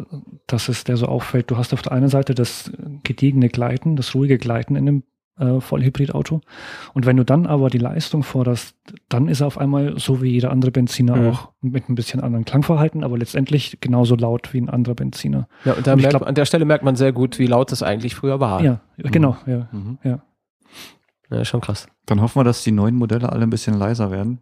dass 0.47 0.69
es 0.69 0.83
der 0.85 0.95
so 0.95 1.07
auffällt. 1.07 1.51
Du 1.51 1.57
hast 1.57 1.73
auf 1.73 1.81
der 1.81 1.91
einen 1.91 2.07
Seite 2.07 2.33
das 2.33 2.71
gediegene 3.03 3.49
Gleiten, 3.49 3.95
das 3.95 4.15
ruhige 4.15 4.37
Gleiten 4.37 4.75
in 4.75 4.85
dem 4.85 5.03
äh, 5.39 5.59
Vollhybridauto. 5.59 6.41
Und 6.93 7.05
wenn 7.05 7.17
du 7.17 7.25
dann 7.25 7.45
aber 7.45 7.69
die 7.69 7.77
Leistung 7.77 8.23
forderst, 8.23 8.75
dann 9.09 9.27
ist 9.27 9.41
er 9.41 9.47
auf 9.47 9.57
einmal 9.57 9.99
so 9.99 10.21
wie 10.21 10.31
jeder 10.31 10.51
andere 10.51 10.71
Benziner 10.71 11.15
mhm. 11.15 11.29
auch 11.29 11.49
mit 11.61 11.89
ein 11.89 11.95
bisschen 11.95 12.19
anderen 12.19 12.45
Klangverhalten, 12.45 13.03
aber 13.03 13.17
letztendlich 13.17 13.79
genauso 13.81 14.15
laut 14.15 14.53
wie 14.53 14.61
ein 14.61 14.69
anderer 14.69 14.95
Benziner. 14.95 15.47
Ja, 15.65 15.73
und, 15.73 15.87
da 15.87 15.93
und 15.93 16.01
merkt, 16.01 16.11
glaub, 16.11 16.27
an 16.27 16.35
der 16.35 16.45
Stelle 16.45 16.65
merkt 16.65 16.83
man 16.83 16.95
sehr 16.95 17.11
gut, 17.11 17.39
wie 17.39 17.47
laut 17.47 17.71
das 17.71 17.83
eigentlich 17.83 18.15
früher 18.15 18.39
war. 18.39 18.61
Ja, 18.61 18.81
genau, 18.97 19.37
mhm. 19.45 19.51
ja, 19.51 19.69
mhm. 19.71 19.97
ja. 20.03 20.21
Ja, 21.29 21.45
schon 21.45 21.61
krass. 21.61 21.87
Dann 22.05 22.21
hoffen 22.21 22.39
wir, 22.39 22.43
dass 22.43 22.63
die 22.63 22.71
neuen 22.71 22.95
Modelle 22.95 23.31
alle 23.31 23.43
ein 23.43 23.49
bisschen 23.49 23.73
leiser 23.73 24.11
werden. 24.11 24.39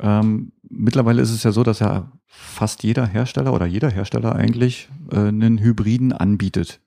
Ähm, 0.00 0.52
mittlerweile 0.62 1.20
ist 1.20 1.30
es 1.30 1.42
ja 1.42 1.52
so, 1.52 1.62
dass 1.62 1.80
ja 1.80 2.12
fast 2.26 2.82
jeder 2.82 3.06
Hersteller 3.06 3.52
oder 3.52 3.66
jeder 3.66 3.90
Hersteller 3.90 4.34
eigentlich 4.34 4.88
äh, 5.10 5.28
einen 5.28 5.58
Hybriden 5.58 6.12
anbietet. 6.12 6.80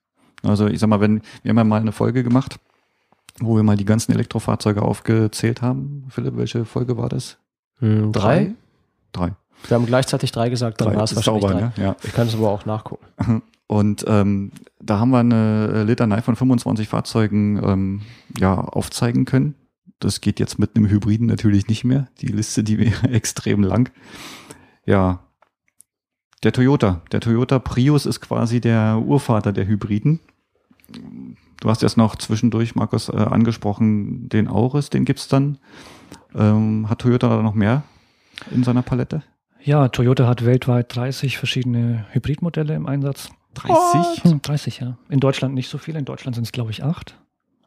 Also 0.43 0.67
ich 0.67 0.79
sag 0.79 0.87
mal, 0.89 1.01
wenn 1.01 1.21
wir 1.43 1.49
haben 1.49 1.57
ja 1.57 1.63
mal 1.63 1.81
eine 1.81 1.91
Folge 1.91 2.23
gemacht, 2.23 2.59
wo 3.45 3.55
wir 3.55 3.63
mal 3.63 3.77
die 3.77 3.85
ganzen 3.85 4.11
Elektrofahrzeuge 4.11 4.81
aufgezählt 4.81 5.61
haben. 5.61 6.05
Philipp, 6.09 6.37
welche 6.37 6.65
Folge 6.65 6.97
war 6.97 7.09
das? 7.09 7.37
Hm, 7.79 8.11
drei? 8.11 8.53
Drei. 9.11 9.33
Wir 9.67 9.75
haben 9.75 9.85
gleichzeitig 9.85 10.31
drei 10.31 10.49
gesagt, 10.49 10.81
dann 10.81 10.95
war 10.95 11.03
es 11.03 11.15
wahrscheinlich 11.15 11.43
sauber, 11.43 11.53
drei. 11.53 11.61
Ne? 11.61 11.73
Ja. 11.77 11.95
Ich 12.03 12.13
kann 12.13 12.27
es 12.27 12.35
aber 12.35 12.49
auch 12.49 12.65
nachgucken. 12.65 13.05
Und 13.67 14.03
ähm, 14.07 14.51
da 14.81 14.99
haben 14.99 15.11
wir 15.11 15.19
eine 15.19 15.83
Litanei 15.83 16.23
von 16.23 16.35
25 16.35 16.87
Fahrzeugen 16.87 17.61
ähm, 17.63 18.01
ja, 18.39 18.55
aufzeigen 18.55 19.25
können. 19.25 19.53
Das 19.99 20.21
geht 20.21 20.39
jetzt 20.39 20.57
mit 20.57 20.75
einem 20.75 20.89
Hybriden 20.89 21.27
natürlich 21.27 21.67
nicht 21.67 21.83
mehr. 21.83 22.07
Die 22.19 22.27
Liste, 22.27 22.63
die 22.63 22.79
wäre 22.79 23.09
extrem 23.11 23.61
lang. 23.61 23.91
Ja, 24.85 25.19
der 26.43 26.53
Toyota. 26.53 27.01
Der 27.11 27.19
Toyota 27.19 27.59
Prius 27.59 28.05
ist 28.05 28.21
quasi 28.21 28.61
der 28.61 29.03
Urvater 29.05 29.51
der 29.51 29.67
Hybriden. 29.67 30.19
Du 31.61 31.69
hast 31.69 31.83
erst 31.83 31.97
noch 31.97 32.15
zwischendurch, 32.15 32.75
Markus, 32.75 33.09
äh, 33.09 33.17
angesprochen, 33.17 34.29
den 34.29 34.47
Auris, 34.47 34.89
den 34.89 35.05
gibt's 35.05 35.27
dann. 35.27 35.57
Ähm, 36.33 36.89
hat 36.89 36.99
Toyota 36.99 37.27
da 37.27 37.41
noch 37.41 37.55
mehr 37.55 37.83
in 38.51 38.63
seiner 38.63 38.81
Palette? 38.81 39.23
Ja, 39.61 39.89
Toyota 39.89 40.27
hat 40.27 40.45
weltweit 40.45 40.95
30 40.95 41.37
verschiedene 41.37 42.05
Hybridmodelle 42.11 42.75
im 42.75 42.85
Einsatz. 42.85 43.29
30? 43.55 44.41
30, 44.41 44.79
ja. 44.79 44.97
In 45.09 45.19
Deutschland 45.19 45.53
nicht 45.53 45.69
so 45.69 45.77
viele. 45.77 45.99
In 45.99 46.05
Deutschland 46.05 46.35
sind 46.35 46.45
es, 46.45 46.51
glaube 46.51 46.71
ich, 46.71 46.83
acht. 46.83 47.15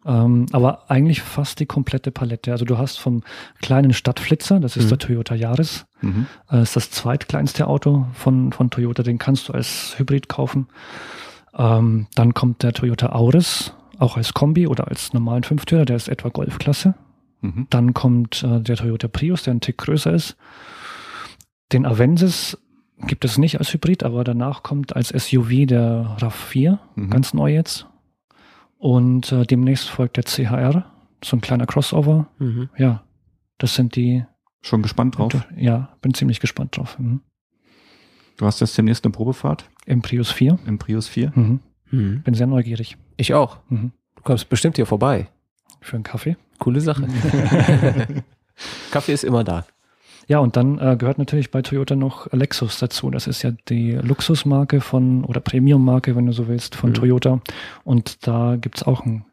Ähm, 0.05 0.47
aber 0.53 0.91
eigentlich 0.91 1.23
fast 1.23 1.61
die 1.61 1.67
komplette 1.67 2.11
Palette. 2.11 2.51
Also 2.51 2.65
du 2.65 2.79
hast 2.79 2.99
vom 2.99 3.23
kleinen 3.61 3.93
Stadtflitzer, 3.93 4.59
das 4.59 4.77
ist 4.77 4.87
mhm. 4.87 4.89
der 4.89 4.99
Toyota 4.99 5.35
Yaris, 5.35 5.85
mhm. 6.01 6.27
äh, 6.51 6.63
ist 6.63 6.75
das 6.75 6.91
zweitkleinste 6.91 7.69
Auto 7.69 8.07
von, 8.15 8.53
von 8.53 8.71
Toyota, 8.71 9.03
den 9.03 9.19
kannst 9.19 9.49
du 9.49 9.53
als 9.53 9.95
Hybrid 9.99 10.29
kaufen. 10.29 10.69
Ähm, 11.57 12.07
dann 12.15 12.35
kommt 12.35 12.63
der 12.63 12.73
Toyota 12.73 13.11
Auris, 13.11 13.75
auch 13.99 14.17
als 14.17 14.35
Kombi 14.35 14.67
oder 14.67 14.89
als 14.89 15.13
normalen 15.13 15.43
Fünftürer, 15.43 15.85
der 15.85 15.97
ist 15.97 16.09
etwa 16.09 16.29
Golfklasse. 16.29 16.95
Mhm. 17.41 17.67
Dann 17.71 17.95
kommt 17.95 18.43
äh, 18.43 18.61
der 18.61 18.77
Toyota 18.77 19.09
Prius, 19.09 19.43
der 19.43 19.55
ein 19.55 19.61
Tick 19.61 19.79
größer 19.79 20.13
ist. 20.13 20.37
Den 21.73 21.87
Avensis 21.87 22.59
gibt 23.07 23.25
es 23.25 23.39
nicht 23.39 23.59
als 23.59 23.73
Hybrid, 23.73 24.05
aber 24.05 24.25
danach 24.25 24.63
kommt 24.63 24.95
als 24.95 25.09
SUV 25.09 25.67
der 25.67 26.17
RAV4, 26.21 26.79
mhm. 26.95 27.11
ganz 27.11 27.35
neu 27.35 27.53
jetzt. 27.53 27.87
Und 28.79 29.31
äh, 29.33 29.45
demnächst 29.45 29.89
folgt 29.89 30.17
der 30.17 30.25
CHR, 30.25 30.91
so 31.23 31.37
ein 31.37 31.41
kleiner 31.41 31.67
Crossover. 31.67 32.29
Mhm. 32.39 32.69
Ja, 32.77 33.05
das 33.59 33.75
sind 33.75 33.97
die. 33.97 34.25
Schon 34.61 34.83
gespannt 34.83 35.19
drauf? 35.19 35.33
Ja, 35.57 35.97
bin 36.01 36.15
ziemlich 36.15 36.41
gespannt 36.41 36.77
drauf. 36.77 36.99
Mhm. 36.99 37.21
Du 38.37 38.47
hast 38.47 38.61
jetzt 38.61 38.77
demnächst 38.79 39.05
eine 39.05 39.13
Probefahrt? 39.13 39.69
Im 39.87 40.03
Prius 40.03 40.31
4. 40.31 40.59
Im 40.67 40.79
Prius 40.79 41.09
4? 41.09 41.33
Mhm. 41.35 41.61
Mhm. 41.93 42.23
Bin 42.23 42.35
sehr 42.35 42.49
neugierig. 42.49 42.97
Ich 43.17 43.35
auch. 43.35 43.59
Mhm. 43.69 43.93
Du 44.17 44.23
kommst 44.23 44.49
bestimmt 44.49 44.77
hier 44.77 44.87
vorbei. 44.87 45.29
Für 45.81 45.97
einen 45.97 46.05
Kaffee. 46.05 46.37
Coole 46.59 46.81
Sache. 46.81 47.07
Kaffee 48.91 49.13
ist 49.13 49.25
immer 49.25 49.45
da. 49.45 49.65
Ja, 50.29 50.39
und 50.39 50.57
dann 50.57 50.79
äh, 50.79 50.97
gehört 50.97 51.19
natürlich 51.19 51.51
bei 51.51 51.63
Toyota 51.63 51.97
noch 51.97 52.33
Lexus 52.33 52.79
dazu. 52.79 53.11
Das 53.11 53.27
ist 53.27 53.43
ja 53.43 53.53
die 53.69 53.93
Luxusmarke 53.93 54.81
von, 54.81 55.25
oder 55.25 55.41
Premium-Marke, 55.41 56.15
wenn 56.15 56.27
du 56.27 56.33
so 56.33 56.49
willst, 56.49 56.75
von 56.75 56.91
mhm. 56.91 56.95
Toyota. 56.95 57.41
Und 57.85 58.27
da 58.27 58.57
gibt's 58.57 58.85
auch 58.85 59.05
einen 59.05 59.25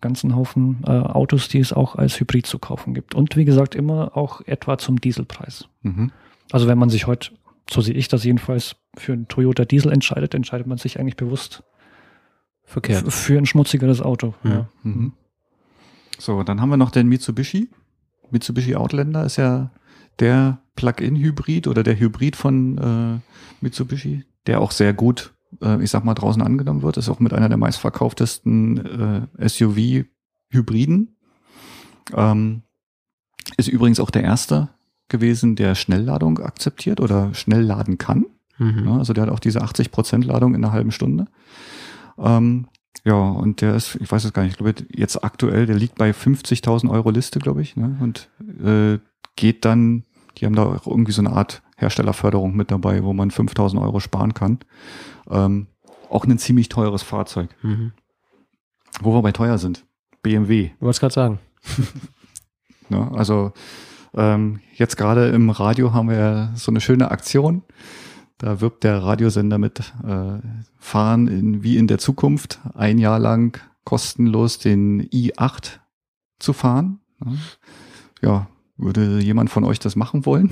ganzen 0.00 0.36
Haufen 0.36 0.84
äh, 0.86 0.90
Autos, 0.90 1.48
die 1.48 1.58
es 1.58 1.72
auch 1.72 1.96
als 1.96 2.20
Hybrid 2.20 2.46
zu 2.46 2.58
kaufen 2.58 2.94
gibt. 2.94 3.14
Und 3.14 3.36
wie 3.36 3.44
gesagt, 3.44 3.74
immer 3.74 4.16
auch 4.16 4.40
etwa 4.46 4.78
zum 4.78 5.00
Dieselpreis. 5.00 5.68
Mhm. 5.82 6.12
Also 6.52 6.68
wenn 6.68 6.78
man 6.78 6.90
sich 6.90 7.06
heute, 7.06 7.30
so 7.68 7.80
sehe 7.80 7.94
ich 7.94 8.08
das 8.08 8.24
jedenfalls, 8.24 8.76
für 8.96 9.12
einen 9.12 9.28
Toyota 9.28 9.64
Diesel 9.64 9.92
entscheidet, 9.92 10.34
entscheidet 10.34 10.66
man 10.66 10.78
sich 10.78 11.00
eigentlich 11.00 11.16
bewusst 11.16 11.64
Verkehrt. 12.66 13.12
für 13.12 13.38
ein 13.38 13.46
schmutzigeres 13.46 14.02
Auto. 14.02 14.34
Mhm. 14.42 14.50
Ja. 14.50 14.68
Mhm. 14.82 15.12
So, 16.18 16.42
dann 16.42 16.60
haben 16.60 16.70
wir 16.70 16.76
noch 16.76 16.90
den 16.90 17.08
Mitsubishi. 17.08 17.70
Mitsubishi 18.30 18.74
Outlander 18.74 19.24
ist 19.24 19.36
ja 19.36 19.70
der 20.18 20.60
Plug-in-Hybrid 20.74 21.66
oder 21.68 21.82
der 21.82 21.98
Hybrid 21.98 22.36
von 22.36 22.78
äh, 22.78 23.20
Mitsubishi, 23.60 24.24
der 24.46 24.60
auch 24.60 24.70
sehr 24.70 24.92
gut, 24.92 25.34
äh, 25.62 25.82
ich 25.82 25.90
sag 25.90 26.04
mal, 26.04 26.14
draußen 26.14 26.42
angenommen 26.42 26.82
wird. 26.82 26.96
Ist 26.96 27.08
auch 27.08 27.20
mit 27.20 27.32
einer 27.32 27.48
der 27.48 27.58
meistverkauftesten 27.58 29.28
äh, 29.38 29.48
SUV-Hybriden. 29.48 31.16
Ähm, 32.14 32.62
ist 33.56 33.68
übrigens 33.68 34.00
auch 34.00 34.10
der 34.10 34.24
erste 34.24 34.70
gewesen, 35.08 35.56
der 35.56 35.74
Schnellladung 35.74 36.38
akzeptiert 36.38 37.00
oder 37.00 37.32
schnell 37.34 37.62
laden 37.62 37.98
kann. 37.98 38.26
Mhm. 38.58 38.84
Ja, 38.86 38.98
also 38.98 39.12
der 39.12 39.22
hat 39.24 39.30
auch 39.30 39.38
diese 39.38 39.62
80% 39.62 40.24
Ladung 40.24 40.54
in 40.54 40.64
einer 40.64 40.72
halben 40.72 40.90
Stunde. 40.90 41.26
Ähm, 42.18 42.68
ja, 43.04 43.14
und 43.14 43.60
der 43.60 43.74
ist, 43.74 43.96
ich 43.96 44.10
weiß 44.10 44.24
es 44.24 44.32
gar 44.32 44.42
nicht, 44.42 44.52
ich 44.52 44.58
glaube 44.58 44.74
jetzt 44.90 45.22
aktuell, 45.22 45.66
der 45.66 45.76
liegt 45.76 45.96
bei 45.96 46.10
50.000 46.10 46.90
Euro 46.90 47.10
Liste, 47.10 47.38
glaube 47.38 47.62
ich, 47.62 47.76
ne? 47.76 47.96
und 48.00 48.28
äh, 48.64 48.98
geht 49.36 49.64
dann, 49.64 50.04
die 50.38 50.46
haben 50.46 50.56
da 50.56 50.64
auch 50.64 50.86
irgendwie 50.86 51.12
so 51.12 51.22
eine 51.22 51.32
Art 51.32 51.62
Herstellerförderung 51.76 52.56
mit 52.56 52.70
dabei, 52.70 53.04
wo 53.04 53.12
man 53.12 53.30
5000 53.30 53.80
Euro 53.80 54.00
sparen 54.00 54.34
kann. 54.34 54.58
Ähm, 55.30 55.66
auch 56.10 56.24
ein 56.24 56.38
ziemlich 56.38 56.68
teures 56.68 57.02
Fahrzeug. 57.02 57.50
Mhm. 57.62 57.92
Wo 59.00 59.14
wir 59.14 59.22
bei 59.22 59.32
teuer 59.32 59.58
sind. 59.58 59.84
BMW. 60.22 60.70
Du 60.78 60.86
wolltest 60.86 61.00
gerade 61.00 61.14
sagen. 61.14 61.38
ne, 62.88 63.10
also 63.14 63.52
ähm, 64.14 64.60
jetzt 64.74 64.96
gerade 64.96 65.28
im 65.28 65.50
Radio 65.50 65.92
haben 65.92 66.08
wir 66.08 66.16
ja 66.16 66.52
so 66.54 66.72
eine 66.72 66.80
schöne 66.80 67.10
Aktion. 67.10 67.62
Da 68.38 68.60
wirbt 68.60 68.84
der 68.84 69.02
Radiosender 69.02 69.58
mit 69.58 69.80
äh, 70.06 70.38
Fahren 70.78 71.26
in, 71.26 71.62
wie 71.62 71.78
in 71.78 71.86
der 71.86 71.98
Zukunft 71.98 72.60
ein 72.74 72.98
Jahr 72.98 73.18
lang 73.18 73.58
kostenlos 73.84 74.58
den 74.58 75.02
i8 75.08 75.78
zu 76.38 76.52
fahren. 76.52 77.00
Ja, 78.20 78.48
würde 78.76 79.20
jemand 79.20 79.48
von 79.48 79.64
euch 79.64 79.78
das 79.78 79.96
machen 79.96 80.26
wollen? 80.26 80.50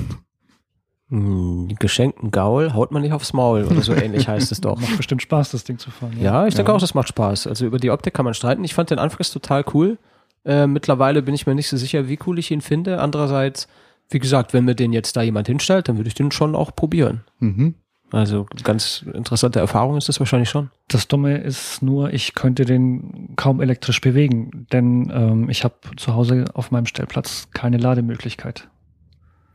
Hm, 1.11 1.77
geschenkten 1.79 2.31
Gaul 2.31 2.73
haut 2.73 2.91
man 2.91 3.03
nicht 3.03 3.13
aufs 3.13 3.35
Maul 3.35 3.65
oder 3.65 3.83
so 3.83 3.93
ähnlich 3.93 4.27
heißt 4.27 4.51
es 4.51 4.61
doch. 4.63 4.81
Macht 4.81 4.97
bestimmt 4.97 5.21
Spaß, 5.21 5.51
das 5.51 5.65
Ding 5.65 5.79
zu 5.79 5.91
fahren. 5.91 6.15
Ja, 6.19 6.43
ja 6.43 6.47
ich 6.47 6.55
denke 6.55 6.73
ja. 6.73 6.77
auch, 6.77 6.81
das 6.81 6.95
macht 6.95 7.09
Spaß. 7.09 7.47
Also 7.47 7.67
über 7.67 7.79
die 7.79 7.91
Optik 7.91 8.15
kann 8.15 8.25
man 8.25 8.33
streiten. 8.33 8.65
Ich 8.65 8.73
fand 8.73 8.91
den 8.91 8.99
anfangs 8.99 9.31
total 9.31 9.65
cool. 9.75 9.99
Äh, 10.45 10.67
mittlerweile 10.67 11.23
bin 11.23 11.35
ich 11.35 11.47
mir 11.47 11.55
nicht 11.55 11.69
so 11.69 11.77
sicher, 11.77 12.09
wie 12.09 12.19
cool 12.27 12.39
ich 12.39 12.51
ihn 12.51 12.63
finde. 12.63 13.01
Andererseits, 13.01 13.69
wie 14.11 14.19
gesagt, 14.19 14.53
wenn 14.53 14.65
mir 14.65 14.75
den 14.75 14.93
jetzt 14.93 15.17
da 15.17 15.23
jemand 15.23 15.47
hinstellt, 15.47 15.89
dann 15.89 15.97
würde 15.97 16.09
ich 16.09 16.15
den 16.15 16.31
schon 16.31 16.55
auch 16.55 16.75
probieren. 16.75 17.25
Mhm. 17.39 17.75
Also 18.11 18.47
ganz 18.63 19.05
interessante 19.13 19.59
Erfahrung 19.59 19.97
ist 19.97 20.09
das 20.09 20.21
wahrscheinlich 20.21 20.49
schon. 20.49 20.71
Das 20.87 21.09
Dumme 21.09 21.39
ist 21.39 21.83
nur, 21.83 22.13
ich 22.13 22.35
könnte 22.35 22.65
den 22.65 23.35
kaum 23.35 23.61
elektrisch 23.61 24.01
bewegen, 24.01 24.67
denn 24.73 25.11
ähm, 25.13 25.51
ich 25.51 25.65
habe 25.65 25.75
zu 25.97 26.15
Hause 26.15 26.45
auf 26.55 26.71
meinem 26.71 26.87
Stellplatz 26.87 27.49
keine 27.53 27.77
Lademöglichkeit. 27.77 28.69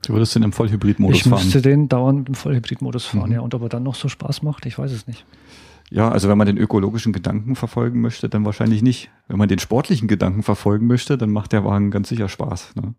Du 0.05 0.13
würdest 0.13 0.35
den 0.35 0.43
im 0.43 0.51
Vollhybridmodus 0.51 1.21
fahren? 1.21 1.37
Ich 1.37 1.45
müsste 1.45 1.61
den 1.61 1.87
dauernd 1.87 2.27
im 2.27 2.35
Vollhybridmodus 2.35 3.05
fahren, 3.05 3.29
mhm. 3.29 3.35
ja. 3.35 3.39
Und 3.41 3.53
ob 3.53 3.61
er 3.61 3.69
dann 3.69 3.83
noch 3.83 3.95
so 3.95 4.09
Spaß 4.09 4.41
macht, 4.41 4.65
ich 4.65 4.77
weiß 4.77 4.91
es 4.91 5.07
nicht. 5.07 5.25
Ja, 5.91 6.09
also 6.09 6.29
wenn 6.29 6.37
man 6.37 6.45
den 6.45 6.57
ökologischen 6.57 7.13
Gedanken 7.13 7.55
verfolgen 7.55 8.01
möchte, 8.01 8.29
dann 8.29 8.45
wahrscheinlich 8.45 8.83
nicht. 8.83 9.09
Wenn 9.27 9.37
man 9.37 9.49
den 9.49 9.57
sportlichen 9.57 10.07
Gedanken 10.07 10.43
verfolgen 10.43 10.85
möchte, 10.85 11.17
dann 11.17 11.31
macht 11.31 11.51
der 11.51 11.65
Wagen 11.65 11.89
ganz 11.89 12.09
sicher 12.09 12.29
Spaß. 12.29 12.75
Ne? 12.75 12.93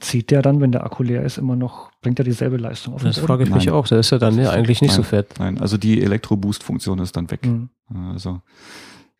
Zieht 0.00 0.30
der 0.30 0.42
dann, 0.42 0.60
wenn 0.60 0.72
der 0.72 0.84
Akku 0.84 1.04
leer 1.04 1.22
ist, 1.22 1.38
immer 1.38 1.54
noch, 1.54 1.90
bringt 2.02 2.18
er 2.18 2.24
dieselbe 2.24 2.56
Leistung 2.56 2.94
auf? 2.94 3.02
Das 3.02 3.18
frage 3.18 3.44
ich 3.44 3.50
Nein. 3.50 3.58
mich 3.58 3.70
auch. 3.70 3.86
Der 3.86 4.00
ist 4.00 4.10
ja 4.10 4.18
dann 4.18 4.36
ja, 4.36 4.50
eigentlich 4.50 4.82
nicht 4.82 4.90
Nein. 4.90 4.96
so 4.96 5.02
fett. 5.04 5.34
Nein, 5.38 5.60
also 5.60 5.76
die 5.76 6.02
Elektro-Boost-Funktion 6.02 6.98
ist 6.98 7.16
dann 7.16 7.30
weg. 7.30 7.46
Mhm. 7.46 7.68
Also 7.88 8.40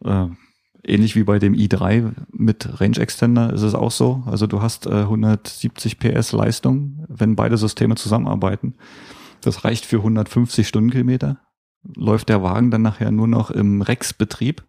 äh, 0.04 0.26
ähnlich 0.84 1.14
wie 1.14 1.22
bei 1.22 1.38
dem 1.38 1.54
i3 1.54 2.12
mit 2.32 2.80
Range 2.80 2.98
Extender 2.98 3.52
ist 3.52 3.62
es 3.62 3.76
auch 3.76 3.92
so. 3.92 4.24
Also 4.26 4.48
du 4.48 4.60
hast 4.60 4.86
äh, 4.86 4.90
170 4.90 6.00
PS 6.00 6.32
Leistung, 6.32 7.04
wenn 7.08 7.36
beide 7.36 7.56
Systeme 7.58 7.94
zusammenarbeiten. 7.94 8.74
Das 9.40 9.64
reicht 9.64 9.86
für 9.86 9.98
150 9.98 10.66
Stundenkilometer 10.66 11.38
läuft 11.96 12.28
der 12.28 12.42
Wagen 12.42 12.70
dann 12.70 12.82
nachher 12.82 13.10
nur 13.10 13.28
noch 13.28 13.50
im 13.50 13.82
Rex-Betrieb. 13.82 14.64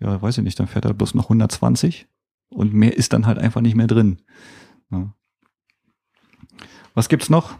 Ja, 0.00 0.20
weiß 0.20 0.38
ich 0.38 0.44
nicht, 0.44 0.58
dann 0.58 0.66
fährt 0.66 0.84
er 0.84 0.94
bloß 0.94 1.14
noch 1.14 1.24
120 1.24 2.06
und 2.48 2.74
mehr 2.74 2.96
ist 2.96 3.12
dann 3.12 3.26
halt 3.26 3.38
einfach 3.38 3.60
nicht 3.60 3.76
mehr 3.76 3.86
drin. 3.86 4.18
Ja. 4.90 5.14
Was 6.94 7.08
gibt's 7.08 7.30
noch? 7.30 7.54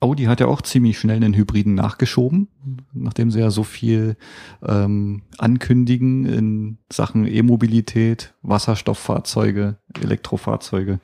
Audi 0.00 0.24
hat 0.24 0.38
ja 0.38 0.46
auch 0.46 0.62
ziemlich 0.62 0.98
schnell 0.98 1.16
einen 1.16 1.34
Hybriden 1.34 1.74
nachgeschoben, 1.74 2.48
nachdem 2.92 3.32
sie 3.32 3.40
ja 3.40 3.50
so 3.50 3.64
viel 3.64 4.16
ähm, 4.64 5.22
ankündigen 5.38 6.24
in 6.24 6.78
Sachen 6.92 7.26
E-Mobilität, 7.26 8.34
Wasserstofffahrzeuge, 8.42 9.78
Elektrofahrzeuge. 10.00 11.00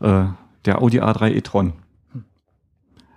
Äh, 0.00 0.24
der 0.64 0.82
Audi 0.82 1.00
A3 1.00 1.30
e-tron. 1.30 1.74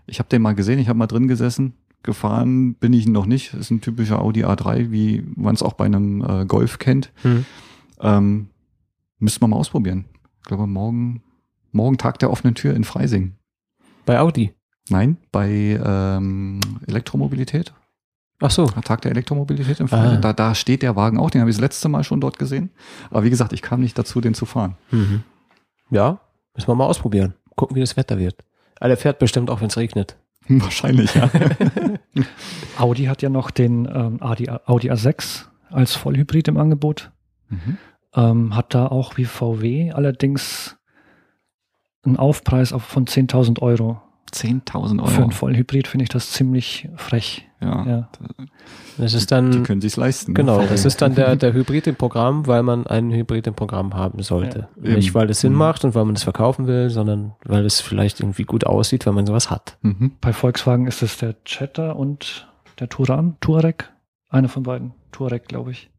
Ich 0.06 0.20
habe 0.20 0.30
den 0.30 0.41
mal 0.41 0.54
gesehen, 0.54 0.80
ich 0.80 0.89
habe 0.89 1.00
mal 1.00 1.08
drin 1.08 1.28
gesessen 1.28 1.74
gefahren 2.04 2.76
bin 2.76 2.93
ich 2.93 3.08
noch 3.08 3.26
nicht. 3.26 3.54
Ist 3.54 3.72
ein 3.72 3.82
typischer 3.82 4.22
Audi 4.22 4.45
A3, 4.45 4.91
wie 4.91 5.26
man 5.36 5.56
es 5.56 5.64
auch 5.64 5.74
bei 5.74 5.86
einem 5.86 6.22
äh, 6.22 6.45
Golf 6.45 6.80
kennt. 6.80 7.12
Mhm. 7.24 7.45
Ähm, 8.01 8.49
müsste 9.20 9.41
man 9.41 9.51
mal 9.51 9.58
ausprobieren. 9.58 10.06
Ich 10.39 10.45
glaube, 10.45 10.68
morgen, 10.68 11.24
morgen 11.72 11.97
Tag 11.97 12.20
der 12.20 12.30
offenen 12.30 12.56
Tür 12.56 12.76
in 12.76 12.84
Freising. 12.84 13.34
Bei 14.06 14.20
Audi? 14.20 14.54
Nein, 14.89 15.18
bei 15.32 15.80
ähm, 15.84 16.60
Elektromobilität. 16.88 17.74
Ach 18.41 18.51
so. 18.51 18.66
Tag 18.66 19.01
der 19.01 19.12
Elektromobilität 19.12 19.80
in 19.80 19.88
Freising. 19.88 20.18
Ah. 20.18 20.22
Da, 20.22 20.34
da 20.34 20.54
steht 20.54 20.82
der 20.82 20.97
Wagen 20.97 21.18
auch, 21.18 21.30
den 21.30 21.39
habe 21.39 21.49
ich 21.49 21.56
das 21.56 21.62
letzte 21.62 21.88
Mal 21.88 22.04
schon 22.04 22.20
dort 22.20 22.38
gesehen. 22.38 22.72
Aber 23.10 23.24
wie 23.24 23.30
gesagt, 23.30 23.54
ich 23.54 23.62
kam 23.62 23.80
nicht 23.80 23.97
dazu, 23.97 24.20
den 24.20 24.34
zu 24.34 24.45
fahren. 24.45 24.76
Mhm. 24.91 25.24
Ja, 25.89 26.20
müssen 26.54 26.68
wir 26.68 26.76
mal 26.76 26.86
ausprobieren. 26.86 27.36
Gucken, 27.56 27.76
wie 27.76 27.80
das 27.80 27.95
Wetter 27.95 28.18
wird. 28.18 28.43
Aber 28.80 28.89
der 28.89 28.97
fährt 28.97 29.20
bestimmt 29.20 29.49
auch, 29.49 29.62
wenn 29.62 29.68
es 29.68 29.78
regnet. 29.78 30.18
Wahrscheinlich, 30.48 31.16
ja. 31.16 31.30
Audi 32.78 33.06
hat 33.06 33.22
ja 33.22 33.30
noch 33.30 33.52
den 33.52 33.86
ähm, 33.86 34.22
Audi, 34.22 34.50
Audi 34.50 34.91
A6 34.91 35.46
als 35.70 35.96
Vollhybrid 35.96 36.48
im 36.48 36.58
Angebot. 36.58 37.12
Mhm. 37.50 37.78
ähm, 38.16 38.56
hat 38.56 38.74
da 38.74 38.88
auch 38.88 39.18
wie 39.18 39.26
VW 39.26 39.91
allerdings 39.91 40.78
einen 42.04 42.18
Aufpreis 42.18 42.74
von 42.78 43.06
10.000 43.06 43.62
Euro. 43.62 44.02
10.000 44.34 44.99
Euro. 44.99 45.07
Für 45.07 45.21
einen 45.21 45.31
Vollhybrid 45.31 45.88
finde 45.88 46.03
ich 46.03 46.09
das 46.09 46.31
ziemlich 46.31 46.89
frech. 46.95 47.47
Ja. 47.61 47.86
ja. 47.86 48.09
Das 48.97 49.13
ist 49.13 49.31
dann, 49.31 49.51
die 49.51 49.63
können 49.63 49.81
sich 49.81 49.95
leisten. 49.95 50.34
Ne? 50.34 50.38
Genau, 50.38 50.65
das 50.65 50.86
ist 50.86 51.01
dann 51.01 51.15
der, 51.15 51.36
der 51.38 51.53
Hybrid 51.53 51.88
im 51.88 51.95
Programm, 51.95 52.45
weil 52.47 52.63
man 52.63 52.86
einen 52.88 53.11
Hybrid 53.11 53.47
im 53.47 53.53
Programm 53.53 53.93
haben 53.93 54.21
sollte. 54.21 54.67
Ja. 54.81 54.95
Nicht, 54.95 55.13
weil 55.13 55.29
es 55.29 55.39
Sinn 55.39 55.53
mhm. 55.53 55.59
macht 55.59 55.86
und 55.86 55.95
weil 55.95 56.05
man 56.05 56.15
es 56.15 56.23
verkaufen 56.23 56.67
will, 56.67 56.89
sondern 56.89 57.34
weil 57.45 57.65
es 57.65 57.81
vielleicht 57.81 58.19
irgendwie 58.19 58.43
gut 58.43 58.65
aussieht, 58.65 59.05
wenn 59.05 59.13
man 59.13 59.25
sowas 59.25 59.49
hat. 59.49 59.77
Mhm. 59.81 60.13
Bei 60.19 60.34
Volkswagen 60.34 60.88
ist 60.88 61.01
es 61.01 61.17
der 61.17 61.36
Jetta 61.45 61.91
und 61.91 62.47
der 62.79 62.89
Touran, 62.89 63.38
Touareg. 63.39 63.91
Einer 64.29 64.49
von 64.49 64.63
beiden. 64.63 64.93
Touareg, 65.11 65.47
glaube 65.47 65.71
ich. 65.71 65.89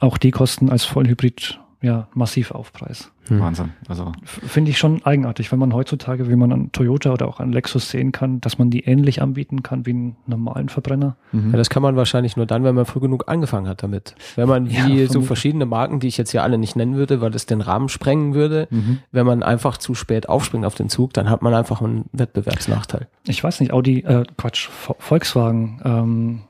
Auch 0.00 0.18
die 0.18 0.30
kosten 0.30 0.70
als 0.70 0.84
Vollhybrid 0.84 1.60
ja, 1.86 2.08
massiv 2.14 2.50
Aufpreis. 2.50 3.12
Hm. 3.28 3.40
Wahnsinn. 3.40 3.70
Also 3.88 4.10
finde 4.24 4.72
ich 4.72 4.78
schon 4.78 5.04
eigenartig, 5.04 5.52
wenn 5.52 5.60
man 5.60 5.72
heutzutage, 5.72 6.28
wie 6.28 6.34
man 6.34 6.52
an 6.52 6.72
Toyota 6.72 7.12
oder 7.12 7.28
auch 7.28 7.38
an 7.38 7.52
Lexus 7.52 7.90
sehen 7.90 8.10
kann, 8.10 8.40
dass 8.40 8.58
man 8.58 8.70
die 8.70 8.80
ähnlich 8.80 9.22
anbieten 9.22 9.62
kann 9.62 9.86
wie 9.86 9.90
einen 9.90 10.16
normalen 10.26 10.68
Verbrenner. 10.68 11.16
Mhm. 11.30 11.52
Ja, 11.52 11.56
das 11.56 11.70
kann 11.70 11.82
man 11.82 11.94
wahrscheinlich 11.94 12.36
nur 12.36 12.44
dann, 12.44 12.64
wenn 12.64 12.74
man 12.74 12.86
früh 12.86 12.98
genug 12.98 13.28
angefangen 13.28 13.68
hat 13.68 13.84
damit. 13.84 14.16
Wenn 14.34 14.48
man 14.48 14.68
wie 14.68 15.02
ja, 15.02 15.08
so 15.08 15.22
verschiedene 15.22 15.64
Marken, 15.64 16.00
die 16.00 16.08
ich 16.08 16.16
jetzt 16.16 16.32
hier 16.32 16.42
alle 16.42 16.58
nicht 16.58 16.74
nennen 16.74 16.96
würde, 16.96 17.20
weil 17.20 17.32
es 17.36 17.46
den 17.46 17.60
Rahmen 17.60 17.88
sprengen 17.88 18.34
würde, 18.34 18.66
mhm. 18.70 18.98
wenn 19.12 19.26
man 19.26 19.44
einfach 19.44 19.76
zu 19.76 19.94
spät 19.94 20.28
aufspringt 20.28 20.66
auf 20.66 20.74
den 20.74 20.88
Zug, 20.88 21.12
dann 21.12 21.30
hat 21.30 21.42
man 21.42 21.54
einfach 21.54 21.80
einen 21.80 22.06
Wettbewerbsnachteil. 22.12 23.06
Ich 23.28 23.44
weiß 23.44 23.60
nicht, 23.60 23.72
Audi, 23.72 24.00
äh, 24.00 24.24
Quatsch, 24.36 24.68
Volkswagen, 24.98 25.80
ähm, 25.84 26.40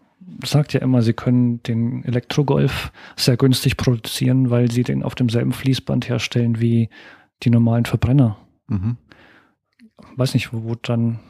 sagt 0.45 0.73
ja 0.73 0.81
immer, 0.81 1.03
sie 1.03 1.13
können 1.13 1.63
den 1.63 2.05
Elektrogolf 2.05 2.93
sehr 3.17 3.37
günstig 3.37 3.77
produzieren, 3.77 4.51
weil 4.51 4.71
sie 4.71 4.83
den 4.83 5.03
auf 5.03 5.15
demselben 5.15 5.53
Fließband 5.53 6.09
herstellen 6.09 6.61
wie 6.61 6.89
die 7.43 7.51
normalen 7.51 7.85
Verbrenner. 7.85 8.37
Mhm. 8.69 8.97
Weiß 10.17 10.35
nicht, 10.35 10.53
wo, 10.53 10.65
wo 10.65 10.75
dann 10.75 11.21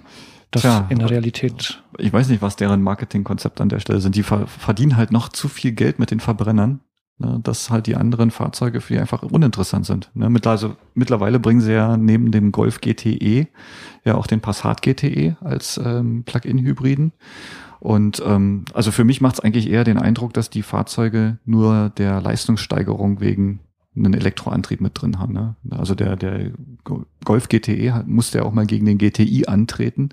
das 0.51 0.62
Tja, 0.62 0.86
in 0.88 0.99
der 0.99 1.11
Realität. 1.11 1.82
Ich 1.99 2.12
weiß 2.12 2.28
nicht, 2.28 2.42
was 2.42 2.57
deren 2.57 2.82
Marketingkonzept 2.82 3.61
an 3.61 3.68
der 3.68 3.80
Stelle 3.80 4.01
sind. 4.01 4.14
Die 4.14 4.22
verdienen 4.22 4.97
halt 4.97 5.12
noch 5.12 5.28
zu 5.28 5.49
viel 5.49 5.72
Geld 5.72 5.99
mit 5.99 6.11
den 6.11 6.20
Verbrennern, 6.20 6.80
ne, 7.18 7.40
dass 7.42 7.70
halt 7.70 7.86
die 7.86 7.97
anderen 7.97 8.30
Fahrzeuge 8.30 8.80
für 8.80 8.94
die 8.94 9.01
einfach 9.01 9.22
uninteressant 9.22 9.86
sind. 9.86 10.11
Ne, 10.14 10.30
mit, 10.30 10.47
also, 10.47 10.76
mittlerweile 10.94 11.40
bringen 11.40 11.61
sie 11.61 11.72
ja 11.72 11.97
neben 11.97 12.30
dem 12.30 12.53
Golf 12.53 12.80
GTE 12.80 13.49
ja 14.05 14.14
auch 14.14 14.26
den 14.26 14.40
Passat 14.40 14.82
GTE 14.82 15.36
als 15.40 15.80
ähm, 15.84 16.24
Plug-in-Hybriden. 16.24 17.12
Und 17.81 18.22
ähm, 18.24 18.64
also 18.72 18.91
für 18.91 19.05
mich 19.05 19.20
macht 19.20 19.35
es 19.35 19.41
eigentlich 19.41 19.70
eher 19.70 19.85
den 19.85 19.99
Eindruck, 19.99 20.33
dass 20.33 20.51
die 20.51 20.62
Fahrzeuge 20.62 21.39
nur 21.45 21.91
der 21.91 22.20
Leistungssteigerung 22.20 23.20
wegen 23.20 23.61
einen 23.97 24.14
Elektroantrieb 24.14 24.81
mit 24.81 25.01
drin 25.01 25.18
haben. 25.18 25.33
Ne? 25.33 25.57
Also 25.70 25.95
der, 25.95 26.16
der 26.16 26.51
Golf 27.24 27.49
GTE 27.49 28.05
musste 28.07 28.39
ja 28.39 28.45
auch 28.45 28.53
mal 28.53 28.66
gegen 28.66 28.87
den 28.87 28.99
GTI 28.99 29.47
antreten. 29.47 30.11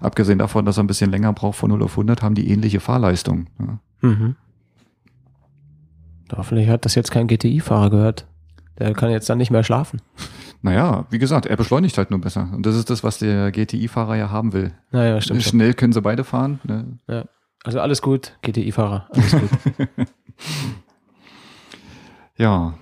Abgesehen 0.00 0.38
davon, 0.38 0.64
dass 0.64 0.78
er 0.78 0.84
ein 0.84 0.88
bisschen 0.88 1.10
länger 1.10 1.32
braucht 1.32 1.58
von 1.58 1.70
0 1.70 1.82
auf 1.82 1.92
100, 1.92 2.22
haben 2.22 2.34
die 2.34 2.48
ähnliche 2.50 2.80
Fahrleistung. 2.80 3.46
Ne? 3.58 3.78
Mhm. 4.02 4.36
Hoffentlich 6.34 6.68
hat 6.68 6.84
das 6.84 6.94
jetzt 6.94 7.10
kein 7.10 7.28
GTI-Fahrer 7.28 7.90
gehört. 7.90 8.26
Der 8.78 8.92
kann 8.94 9.10
jetzt 9.10 9.28
dann 9.30 9.38
nicht 9.38 9.50
mehr 9.50 9.64
schlafen. 9.64 10.02
Naja, 10.66 11.06
wie 11.10 11.18
gesagt, 11.20 11.46
er 11.46 11.56
beschleunigt 11.56 11.96
halt 11.96 12.10
nur 12.10 12.20
besser. 12.20 12.50
Und 12.52 12.66
das 12.66 12.74
ist 12.74 12.90
das, 12.90 13.04
was 13.04 13.18
der 13.18 13.52
GTI-Fahrer 13.52 14.16
ja 14.16 14.30
haben 14.30 14.52
will. 14.52 14.74
Naja, 14.90 15.20
stimmt. 15.20 15.44
Schnell 15.44 15.74
können 15.74 15.92
sie 15.92 16.02
beide 16.02 16.24
fahren. 16.24 16.58
Ne? 16.64 16.98
Ja. 17.06 17.24
Also 17.62 17.78
alles 17.78 18.02
gut, 18.02 18.36
GTI-Fahrer, 18.42 19.08
alles 19.10 19.30
gut. 19.30 19.50
ja. 22.36 22.74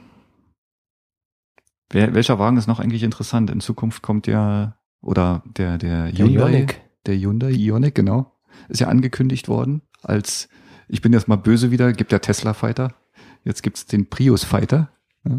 Wer, 1.91 2.15
welcher 2.15 2.39
Wagen 2.39 2.57
ist 2.57 2.69
noch 2.69 2.81
eigentlich 2.81 3.03
interessant? 3.03 3.51
In 3.51 3.61
Zukunft 3.61 4.01
kommt 4.01 4.27
ja, 4.27 4.79
oder 5.03 5.43
der, 5.45 5.77
der, 5.77 6.11
der 6.11 6.27
Hyundai, 6.27 6.53
Ioniq. 6.53 6.81
der 7.05 7.17
Hyundai 7.17 7.51
Ioniq, 7.51 7.95
genau, 7.95 8.33
ist 8.71 8.81
ja 8.81 8.89
angekündigt 8.89 9.47
worden 9.47 9.83
als, 10.03 10.49
ich 10.89 11.03
bin 11.03 11.13
jetzt 11.13 11.29
mal 11.29 11.37
böse 11.37 11.71
wieder, 11.71 11.93
gibt 11.93 12.13
ja 12.13 12.19
Tesla 12.19 12.55
Fighter. 12.55 12.95
Jetzt 13.43 13.63
gibt's 13.63 13.85
den 13.85 14.09
Prius 14.09 14.43
Fighter. 14.43 14.89
Ja. 15.29 15.39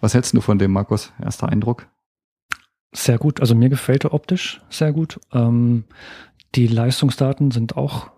Was 0.00 0.14
hältst 0.14 0.34
du 0.34 0.40
von 0.40 0.58
dem, 0.58 0.72
Markus? 0.72 1.12
Erster 1.22 1.48
Eindruck? 1.48 1.88
Sehr 2.92 3.18
gut. 3.18 3.40
Also 3.40 3.54
mir 3.54 3.68
gefällt 3.68 4.04
er 4.04 4.14
optisch 4.14 4.60
sehr 4.70 4.92
gut. 4.92 5.20
Ähm, 5.32 5.84
die 6.54 6.66
Leistungsdaten 6.66 7.50
sind 7.50 7.76
auch 7.76 8.10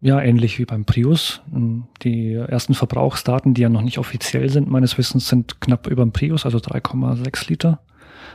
ja 0.00 0.20
ähnlich 0.20 0.58
wie 0.58 0.64
beim 0.64 0.84
Prius. 0.84 1.40
Ähm, 1.54 1.84
die 2.02 2.34
ersten 2.34 2.74
Verbrauchsdaten, 2.74 3.54
die 3.54 3.62
ja 3.62 3.68
noch 3.68 3.82
nicht 3.82 3.98
offiziell 3.98 4.50
sind, 4.50 4.68
meines 4.68 4.98
Wissens, 4.98 5.28
sind 5.28 5.60
knapp 5.60 5.86
über 5.86 6.04
dem 6.04 6.12
Prius, 6.12 6.44
also 6.44 6.58
3,6 6.58 7.48
Liter 7.48 7.80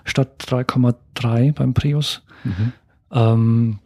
statt 0.03 0.43
3,3 0.47 1.53
beim 1.53 1.73
Prius. 1.73 2.23
Mhm. 2.43 2.73
Ähm, 3.11 3.79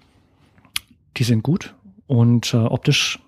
die 1.18 1.24
sind 1.24 1.44
gut 1.44 1.76
und 2.08 2.54
äh, 2.54 2.58
optisch 2.58 3.20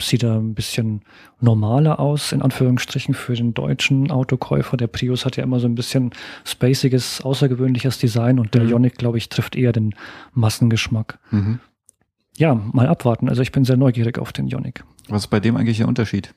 sieht 0.00 0.22
er 0.22 0.34
ein 0.36 0.54
bisschen 0.54 1.02
normaler 1.40 1.98
aus, 1.98 2.32
in 2.32 2.42
Anführungsstrichen, 2.42 3.14
für 3.14 3.34
den 3.34 3.54
deutschen 3.54 4.10
Autokäufer. 4.10 4.76
Der 4.76 4.86
Prius 4.86 5.24
hat 5.24 5.36
ja 5.36 5.42
immer 5.42 5.60
so 5.60 5.66
ein 5.66 5.74
bisschen 5.74 6.12
spaciges, 6.44 7.20
außergewöhnliches 7.20 7.98
Design 7.98 8.38
und 8.38 8.54
der 8.54 8.64
mhm. 8.64 8.70
Ioniq, 8.70 8.96
glaube 8.96 9.18
ich, 9.18 9.28
trifft 9.28 9.56
eher 9.56 9.72
den 9.72 9.94
Massengeschmack. 10.32 11.18
Mhm. 11.30 11.60
Ja, 12.36 12.54
mal 12.54 12.86
abwarten. 12.86 13.28
Also 13.28 13.42
ich 13.42 13.50
bin 13.50 13.64
sehr 13.64 13.76
neugierig 13.76 14.18
auf 14.18 14.32
den 14.32 14.46
Ioniq. 14.46 14.84
Was 15.08 15.24
ist 15.24 15.28
bei 15.28 15.40
dem 15.40 15.56
eigentlich 15.56 15.78
der 15.78 15.88
Unterschied? 15.88 16.34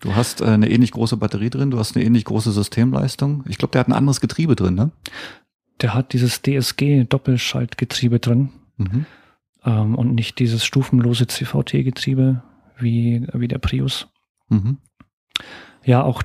Du 0.00 0.14
hast 0.14 0.40
äh, 0.40 0.46
eine 0.46 0.68
ähnlich 0.68 0.90
große 0.90 1.16
Batterie 1.16 1.50
drin, 1.50 1.70
du 1.70 1.78
hast 1.78 1.96
eine 1.96 2.04
ähnlich 2.04 2.24
große 2.24 2.52
Systemleistung. 2.52 3.44
Ich 3.48 3.58
glaube, 3.58 3.72
der 3.72 3.80
hat 3.80 3.88
ein 3.88 3.92
anderes 3.92 4.20
Getriebe 4.20 4.56
drin, 4.56 4.74
ne? 4.74 4.90
Der 5.80 5.94
hat 5.94 6.12
dieses 6.12 6.42
DSG-Doppelschaltgetriebe 6.42 8.18
drin. 8.18 8.50
Mhm. 8.76 9.06
Ähm, 9.64 9.94
und 9.94 10.14
nicht 10.14 10.38
dieses 10.38 10.64
stufenlose 10.64 11.26
CVT-Getriebe, 11.26 12.42
wie, 12.78 13.26
wie 13.32 13.48
der 13.48 13.58
Prius. 13.58 14.08
Mhm. 14.48 14.78
Ja, 15.84 16.02
auch 16.02 16.22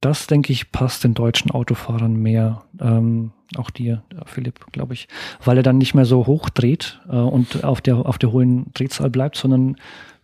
das, 0.00 0.26
denke 0.26 0.52
ich, 0.52 0.70
passt 0.70 1.04
den 1.04 1.14
deutschen 1.14 1.50
Autofahrern 1.50 2.14
mehr. 2.14 2.64
Ähm, 2.78 3.32
auch 3.56 3.70
dir, 3.70 4.02
Philipp, 4.26 4.70
glaube 4.72 4.92
ich. 4.92 5.08
Weil 5.42 5.56
er 5.56 5.62
dann 5.62 5.78
nicht 5.78 5.94
mehr 5.94 6.04
so 6.04 6.26
hoch 6.26 6.50
dreht 6.50 7.00
äh, 7.08 7.16
und 7.16 7.64
auf 7.64 7.80
der, 7.80 7.96
auf 7.96 8.18
der 8.18 8.32
hohen 8.32 8.72
Drehzahl 8.74 9.08
bleibt, 9.08 9.36
sondern 9.36 9.76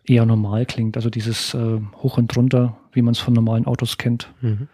eher 0.04 0.26
normal 0.26 0.66
klingt. 0.66 0.96
Also 0.96 1.08
dieses 1.08 1.54
äh, 1.54 1.80
Hoch 1.96 2.18
und 2.18 2.34
Drunter, 2.34 2.76
wie 2.92 3.02
man 3.02 3.12
es 3.12 3.20
von 3.20 3.32
normalen 3.32 3.66
Autos 3.66 3.96
kennt. 3.96 4.32
Mhm. 4.42 4.68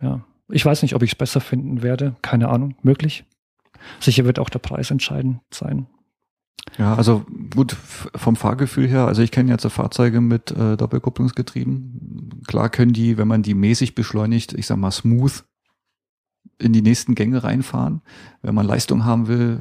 Ja. 0.00 0.24
Ich 0.48 0.66
weiß 0.66 0.82
nicht, 0.82 0.94
ob 0.94 1.02
ich 1.02 1.12
es 1.12 1.16
besser 1.16 1.40
finden 1.40 1.82
werde. 1.82 2.16
Keine 2.22 2.48
Ahnung. 2.48 2.74
Möglich. 2.82 3.24
Sicher 4.00 4.24
wird 4.24 4.38
auch 4.38 4.50
der 4.50 4.58
Preis 4.58 4.90
entscheidend 4.90 5.40
sein. 5.52 5.86
Ja, 6.78 6.94
also 6.94 7.24
gut, 7.54 7.72
vom 8.14 8.36
Fahrgefühl 8.36 8.88
her, 8.88 9.06
also 9.06 9.20
ich 9.20 9.30
kenne 9.30 9.50
jetzt 9.50 9.66
Fahrzeuge 9.66 10.20
mit 10.20 10.50
äh, 10.52 10.76
Doppelkupplungsgetrieben. 10.76 12.42
Klar 12.46 12.70
können 12.70 12.92
die, 12.92 13.18
wenn 13.18 13.28
man 13.28 13.42
die 13.42 13.54
mäßig 13.54 13.94
beschleunigt, 13.94 14.54
ich 14.54 14.66
sag 14.66 14.78
mal 14.78 14.90
smooth 14.90 15.44
in 16.58 16.72
die 16.72 16.82
nächsten 16.82 17.14
Gänge 17.14 17.44
reinfahren. 17.44 18.00
Wenn 18.40 18.54
man 18.54 18.66
Leistung 18.66 19.04
haben 19.04 19.28
will, 19.28 19.60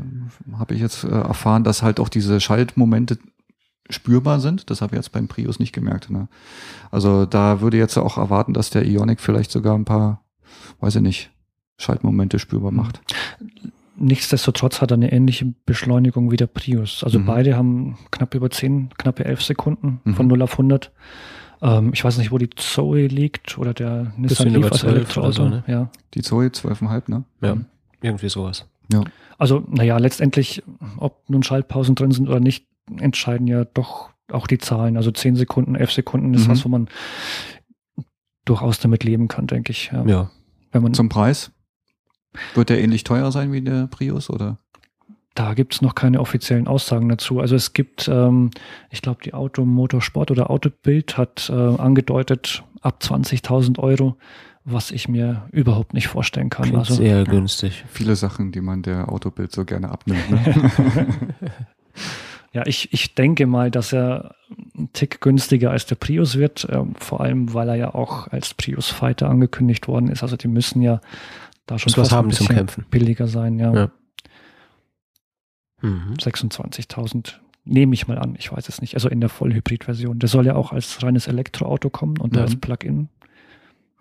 habe 0.57 0.73
ich 0.73 0.81
jetzt 0.81 1.03
äh, 1.03 1.09
erfahren, 1.09 1.63
dass 1.63 1.81
halt 1.81 1.99
auch 1.99 2.09
diese 2.09 2.39
Schaltmomente 2.39 3.17
spürbar 3.89 4.39
sind. 4.39 4.69
Das 4.69 4.81
habe 4.81 4.95
ich 4.95 4.97
jetzt 4.97 5.11
beim 5.11 5.27
Prius 5.27 5.59
nicht 5.59 5.73
gemerkt. 5.73 6.09
Ne? 6.09 6.29
Also 6.91 7.25
da 7.25 7.61
würde 7.61 7.77
jetzt 7.77 7.97
auch 7.97 8.17
erwarten, 8.17 8.53
dass 8.53 8.69
der 8.69 8.85
Ionic 8.85 9.19
vielleicht 9.19 9.51
sogar 9.51 9.75
ein 9.75 9.85
paar, 9.85 10.23
weiß 10.79 10.95
ich 10.95 11.01
nicht, 11.01 11.31
Schaltmomente 11.77 12.39
spürbar 12.39 12.71
macht. 12.71 13.01
Nichtsdestotrotz 14.01 14.81
hat 14.81 14.91
er 14.91 14.95
eine 14.95 15.11
ähnliche 15.11 15.53
Beschleunigung 15.65 16.31
wie 16.31 16.37
der 16.37 16.47
Prius. 16.47 17.03
Also 17.03 17.19
mhm. 17.19 17.25
beide 17.25 17.55
haben 17.55 17.97
knapp 18.09 18.33
über 18.33 18.49
10, 18.49 18.89
knappe 18.97 19.25
11 19.25 19.43
Sekunden 19.43 20.01
mhm. 20.03 20.15
von 20.15 20.27
0 20.27 20.41
auf 20.41 20.53
100. 20.53 20.91
Ähm, 21.61 21.91
ich 21.93 22.03
weiß 22.03 22.17
nicht, 22.17 22.31
wo 22.31 22.37
die 22.37 22.49
Zoe 22.49 23.05
liegt 23.07 23.57
oder 23.57 23.73
der 23.73 24.11
Nissan 24.17 24.49
Leaf 24.49 24.71
als 24.71 24.83
Elektroauto. 24.83 25.31
So, 25.31 25.49
ne? 25.49 25.63
ja. 25.67 25.89
Die 26.15 26.21
Zoe 26.21 26.47
12,5, 26.47 27.11
ne? 27.11 27.23
Ja, 27.41 27.55
mhm. 27.55 27.65
irgendwie 28.01 28.29
sowas. 28.29 28.67
Ja. 28.91 29.03
Also, 29.37 29.63
naja, 29.69 29.97
letztendlich, 29.97 30.63
ob 30.97 31.29
nun 31.29 31.43
Schaltpausen 31.43 31.95
drin 31.95 32.11
sind 32.11 32.27
oder 32.27 32.39
nicht, 32.39 32.65
entscheiden 32.99 33.47
ja 33.47 33.65
doch 33.65 34.09
auch 34.31 34.47
die 34.47 34.57
Zahlen. 34.57 34.97
Also 34.97 35.11
10 35.11 35.35
Sekunden, 35.35 35.75
11 35.75 35.91
Sekunden 35.91 36.33
ist 36.33 36.47
mhm. 36.47 36.51
was, 36.51 36.65
wo 36.65 36.69
man 36.69 36.89
durchaus 38.45 38.79
damit 38.79 39.03
leben 39.03 39.27
kann, 39.27 39.47
denke 39.47 39.71
ich. 39.71 39.91
Ja. 39.93 40.03
ja. 40.05 40.31
Wenn 40.71 40.83
man 40.83 40.93
Zum 40.93 41.09
Preis? 41.09 41.51
Wird 42.53 42.69
der 42.69 42.81
ähnlich 42.81 43.03
teuer 43.03 43.31
sein 43.31 43.51
wie 43.51 43.61
der 43.61 43.87
Prius 43.87 44.29
oder? 44.29 44.57
Da 45.33 45.53
gibt 45.53 45.75
es 45.75 45.81
noch 45.81 45.95
keine 45.95 46.19
offiziellen 46.19 46.67
Aussagen 46.67 47.07
dazu. 47.07 47.39
Also 47.39 47.55
es 47.55 47.71
gibt, 47.73 48.09
ähm, 48.09 48.51
ich 48.89 49.01
glaube, 49.01 49.23
die 49.23 49.33
Automotorsport 49.33 50.29
oder 50.29 50.49
Autobild 50.49 51.17
hat 51.17 51.49
äh, 51.49 51.53
angedeutet, 51.53 52.63
ab 52.81 52.99
20.000 53.01 53.79
Euro, 53.79 54.17
was 54.65 54.91
ich 54.91 55.07
mir 55.07 55.47
überhaupt 55.51 55.93
nicht 55.93 56.07
vorstellen 56.07 56.49
kann. 56.49 56.63
Klingt 56.63 56.79
also 56.79 56.95
sehr 56.95 57.23
günstig. 57.23 57.85
Viele 57.89 58.15
Sachen, 58.15 58.51
die 58.51 58.61
man 58.61 58.81
der 58.81 59.09
Autobild 59.09 59.51
so 59.53 59.63
gerne 59.63 59.89
abnimmt. 59.89 60.29
Ne? 60.29 61.07
ja, 62.51 62.63
ich, 62.65 62.91
ich 62.91 63.15
denke 63.15 63.47
mal, 63.47 63.71
dass 63.71 63.93
er 63.93 64.35
ein 64.77 64.89
Tick 64.91 65.21
günstiger 65.21 65.71
als 65.71 65.85
der 65.85 65.95
Prius 65.95 66.35
wird, 66.35 66.65
äh, 66.65 66.83
vor 66.97 67.21
allem 67.21 67.53
weil 67.53 67.69
er 67.69 67.75
ja 67.75 67.95
auch 67.95 68.27
als 68.27 68.53
Prius 68.53 68.89
Fighter 68.89 69.29
angekündigt 69.29 69.87
worden 69.87 70.09
ist. 70.09 70.23
Also 70.23 70.35
die 70.35 70.49
müssen 70.49 70.81
ja 70.81 70.99
da 71.71 71.79
schon 71.79 71.93
was 71.95 72.11
haben 72.11 72.31
zum 72.31 72.47
Kämpfen. 72.47 72.85
billiger 72.89 73.27
sein, 73.27 73.57
ja. 73.59 73.73
ja. 73.73 73.91
Mhm. 75.81 76.13
26.000 76.19 77.35
nehme 77.63 77.93
ich 77.93 78.07
mal 78.07 78.17
an, 78.17 78.35
ich 78.37 78.51
weiß 78.51 78.67
es 78.69 78.81
nicht. 78.81 78.95
Also 78.95 79.09
in 79.09 79.21
der 79.21 79.29
Vollhybrid-Version. 79.29 80.19
Der 80.19 80.29
soll 80.29 80.45
ja 80.45 80.55
auch 80.55 80.71
als 80.71 81.01
reines 81.03 81.27
Elektroauto 81.27 81.89
kommen 81.89 82.17
und 82.17 82.35
ja. 82.35 82.41
als 82.41 82.55
Plug-in. 82.55 83.09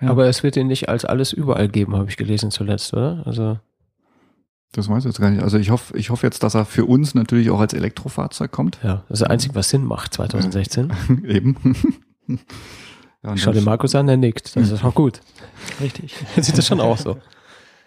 Ja. 0.00 0.08
Aber 0.08 0.26
es 0.26 0.42
wird 0.42 0.56
ihn 0.56 0.66
nicht 0.66 0.88
als 0.88 1.04
alles 1.04 1.32
überall 1.32 1.68
geben, 1.68 1.94
habe 1.94 2.08
ich 2.08 2.16
gelesen 2.16 2.50
zuletzt, 2.50 2.92
oder? 2.94 3.22
Also 3.26 3.58
das 4.72 4.88
weiß 4.88 4.98
ich 4.98 5.04
jetzt 5.06 5.20
gar 5.20 5.30
nicht. 5.30 5.42
Also 5.42 5.58
ich 5.58 5.70
hoffe, 5.70 5.96
ich 5.96 6.10
hoffe 6.10 6.26
jetzt, 6.26 6.42
dass 6.42 6.54
er 6.54 6.64
für 6.64 6.84
uns 6.84 7.14
natürlich 7.14 7.50
auch 7.50 7.60
als 7.60 7.74
Elektrofahrzeug 7.74 8.52
kommt. 8.52 8.78
Ja, 8.82 9.04
das 9.08 9.20
ist 9.20 9.22
das 9.22 9.30
Einzige, 9.30 9.54
was 9.56 9.68
Sinn 9.68 9.84
macht 9.84 10.14
2016. 10.14 10.92
Eben. 11.24 11.56
ja, 13.22 13.36
schau 13.36 13.52
den 13.52 13.64
Markus 13.64 13.94
an, 13.94 14.06
der 14.06 14.16
nickt. 14.16 14.54
Das 14.56 14.70
ist 14.72 14.84
auch 14.84 14.94
gut. 14.94 15.20
Richtig. 15.80 16.14
Sieht 16.36 16.56
das 16.56 16.66
schon 16.66 16.80
auch 16.80 16.98
so. 16.98 17.18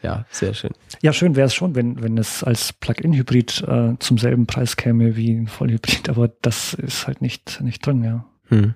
Ja, 0.04 0.26
sehr 0.30 0.54
schön. 0.54 0.72
Ja, 1.01 1.14
schön 1.14 1.36
wäre 1.36 1.47
es 1.47 1.56
schon, 1.56 1.76
wenn, 1.76 2.04
wenn 2.04 2.18
es 2.18 2.43
als 2.43 2.74
Plug-in-Hybrid 2.74 3.64
äh, 3.68 3.93
zum 3.99 4.18
selben 4.18 4.45
Preis 4.45 4.76
käme 4.76 5.16
wie 5.16 5.32
ein 5.32 5.47
Vollhybrid, 5.47 6.10
aber 6.10 6.28
das 6.41 6.74
ist 6.74 7.08
halt 7.08 7.22
nicht, 7.22 7.62
nicht 7.62 7.86
drin, 7.86 8.04
ja. 8.04 8.26
Hm. 8.49 8.76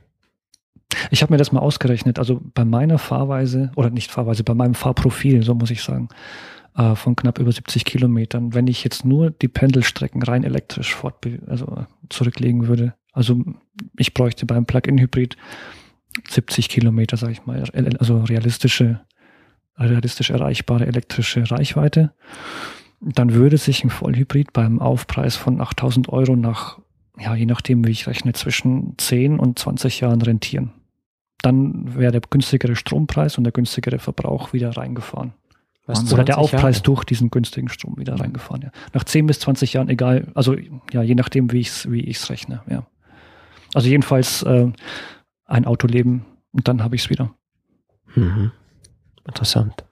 Ich 1.11 1.21
habe 1.21 1.33
mir 1.33 1.37
das 1.37 1.51
mal 1.51 1.59
ausgerechnet, 1.59 2.17
also 2.17 2.39
bei 2.53 2.63
meiner 2.63 2.97
Fahrweise, 2.97 3.71
oder 3.75 3.89
nicht 3.89 4.09
Fahrweise, 4.09 4.45
bei 4.45 4.53
meinem 4.53 4.73
Fahrprofil, 4.73 5.43
so 5.43 5.53
muss 5.53 5.69
ich 5.69 5.83
sagen, 5.83 6.07
äh, 6.77 6.95
von 6.95 7.17
knapp 7.17 7.39
über 7.39 7.51
70 7.51 7.83
Kilometern. 7.83 8.53
Wenn 8.53 8.67
ich 8.67 8.85
jetzt 8.85 9.03
nur 9.03 9.31
die 9.31 9.49
Pendelstrecken 9.49 10.23
rein 10.23 10.45
elektrisch 10.45 10.95
fortbe 10.95 11.39
also 11.47 11.85
zurücklegen 12.09 12.69
würde, 12.69 12.93
also 13.11 13.43
ich 13.97 14.13
bräuchte 14.13 14.45
beim 14.45 14.65
Plug-in-Hybrid 14.65 15.35
70 16.29 16.69
Kilometer, 16.69 17.17
sage 17.17 17.33
ich 17.33 17.45
mal, 17.45 17.63
also 17.99 18.21
realistische, 18.21 19.01
realistisch 19.77 20.29
erreichbare 20.29 20.85
elektrische 20.85 21.49
Reichweite, 21.49 22.13
dann 22.99 23.33
würde 23.33 23.57
sich 23.57 23.83
ein 23.83 23.89
Vollhybrid 23.89 24.53
beim 24.53 24.81
Aufpreis 24.81 25.35
von 25.35 25.61
8000 25.61 26.09
Euro 26.09 26.35
nach, 26.35 26.79
ja, 27.19 27.35
je 27.35 27.45
nachdem, 27.45 27.85
wie 27.85 27.91
ich 27.91 28.07
rechne, 28.07 28.33
zwischen 28.33 28.95
10 28.97 29.39
und 29.39 29.59
20 29.59 29.99
Jahren 29.99 30.21
rentieren. 30.21 30.71
Dann 31.41 31.95
wäre 31.95 32.11
der 32.11 32.21
günstigere 32.21 32.75
Strompreis 32.75 33.37
und 33.37 33.43
der 33.43 33.53
günstigere 33.53 33.99
Verbrauch 33.99 34.53
wieder 34.53 34.75
reingefahren. 34.75 35.33
Was, 35.85 36.11
Oder 36.11 36.25
der 36.25 36.37
Aufpreis 36.37 36.77
Jahre? 36.77 36.83
durch 36.83 37.05
diesen 37.05 37.31
günstigen 37.31 37.69
Strom 37.69 37.97
wieder 37.97 38.15
mhm. 38.15 38.21
reingefahren. 38.21 38.61
Ja. 38.61 38.71
Nach 38.93 39.05
10 39.05 39.25
bis 39.25 39.39
20 39.39 39.73
Jahren, 39.73 39.89
egal, 39.89 40.27
also 40.35 40.55
ja, 40.91 41.01
je 41.01 41.15
nachdem, 41.15 41.51
wie 41.51 41.59
ich 41.59 41.69
es 41.69 41.89
wie 41.89 42.01
ich's 42.01 42.29
rechne. 42.29 42.61
Ja. 42.69 42.85
Also 43.73 43.87
jedenfalls 43.87 44.43
äh, 44.43 44.69
ein 45.45 45.65
Autoleben 45.65 46.25
und 46.51 46.67
dann 46.67 46.83
habe 46.83 46.95
ich 46.95 47.03
es 47.03 47.09
wieder. 47.09 47.33
Mhm. 48.15 48.51
Interessant. 49.27 49.83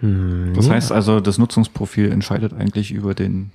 Hm, 0.00 0.52
das 0.54 0.68
heißt 0.68 0.92
also, 0.92 1.20
das 1.20 1.38
Nutzungsprofil 1.38 2.12
entscheidet 2.12 2.52
eigentlich 2.52 2.92
über 2.92 3.14
den 3.14 3.50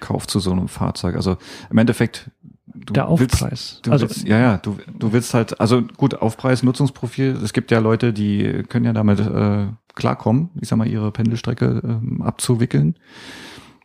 Kauf 0.00 0.26
zu 0.26 0.40
so 0.40 0.50
einem 0.50 0.68
Fahrzeug. 0.68 1.14
Also 1.14 1.36
im 1.70 1.78
Endeffekt, 1.78 2.30
der 2.66 3.08
Aufpreis. 3.08 3.40
Willst, 3.40 3.86
du 3.86 3.92
also, 3.92 4.08
willst, 4.08 4.24
ja, 4.26 4.38
ja, 4.38 4.56
du, 4.58 4.76
du 4.98 5.12
willst 5.12 5.32
halt, 5.32 5.60
also 5.60 5.82
gut, 5.82 6.16
Aufpreis, 6.16 6.62
Nutzungsprofil. 6.62 7.38
Es 7.42 7.52
gibt 7.52 7.70
ja 7.70 7.78
Leute, 7.78 8.12
die 8.12 8.64
können 8.68 8.84
ja 8.84 8.92
damit 8.92 9.20
äh, 9.20 9.68
klarkommen, 9.94 10.50
ich 10.60 10.68
sag 10.68 10.76
mal, 10.76 10.88
ihre 10.88 11.12
Pendelstrecke 11.12 11.80
ähm, 11.84 12.20
abzuwickeln. 12.20 12.98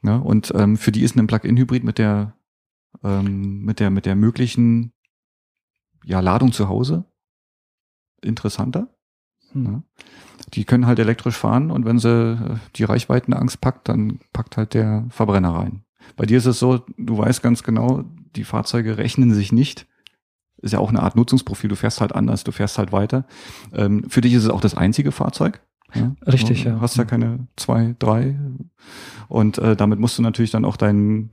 Ja, 0.01 0.15
und 0.15 0.51
ähm, 0.55 0.77
für 0.77 0.91
die 0.91 1.03
ist 1.03 1.15
ein 1.15 1.27
Plug-in-Hybrid 1.27 1.83
mit 1.83 1.97
der 1.97 2.33
ähm, 3.03 3.61
mit 3.61 3.79
der 3.79 3.91
mit 3.91 4.05
der 4.05 4.15
möglichen 4.15 4.93
ja, 6.03 6.19
Ladung 6.21 6.51
zu 6.51 6.67
Hause 6.67 7.05
interessanter. 8.21 8.87
Hm. 9.53 9.65
Ja. 9.65 9.83
Die 10.53 10.65
können 10.65 10.87
halt 10.87 10.99
elektrisch 10.99 11.37
fahren 11.37 11.71
und 11.71 11.85
wenn 11.85 11.99
sie 11.99 12.09
äh, 12.09 12.57
die 12.75 12.83
Reichweitenangst 12.83 13.61
packt, 13.61 13.89
dann 13.89 14.19
packt 14.33 14.57
halt 14.57 14.73
der 14.73 15.05
Verbrenner 15.09 15.53
rein. 15.55 15.83
Bei 16.15 16.25
dir 16.25 16.37
ist 16.37 16.45
es 16.45 16.59
so, 16.59 16.83
du 16.97 17.17
weißt 17.17 17.43
ganz 17.43 17.63
genau, 17.63 18.03
die 18.35 18.43
Fahrzeuge 18.43 18.97
rechnen 18.97 19.33
sich 19.33 19.51
nicht. 19.51 19.87
Ist 20.61 20.73
ja 20.73 20.79
auch 20.79 20.89
eine 20.89 21.01
Art 21.01 21.15
Nutzungsprofil. 21.15 21.69
Du 21.69 21.75
fährst 21.75 22.01
halt 22.01 22.13
anders, 22.13 22.43
du 22.43 22.51
fährst 22.51 22.77
halt 22.77 22.91
weiter. 22.91 23.25
Ähm, 23.73 24.09
für 24.09 24.21
dich 24.21 24.33
ist 24.33 24.43
es 24.43 24.49
auch 24.49 24.61
das 24.61 24.75
einzige 24.75 25.11
Fahrzeug. 25.11 25.61
Ja? 25.93 26.15
Richtig, 26.25 26.63
du 26.63 26.69
ja. 26.69 26.81
Hast 26.81 26.97
ja 26.97 27.05
keine 27.05 27.47
zwei, 27.55 27.95
drei. 27.97 28.37
Und 29.27 29.57
äh, 29.57 29.75
damit 29.75 29.99
musst 29.99 30.17
du 30.17 30.21
natürlich 30.21 30.51
dann 30.51 30.65
auch 30.65 30.77
dein 30.77 31.31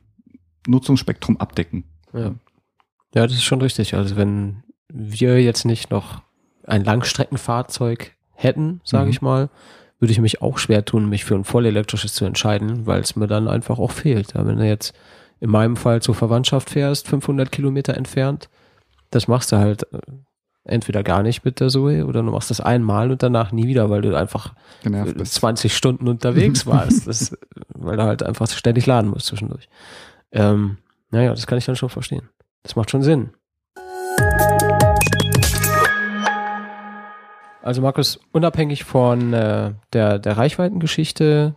Nutzungsspektrum 0.67 1.37
abdecken. 1.39 1.85
Ja. 2.13 2.35
ja, 3.15 3.27
das 3.27 3.33
ist 3.33 3.45
schon 3.45 3.61
richtig. 3.61 3.95
Also 3.95 4.17
wenn 4.17 4.63
wir 4.89 5.43
jetzt 5.43 5.65
nicht 5.65 5.91
noch 5.91 6.23
ein 6.67 6.85
Langstreckenfahrzeug 6.85 8.13
hätten, 8.35 8.81
sage 8.85 9.07
mhm. 9.07 9.11
ich 9.11 9.23
mal, 9.23 9.51
würde 9.99 10.13
ich 10.13 10.21
mich 10.21 10.43
auch 10.43 10.59
schwer 10.59 10.85
tun, 10.85 11.09
mich 11.09 11.25
für 11.25 11.35
ein 11.35 11.45
vollelektrisches 11.45 12.15
zu 12.15 12.25
entscheiden, 12.25 12.87
weil 12.87 13.01
es 13.01 13.17
mir 13.17 13.27
dann 13.27 13.49
einfach 13.49 13.79
auch 13.79 13.93
fehlt. 13.93 14.35
Ja, 14.35 14.47
wenn 14.47 14.59
du 14.59 14.67
jetzt 14.67 14.95
in 15.41 15.51
meinem 15.51 15.77
Fall 15.77 16.03
zur 16.03 16.15
Verwandtschaft 16.15 16.71
fährst, 16.71 17.09
500 17.09 17.51
Kilometer 17.51 17.95
entfernt, 17.95 18.49
das 19.11 19.29
machst 19.29 19.53
du 19.53 19.57
halt 19.57 19.85
äh, 19.93 19.99
entweder 20.65 21.03
gar 21.03 21.23
nicht 21.23 21.45
mit 21.45 21.61
der 21.61 21.69
Zoe 21.69 22.05
oder 22.05 22.23
du 22.23 22.31
machst 22.31 22.51
das 22.51 22.61
einmal 22.61 23.11
und 23.11 23.23
danach 23.23 23.53
nie 23.53 23.69
wieder, 23.69 23.89
weil 23.89 24.03
du 24.03 24.15
einfach 24.17 24.55
20 24.83 25.75
Stunden 25.75 26.09
unterwegs 26.09 26.67
warst, 26.67 27.07
das, 27.07 27.37
weil 27.69 27.97
du 27.97 28.03
halt 28.03 28.23
einfach 28.23 28.49
ständig 28.49 28.87
laden 28.87 29.11
musst 29.11 29.27
zwischendurch. 29.27 29.69
Ähm, 30.33 30.79
naja, 31.11 31.31
das 31.31 31.47
kann 31.47 31.59
ich 31.59 31.65
dann 31.65 31.77
schon 31.77 31.89
verstehen. 31.89 32.29
Das 32.63 32.77
macht 32.77 32.91
schon 32.91 33.03
Sinn. 33.03 33.31
Also 37.67 37.83
Markus, 37.83 38.21
unabhängig 38.31 38.85
von 38.85 39.33
äh, 39.33 39.73
der, 39.93 40.21
der 40.21 40.37
Reichweitengeschichte, 40.37 41.57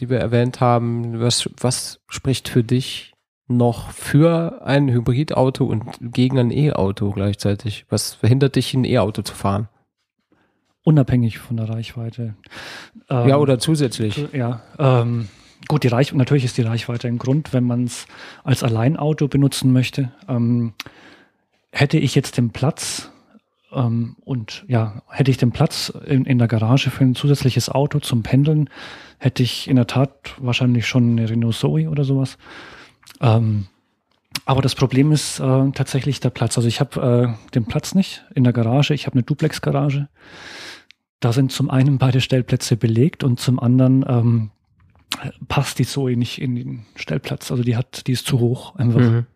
die 0.00 0.10
wir 0.10 0.18
erwähnt 0.18 0.60
haben, 0.60 1.20
was, 1.20 1.48
was 1.60 2.00
spricht 2.08 2.48
für 2.48 2.64
dich 2.64 3.14
noch 3.46 3.92
für 3.92 4.62
ein 4.64 4.90
Hybridauto 4.90 5.64
und 5.64 5.84
gegen 6.00 6.36
ein 6.40 6.50
E-Auto 6.50 7.12
gleichzeitig? 7.12 7.86
Was 7.88 8.14
verhindert 8.14 8.56
dich, 8.56 8.74
ein 8.74 8.84
E-Auto 8.84 9.22
zu 9.22 9.34
fahren? 9.34 9.68
Unabhängig 10.82 11.38
von 11.38 11.56
der 11.56 11.68
Reichweite. 11.68 12.34
Ähm, 13.08 13.28
ja, 13.28 13.36
oder 13.36 13.60
zusätzlich. 13.60 14.26
Ja, 14.32 14.62
ähm, 14.80 15.28
gut, 15.68 15.84
die 15.84 15.88
Reichweite, 15.88 16.18
natürlich 16.18 16.44
ist 16.44 16.58
die 16.58 16.62
Reichweite 16.62 17.06
ein 17.06 17.18
Grund, 17.18 17.52
wenn 17.52 17.64
man 17.64 17.84
es 17.84 18.06
als 18.42 18.64
Alleinauto 18.64 19.28
benutzen 19.28 19.72
möchte. 19.72 20.10
Ähm, 20.28 20.72
hätte 21.70 21.98
ich 21.98 22.16
jetzt 22.16 22.36
den 22.36 22.50
Platz, 22.50 23.12
ähm, 23.76 24.16
und 24.24 24.64
ja, 24.68 25.02
hätte 25.08 25.30
ich 25.30 25.36
den 25.36 25.52
Platz 25.52 25.92
in, 26.06 26.24
in 26.24 26.38
der 26.38 26.48
Garage 26.48 26.90
für 26.90 27.04
ein 27.04 27.14
zusätzliches 27.14 27.68
Auto 27.68 28.00
zum 28.00 28.22
Pendeln, 28.22 28.70
hätte 29.18 29.42
ich 29.42 29.68
in 29.68 29.76
der 29.76 29.86
Tat 29.86 30.34
wahrscheinlich 30.38 30.86
schon 30.86 31.12
eine 31.12 31.28
Renault 31.28 31.54
Zoe 31.54 31.88
oder 31.88 32.04
sowas. 32.04 32.38
Ähm, 33.20 33.66
aber 34.44 34.62
das 34.62 34.74
Problem 34.74 35.12
ist 35.12 35.40
äh, 35.40 35.70
tatsächlich 35.72 36.20
der 36.20 36.30
Platz. 36.30 36.56
Also 36.56 36.68
ich 36.68 36.80
habe 36.80 37.36
äh, 37.36 37.52
den 37.54 37.64
Platz 37.64 37.94
nicht 37.94 38.24
in 38.34 38.44
der 38.44 38.52
Garage. 38.52 38.94
Ich 38.94 39.06
habe 39.06 39.14
eine 39.14 39.22
Duplex-Garage. 39.22 40.08
Da 41.20 41.32
sind 41.32 41.50
zum 41.50 41.70
einen 41.70 41.98
beide 41.98 42.20
Stellplätze 42.20 42.76
belegt 42.76 43.24
und 43.24 43.40
zum 43.40 43.58
anderen 43.58 44.04
ähm, 44.06 44.50
passt 45.48 45.78
die 45.78 45.86
Zoe 45.86 46.16
nicht 46.16 46.40
in 46.40 46.54
den 46.54 46.86
Stellplatz. 46.94 47.50
Also 47.50 47.62
die 47.62 47.76
hat, 47.76 48.06
die 48.06 48.12
ist 48.12 48.26
zu 48.26 48.38
hoch 48.38 48.74
einfach. 48.76 49.00
Mhm. 49.00 49.26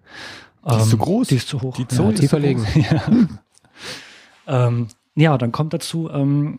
Die 0.68 0.76
ist 0.76 0.90
zu 0.90 0.96
ähm, 0.96 1.02
groß. 1.02 1.28
Die 1.28 1.36
ist 1.36 1.48
zu 1.48 1.62
hoch. 1.62 1.76
Die 1.76 1.88
Zoe 1.88 2.06
ja, 2.06 2.12
ist 2.12 2.20
tiefer 2.20 2.38
legen. 2.38 2.66
ja. 2.74 3.02
Ähm, 4.50 4.88
ja, 5.14 5.38
dann 5.38 5.52
kommt 5.52 5.72
dazu, 5.72 6.10
ähm, 6.10 6.58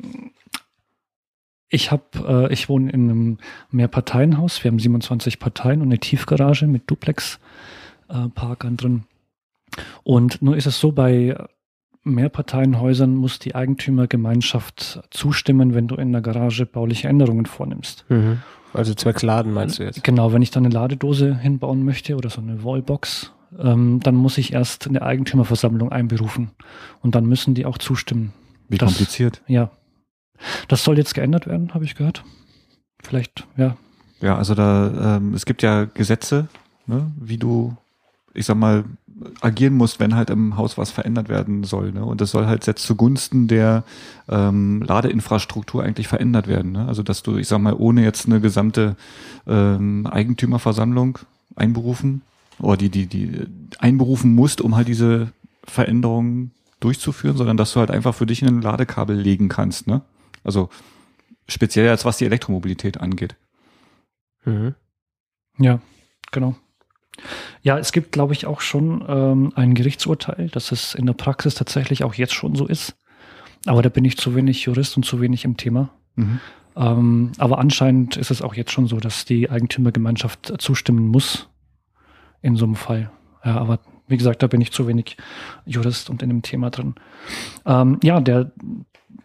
ich 1.70 1.92
habe, 1.92 2.48
äh, 2.50 2.54
ich 2.54 2.70
wohne 2.70 2.92
in 2.92 3.10
einem 3.10 3.38
Mehrparteienhaus. 3.70 4.64
Wir 4.64 4.72
haben 4.72 4.80
27 4.80 5.39
Parteien 5.39 5.82
und 5.82 5.88
eine 5.88 6.00
Tiefgarage 6.00 6.68
mit 6.68 6.89
Duplex-Parkern 6.89 8.74
äh, 8.74 8.78
drin. 8.78 9.04
Und 10.04 10.42
nur 10.42 10.58
ist 10.58 10.66
es 10.66 10.80
so, 10.80 10.92
bei 10.92 11.36
Mehrparteienhäusern 12.04 13.16
muss 13.16 13.39
die 13.39 13.56
Eigentümergemeinschaft 13.56 15.02
zustimmen, 15.12 15.74
wenn 15.74 15.88
du 15.88 15.96
in 15.96 16.12
der 16.12 16.22
Garage 16.22 16.66
bauliche 16.66 17.08
Änderungen 17.08 17.46
vornimmst. 17.46 18.06
Mhm. 18.10 18.39
Also 18.74 18.94
zwecks 18.94 19.22
Laden 19.22 19.54
meinst 19.54 19.80
du 19.80 19.84
jetzt? 19.84 20.04
Genau, 20.04 20.34
wenn 20.34 20.42
ich 20.42 20.52
dann 20.52 20.66
eine 20.66 20.74
Ladedose 20.74 21.38
hinbauen 21.38 21.84
möchte 21.84 22.16
oder 22.16 22.30
so 22.30 22.42
eine 22.42 22.64
Wallbox 22.64 23.34
ähm, 23.60 23.99
dann 24.02 24.16
muss 24.16 24.38
ich 24.38 24.54
erst 24.54 24.88
eine 24.88 25.02
Eigentümerversammlung 25.02 25.91
einberufen. 25.91 26.52
Und 27.02 27.16
dann 27.16 27.26
müssen 27.26 27.54
die 27.54 27.66
auch 27.66 27.78
zustimmen. 27.78 28.34
Wie 28.70 28.78
das, 28.78 28.89
kompliziert. 28.89 29.41
Ja. 29.47 29.72
Das 30.68 30.84
soll 30.84 30.97
jetzt 30.97 31.14
geändert 31.14 31.47
werden, 31.47 31.74
habe 31.74 31.86
ich 31.86 31.95
gehört. 31.95 32.24
Vielleicht, 33.04 33.47
ja. 33.58 33.76
Ja, 34.22 34.38
also 34.38 34.56
da, 34.56 35.18
ähm, 35.18 35.34
es 35.34 35.45
gibt 35.45 35.64
ja 35.64 35.86
Gesetze, 35.86 36.47
ne, 36.86 37.12
wie 37.20 37.38
du, 37.38 37.76
ich 38.34 38.45
sag 38.45 38.56
mal, 38.56 38.86
agieren 39.41 39.76
musst, 39.76 39.99
wenn 39.99 40.16
halt 40.16 40.30
im 40.30 40.58
Haus 40.58 40.78
was 40.78 40.91
verändert 40.91 41.30
werden 41.30 41.64
soll. 41.64 41.91
Ne? 41.91 42.04
Und 42.04 42.22
das 42.22 42.32
soll 42.32 42.47
halt 42.47 42.66
jetzt 42.66 42.86
zugunsten 42.86 43.47
der 43.47 43.84
ähm, 44.30 44.82
Ladeinfrastruktur 44.82 45.84
eigentlich 45.84 46.08
verändert 46.08 46.47
werden. 46.47 46.72
Ne? 46.72 46.88
Also 46.88 47.04
dass 47.04 47.22
du, 47.22 47.38
ich 47.38 47.47
sag 47.47 47.60
mal, 47.60 47.74
ohne 47.74 48.04
jetzt 48.04 48.26
eine 48.26 48.39
gesamte 48.39 48.95
ähm, 49.45 50.08
Eigentümerversammlung 50.08 51.20
einberufen 51.56 52.22
oder 52.62 52.78
die, 52.78 52.89
die, 52.89 53.07
die 53.07 53.47
einberufen 53.80 54.34
musst, 54.34 54.62
um 54.62 54.76
halt 54.76 54.88
diese 54.88 55.32
Veränderungen 55.64 56.51
durchzuführen, 56.80 57.38
sondern 57.38 57.57
dass 57.57 57.74
du 57.74 57.80
halt 57.80 57.91
einfach 57.91 58.16
für 58.16 58.26
dich 58.26 58.43
ein 58.43 58.62
Ladekabel 58.62 59.16
legen 59.16 59.49
kannst, 59.49 59.88
ne? 59.88 60.01
Also 60.43 60.70
speziell 61.47 61.89
als 61.89 62.05
was 62.05 62.18
die 62.18 62.26
Elektromobilität 62.26 62.99
angeht. 62.99 63.36
Mhm. 64.45 64.76
Ja, 65.59 65.80
genau. 66.32 66.55
Ja, 67.62 67.78
es 67.78 67.91
gibt, 67.91 68.12
glaube 68.12 68.34
ich, 68.34 68.47
auch 68.47 68.62
schon 68.62 69.05
ähm, 69.07 69.53
ein 69.55 69.76
Gerichtsurteil, 69.76 70.49
dass 70.49 70.72
es 70.72 70.95
in 70.95 71.05
der 71.05 71.14
Praxis 71.14 71.53
tatsächlich 71.53 72.03
auch 72.03 72.16
jetzt 72.16 72.34
schon 72.34 72.55
so 72.55 72.66
ist. 72.66 72.95
Aber 73.66 73.84
da 73.84 73.89
bin 73.89 74.05
ich 74.05 74.18
zu 74.18 74.34
wenig 74.34 74.64
Jurist 74.64 74.97
und 74.97 75.03
zu 75.03 75.22
wenig 75.22 75.45
im 75.45 75.57
Thema. 75.57 75.89
Mhm. 76.16 76.39
Ähm, 76.76 77.32
aber 77.38 77.59
anscheinend 77.59 78.18
ist 78.18 78.32
es 78.32 78.41
auch 78.41 78.55
jetzt 78.55 78.72
schon 78.72 78.88
so, 78.88 78.99
dass 78.99 79.26
die 79.26 79.51
Eigentümergemeinschaft 79.51 80.53
zustimmen 80.59 81.07
muss 81.07 81.51
in 82.42 82.56
so 82.56 82.66
einem 82.66 82.76
Fall. 82.76 83.12
Ja, 83.44 83.58
aber 83.58 83.80
wie 84.08 84.18
gesagt, 84.18 84.44
da 84.44 84.48
bin 84.48 84.62
ich 84.62 84.72
zu 84.72 84.88
wenig 84.88 85.18
Jurist 85.66 86.10
und 86.10 86.22
in 86.22 86.30
dem 86.30 86.42
Thema 86.42 86.70
drin. 86.70 86.96
Ähm, 87.66 88.00
ja, 88.04 88.20
der 88.20 88.52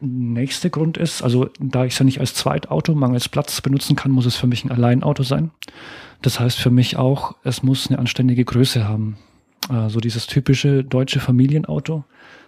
nächste 0.01 0.71
Grund 0.71 0.97
ist, 0.97 1.23
also 1.23 1.51
da 1.59 1.85
ich 1.85 1.95
es 1.95 1.99
ja 1.99 2.05
nicht 2.05 2.21
als 2.21 2.35
Zweitauto 2.35 2.95
mangels 2.95 3.29
Platz 3.29 3.61
benutzen 3.61 3.97
kann, 3.97 4.11
muss 4.11 4.27
es 4.27 4.37
für 4.37 4.47
mich 4.47 4.65
ein 4.65 4.71
Alleinauto 4.71 5.23
sein. 5.23 5.51
Das 6.23 6.41
heißt 6.41 6.59
für 6.59 6.71
mich 6.71 6.97
auch, 6.97 7.35
es 7.45 7.63
muss 7.63 7.89
eine 7.89 7.99
anständige 7.99 8.45
Größe 8.45 8.89
haben. 8.89 9.17
Äh, 9.71 9.89
so 9.89 10.01
dieses 10.01 10.27
typische 10.27 10.85
deutsche 10.85 11.21
Familienauto, 11.21 12.05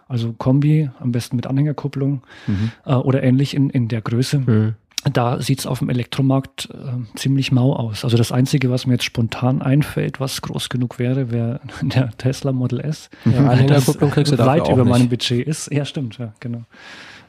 also 0.09 0.33
Kombi, 0.33 0.91
am 1.01 1.13
besten 1.13 1.37
mit 1.37 1.47
Anhängerkupplung 1.47 2.23
mhm. 2.47 2.73
äh, 2.87 2.95
oder 2.95 3.23
ähnlich 3.23 3.55
in, 3.55 3.71
in 3.71 3.89
der 3.89 4.01
Größe. 4.01 4.39
Mhm 4.41 4.75
da 5.05 5.41
sieht 5.41 5.61
es 5.61 5.67
auf 5.67 5.79
dem 5.79 5.91
Elektromarkt 5.91 6.69
äh, 6.73 7.17
ziemlich 7.17 7.53
mau 7.53 7.75
aus. 7.75 8.05
Also 8.05 8.17
das 8.17 8.33
Einzige, 8.33 8.71
was 8.71 8.87
mir 8.87 8.95
jetzt 8.95 9.05
spontan 9.05 9.63
einfällt, 9.63 10.21
was 10.21 10.43
groß 10.43 10.69
genug 10.69 10.99
wäre, 10.99 11.31
wäre 11.31 11.61
der 11.83 12.11
Tesla 12.19 12.53
Model 12.53 12.81
S. 12.81 13.09
Ja, 13.25 13.49
Anhängerkupplung 13.49 14.11
kriegst 14.11 14.33
du 14.33 14.39
weit 14.39 14.69
über 14.69 14.85
meinem 14.85 15.09
Budget 15.09 15.47
ist. 15.47 15.73
Ja, 15.73 15.85
stimmt, 15.85 16.19
ja, 16.19 16.33
genau. 16.41 16.65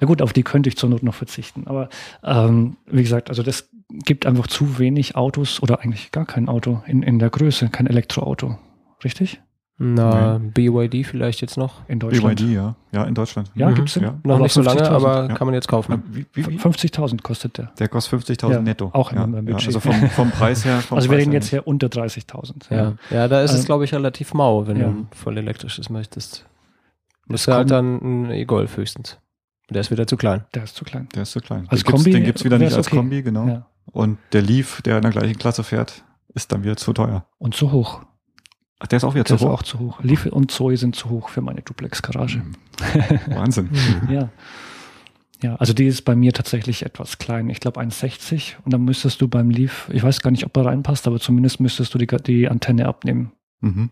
Ja 0.01 0.07
gut, 0.07 0.22
auf 0.22 0.34
die 0.34 0.43
könnte 0.43 0.70
ich 0.70 0.78
zur 0.78 0.89
Not 0.89 1.03
noch 1.03 1.13
verzichten. 1.13 1.67
Aber 1.67 1.89
ähm, 2.24 2.78
wie 2.88 3.03
gesagt, 3.03 3.30
also 3.30 3.43
das 3.43 3.70
gibt 3.89 4.26
einfach 4.26 4.47
zu 4.47 4.80
wenig 4.80 5.15
Autos 5.15 5.61
oder 5.61 5.82
eigentlich 5.82 6.11
gar 6.11 6.26
kein 6.26 6.47
Auto 6.47 6.82
in, 6.88 7.03
in 7.03 7.20
der 7.20 7.30
Größe, 7.30 7.70
kein 7.70 7.88
Elektroauto. 7.88 8.57
Richtig? 9.03 9.41
Na, 9.82 10.38
Nein. 10.38 10.52
BYD 10.52 11.06
vielleicht 11.06 11.40
jetzt 11.40 11.56
noch 11.56 11.88
in 11.88 12.00
Deutschland. 12.00 12.38
BYD, 12.38 12.54
ja. 12.54 12.76
Ja, 12.92 13.06
in 13.06 13.16
Deutschland. 13.16 13.50
Ja, 13.56 13.70
mhm. 13.70 13.76
gibt's 13.76 13.94
den? 13.94 14.04
Ja. 14.04 14.20
Noch 14.24 14.40
nicht 14.40 14.52
so 14.52 14.62
lange, 14.62 14.90
aber 14.90 15.30
ja. 15.30 15.36
kann 15.36 15.48
man 15.48 15.54
jetzt 15.54 15.70
kaufen. 15.70 16.04
Wie, 16.12 16.26
wie, 16.34 16.48
wie? 16.48 16.58
50.000 16.58 17.22
kostet 17.22 17.58
der. 17.58 17.72
Der 17.80 17.88
kostet 17.88 18.20
50.000 18.20 18.52
ja, 18.52 18.62
netto. 18.62 18.90
Auch 18.92 19.14
in 19.14 19.20
meinem 19.20 19.46
Budget. 19.46 19.68
also 19.68 19.80
vom, 19.80 20.10
vom 20.10 20.32
Preis 20.32 20.66
her. 20.66 20.82
Vom 20.82 20.98
also 20.98 21.10
wir 21.10 21.18
reden 21.18 21.32
jetzt 21.32 21.48
hier 21.48 21.66
unter 21.66 21.88
30.000. 21.88 22.76
Ja. 22.76 22.96
ja, 23.10 23.30
da 23.30 23.42
ist 23.42 23.52
ähm, 23.52 23.58
es, 23.60 23.66
glaube 23.66 23.86
ich, 23.86 23.94
relativ 23.94 24.34
mau, 24.34 24.68
wenn 24.68 24.80
du 24.80 25.08
voll 25.16 25.38
elektrisches 25.38 25.90
möchtest. 25.90 26.46
Musst 27.28 27.48
du 27.48 27.54
halt 27.54 27.72
dann 27.72 28.26
ein 28.26 28.32
E-Golf 28.32 28.76
höchstens. 28.76 29.18
Der 29.70 29.80
ist 29.80 29.92
wieder 29.92 30.08
zu 30.08 30.18
klein. 30.18 30.44
Der 30.56 30.64
ist 30.64 30.76
zu 30.76 30.84
klein. 30.84 31.08
Der 31.16 31.22
ist 31.22 31.32
zu 31.32 31.40
klein. 31.40 31.68
Als 31.70 31.84
den 31.84 31.92
Kombi, 31.94 32.12
den 32.12 32.26
gibt's 32.26 32.44
wieder 32.44 32.58
nicht 32.58 32.74
als 32.74 32.88
okay. 32.88 32.98
Kombi, 32.98 33.24
genau. 33.24 33.64
Und 33.86 34.18
der 34.34 34.42
Leaf, 34.42 34.82
der 34.82 34.98
in 34.98 35.04
der 35.04 35.12
gleichen 35.12 35.38
Klasse 35.38 35.64
fährt, 35.64 36.04
ist 36.34 36.52
dann 36.52 36.64
wieder 36.64 36.76
zu 36.76 36.92
teuer. 36.92 37.26
Und 37.38 37.56
zu 37.56 37.72
hoch. 37.72 38.02
Ach, 38.80 38.88
der 38.88 38.98
ist 38.98 39.04
auch 39.04 39.14
wieder 39.14 39.26
der 39.26 39.38
zu 39.38 39.46
hoch? 39.46 39.48
Der 39.48 39.54
ist 39.54 39.60
auch 39.60 39.64
zu 39.64 39.80
hoch. 39.80 40.04
Leaf 40.04 40.26
und 40.26 40.52
Zoe 40.52 40.78
sind 40.78 40.96
zu 40.96 41.10
hoch 41.10 41.30
für 41.30 41.42
meine 41.42 41.62
Duplex-Garage. 41.62 42.42
Wahnsinn. 43.28 43.70
ja. 44.10 44.30
Ja, 45.42 45.56
also 45.56 45.74
die 45.74 45.86
ist 45.86 46.04
bei 46.04 46.16
mir 46.16 46.34
tatsächlich 46.34 46.86
etwas 46.86 47.18
klein. 47.18 47.50
Ich 47.50 47.62
glaube 47.62 47.80
1,60 47.80 48.56
und 48.66 48.74
dann 48.74 48.84
müsstest 48.84 49.22
du 49.22 49.28
beim 49.30 49.50
Leaf, 49.50 49.90
ich 49.92 50.04
weiß 50.04 50.20
gar 50.20 50.32
nicht, 50.32 50.46
ob 50.46 50.56
er 50.58 50.66
reinpasst, 50.66 51.08
aber 51.08 51.20
zumindest 51.20 51.62
müsstest 51.62 51.94
du 51.94 51.98
die, 51.98 52.08
die 52.08 52.50
Antenne 52.50 52.88
abnehmen. 52.88 53.32
Mhm. 53.62 53.90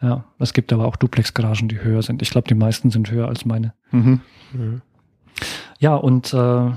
Ja, 0.00 0.24
es 0.38 0.54
gibt 0.54 0.72
aber 0.72 0.86
auch 0.86 0.96
Duplex-Garagen, 0.96 1.68
die 1.68 1.82
höher 1.82 2.02
sind. 2.02 2.22
Ich 2.22 2.30
glaube, 2.30 2.48
die 2.48 2.54
meisten 2.54 2.90
sind 2.90 3.10
höher 3.10 3.28
als 3.28 3.44
meine. 3.44 3.74
Mhm. 3.90 4.20
Mhm. 4.52 4.80
Ja, 5.78 5.96
und 5.96 6.32
äh, 6.32 6.70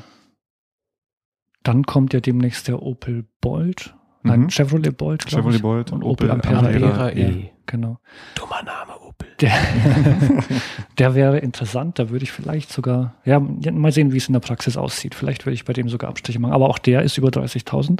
dann 1.63 1.85
kommt 1.85 2.13
ja 2.13 2.19
demnächst 2.19 2.67
der 2.67 2.81
Opel 2.81 3.25
Bolt 3.39 3.95
Nein, 4.23 4.41
mhm. 4.41 4.49
Chevrolet 4.49 4.91
Bolt, 4.91 5.29
Chevrolet 5.29 5.61
Bolt 5.61 5.91
und, 5.91 6.03
und 6.03 6.09
Opel, 6.09 6.29
Opel 6.29 6.31
Ampera, 6.31 6.59
Ampera 6.59 7.09
E. 7.11 7.21
e. 7.21 7.49
Genau. 7.65 7.99
Dummer 8.35 8.63
Name, 8.63 8.99
Opel. 9.01 9.29
Der, 9.39 9.51
der 10.97 11.15
wäre 11.15 11.39
interessant, 11.39 11.99
da 11.99 12.09
würde 12.09 12.23
ich 12.23 12.31
vielleicht 12.31 12.71
sogar, 12.71 13.15
ja, 13.25 13.39
mal 13.39 13.91
sehen, 13.91 14.13
wie 14.13 14.17
es 14.17 14.27
in 14.27 14.33
der 14.33 14.39
Praxis 14.39 14.77
aussieht. 14.77 15.15
Vielleicht 15.15 15.45
würde 15.45 15.55
ich 15.55 15.65
bei 15.65 15.73
dem 15.73 15.89
sogar 15.89 16.09
Abstriche 16.09 16.39
machen. 16.39 16.53
Aber 16.53 16.69
auch 16.69 16.77
der 16.77 17.03
ist 17.03 17.17
über 17.17 17.29
30.000. 17.29 17.99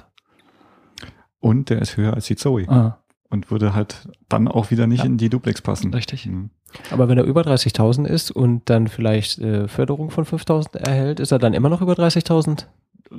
Und 1.40 1.70
der 1.70 1.82
ist 1.82 1.98
höher 1.98 2.14
als 2.14 2.28
die 2.28 2.36
Zoe. 2.36 2.68
Ah. 2.70 3.00
Und 3.30 3.52
würde 3.52 3.74
halt 3.74 4.08
dann 4.30 4.48
auch 4.48 4.72
wieder 4.72 4.88
nicht 4.88 5.00
ja. 5.00 5.06
in 5.06 5.18
die 5.18 5.30
Duplex 5.30 5.62
passen. 5.62 5.94
Richtig. 5.94 6.26
Mhm. 6.26 6.52
Aber 6.92 7.10
wenn 7.10 7.18
er 7.18 7.24
über 7.24 7.42
30.000 7.42 8.06
ist 8.06 8.32
und 8.32 8.70
dann 8.70 8.88
vielleicht 8.88 9.40
äh, 9.40 9.68
Förderung 9.68 10.12
von 10.12 10.26
5.000 10.26 10.78
erhält, 10.78 11.20
ist 11.20 11.32
er 11.32 11.40
dann 11.40 11.54
immer 11.54 11.70
noch 11.70 11.82
über 11.82 11.94
30.000? 11.94 12.66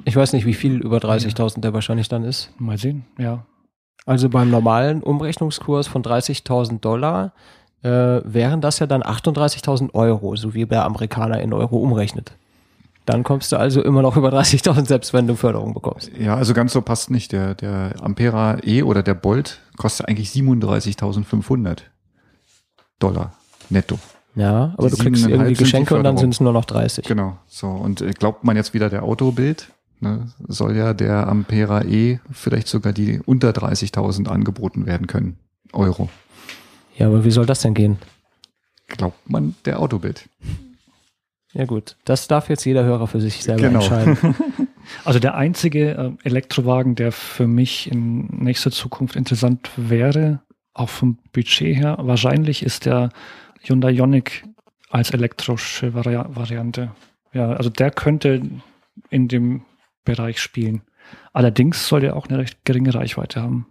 Ich 0.05 0.17
weiß 0.17 0.33
nicht, 0.33 0.47
wie 0.47 0.55
viel 0.55 0.81
über 0.81 0.99
30.000 0.99 1.61
der 1.61 1.73
wahrscheinlich 1.73 2.09
dann 2.09 2.25
ist. 2.25 2.51
Mal 2.59 2.79
sehen, 2.79 3.05
ja. 3.19 3.45
Also 4.07 4.29
beim 4.29 4.51
normalen 4.51 5.03
Umrechnungskurs 5.03 5.87
von 5.87 6.03
30.000 6.03 6.81
Dollar 6.81 7.33
äh, 7.83 7.89
wären 8.25 8.61
das 8.61 8.79
ja 8.79 8.87
dann 8.87 9.03
38.000 9.03 9.95
Euro, 9.95 10.37
so 10.37 10.55
wie 10.55 10.67
der 10.67 10.85
Amerikaner 10.85 11.41
in 11.41 11.53
Euro 11.53 11.79
umrechnet. 11.79 12.33
Dann 13.07 13.23
kommst 13.23 13.53
du 13.53 13.57
also 13.57 13.83
immer 13.83 14.01
noch 14.01 14.17
über 14.17 14.31
30.000, 14.31 14.87
selbst 14.87 15.13
wenn 15.13 15.27
du 15.27 15.37
Förderung 15.37 15.75
bekommst. 15.75 16.11
Ja, 16.19 16.37
also 16.37 16.55
ganz 16.55 16.73
so 16.73 16.81
passt 16.81 17.11
nicht. 17.11 17.33
Der, 17.33 17.55
der 17.55 17.95
Ampera 18.01 18.59
E 18.63 18.83
oder 18.83 19.03
der 19.03 19.15
Bolt 19.15 19.61
kostet 19.77 20.09
eigentlich 20.09 20.31
37.500 20.31 21.81
Dollar 22.99 23.33
netto. 23.69 23.99
Ja, 24.35 24.75
aber 24.77 24.89
Die 24.89 24.97
du 24.97 25.03
kriegst 25.03 25.27
irgendwie 25.27 25.53
Geschenke 25.53 25.95
und 25.95 26.05
dann 26.05 26.17
sind 26.17 26.35
es 26.35 26.41
nur 26.41 26.53
noch 26.53 26.65
30. 26.65 27.07
Genau, 27.07 27.37
so. 27.47 27.69
Und 27.69 28.01
äh, 28.01 28.11
glaubt 28.11 28.43
man 28.45 28.57
jetzt 28.57 28.75
wieder 28.75 28.91
der 28.91 29.03
Autobild, 29.03 29.69
ne, 30.05 30.29
soll 30.47 30.77
ja 30.77 30.95
der 30.95 31.27
Ampera 31.27 31.83
E 31.83 32.21
vielleicht 32.31 32.69
sogar 32.69 32.93
die 32.93 33.21
unter 33.25 33.51
30.000 33.51 34.29
angeboten 34.29 34.87
werden 34.87 35.07
können. 35.07 35.37
Euro. 35.73 36.09
Ja, 36.97 37.09
aber 37.09 37.25
wie 37.25 37.31
soll 37.31 37.47
das 37.47 37.63
denn 37.63 37.75
gehen? 37.75 37.99
Glaubt 38.87 39.29
man 39.29 39.55
der 39.65 39.81
Autobild. 39.81 40.29
Ja 41.53 41.65
gut, 41.67 41.97
das 42.05 42.29
darf 42.29 42.49
jetzt 42.49 42.65
jeder 42.65 42.85
Hörer 42.85 43.07
für 43.07 43.21
sich 43.21 43.43
selber 43.43 43.63
genau. 43.63 43.81
entscheiden. 43.81 44.35
Also 45.05 45.19
der 45.19 45.35
einzige 45.35 45.93
äh, 45.93 46.11
Elektrowagen, 46.25 46.95
der 46.95 47.11
für 47.11 47.47
mich 47.47 47.91
in 47.91 48.27
nächster 48.27 48.71
Zukunft 48.71 49.17
interessant 49.17 49.71
wäre, 49.77 50.43
auch 50.75 50.91
vom 50.91 51.17
Budget 51.33 51.77
her, 51.77 51.97
wahrscheinlich 52.01 52.63
ist 52.63 52.85
der 52.85 53.09
Hyundai 53.63 53.93
Ioniq 53.93 54.45
als 54.91 55.11
elektrische 55.11 55.95
Vari 55.95 56.17
Variante. 56.29 56.91
Ja, 57.33 57.53
also 57.53 57.71
der 57.71 57.91
könnte 57.91 58.43
in 59.09 59.29
dem 59.29 59.63
Bereich 60.05 60.41
spielen. 60.41 60.83
Allerdings 61.33 61.87
soll 61.87 62.01
der 62.01 62.17
auch 62.17 62.29
eine 62.29 62.39
recht 62.39 62.65
geringe 62.65 62.95
Reichweite 62.95 63.43
haben. 63.43 63.67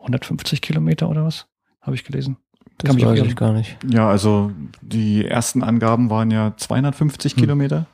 150 0.00 0.60
Kilometer 0.60 1.08
oder 1.08 1.24
was? 1.24 1.46
Habe 1.80 1.96
ich 1.96 2.04
gelesen. 2.04 2.36
Das 2.78 2.90
Kann 2.90 3.00
weiß 3.00 3.20
ich 3.20 3.36
gar 3.36 3.52
nicht. 3.52 3.76
Ja, 3.88 4.08
also 4.08 4.52
die 4.82 5.24
ersten 5.24 5.62
Angaben 5.62 6.10
waren 6.10 6.30
ja 6.30 6.54
250 6.56 7.32
hm. 7.32 7.40
Kilometer. 7.40 7.86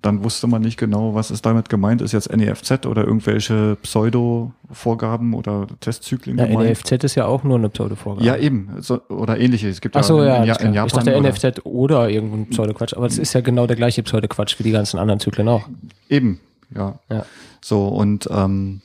Dann 0.00 0.24
wusste 0.24 0.46
man 0.46 0.62
nicht 0.62 0.78
genau, 0.78 1.14
was 1.14 1.30
ist 1.30 1.44
damit 1.44 1.68
gemeint. 1.68 2.00
Ist 2.00 2.12
jetzt 2.12 2.34
NEFZ 2.34 2.86
oder 2.86 3.04
irgendwelche 3.04 3.76
Pseudo-Vorgaben 3.82 5.34
oder 5.34 5.66
Testzyklen 5.80 6.38
ja, 6.38 6.46
gemeint? 6.46 6.70
NEFZ 6.70 7.04
ist 7.04 7.16
ja 7.16 7.26
auch 7.26 7.44
nur 7.44 7.58
eine 7.58 7.68
Pseudo-Vorgabe. 7.68 8.24
Ja, 8.24 8.36
eben. 8.36 8.70
So, 8.78 9.02
oder 9.10 9.38
ähnliches. 9.38 9.72
Es 9.72 9.80
gibt 9.82 9.94
Ach 9.94 10.02
so, 10.02 10.22
ja, 10.22 10.36
in, 10.36 10.44
in, 10.44 10.66
in 10.68 10.72
Japan. 10.72 10.86
Ich 10.86 10.92
dachte 10.94 11.18
oder 11.18 11.28
NFZ 11.28 11.66
oder 11.66 12.08
irgendein 12.08 12.46
Pseudo-Quatsch. 12.46 12.94
Aber 12.94 13.04
es 13.04 13.18
ist 13.18 13.34
ja 13.34 13.42
genau 13.42 13.66
der 13.66 13.76
gleiche 13.76 14.02
Pseudo-Quatsch 14.02 14.58
wie 14.58 14.62
die 14.62 14.70
ganzen 14.70 14.98
anderen 14.98 15.20
Zyklen 15.20 15.48
auch. 15.48 15.68
Eben, 16.08 16.40
ja. 16.74 16.98
ja. 17.10 17.24
So, 17.62 17.88
und 17.88 18.28
ähm, 18.30 18.80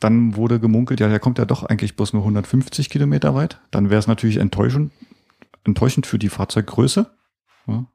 dann 0.00 0.36
wurde 0.36 0.60
gemunkelt, 0.60 1.00
ja, 1.00 1.08
der 1.08 1.20
kommt 1.20 1.38
ja 1.38 1.44
doch 1.44 1.64
eigentlich 1.64 1.96
bloß 1.96 2.12
nur 2.12 2.22
150 2.22 2.90
Kilometer 2.90 3.34
weit. 3.34 3.60
Dann 3.70 3.90
wäre 3.90 3.98
es 3.98 4.06
natürlich 4.06 4.36
enttäuschend, 4.36 4.92
enttäuschend 5.64 6.06
für 6.06 6.18
die 6.18 6.28
Fahrzeuggröße. 6.28 7.06
Ja. 7.66 7.86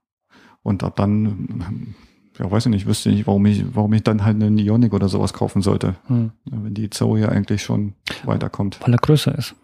Und 0.64 0.84
ab 0.84 0.96
dann 0.96 1.96
ja, 2.39 2.50
weiß 2.50 2.66
ich 2.66 2.72
nicht, 2.72 2.86
wüsste 2.88 3.10
nicht, 3.10 3.28
warum 3.28 3.46
ich, 3.46 3.64
warum 3.76 3.94
ich 3.94 4.04
dann 4.04 4.24
halt 4.24 4.41
einen 4.41 4.58
Ionic 4.58 4.94
oder 4.94 5.08
sowas 5.08 5.34
kaufen 5.34 5.62
sollte. 5.62 5.96
Hm. 6.08 6.32
Wenn 6.46 6.74
die 6.74 6.89
Zoe 6.89 7.20
ja 7.20 7.30
eigentlich 7.30 7.64
schon 7.64 7.94
weiterkommt. 8.24 8.80
Weil 8.82 8.94
er 8.94 8.98
größer 8.98 9.38
ist. 9.38 9.56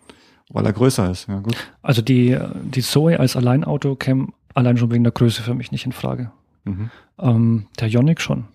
Weil 0.50 0.66
er 0.66 0.74
größer 0.74 1.10
ist, 1.12 1.28
ja 1.28 1.40
gut. 1.40 1.56
Also 1.82 2.02
die, 2.02 2.38
die 2.64 2.82
Zoe 2.82 3.20
als 3.20 3.36
Alleinauto 3.36 3.96
käme 3.96 4.30
allein 4.54 4.78
schon 4.78 4.92
wegen 4.92 5.04
der 5.04 5.14
Größe 5.14 5.42
für 5.42 5.54
mich 5.54 5.72
nicht 5.72 5.86
in 5.86 5.92
Frage. 5.92 6.32
Mhm. 6.64 6.90
Ähm, 7.20 7.68
der 7.80 7.88
Ionic 7.88 8.22
schon. 8.22 8.46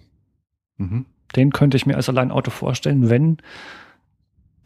Mhm. 0.77 1.07
Den 1.37 1.51
könnte 1.51 1.77
ich 1.77 1.87
mir 1.87 1.97
als 1.97 2.09
Alleinauto 2.09 2.51
vorstellen, 2.51 3.11
wenn 3.11 3.39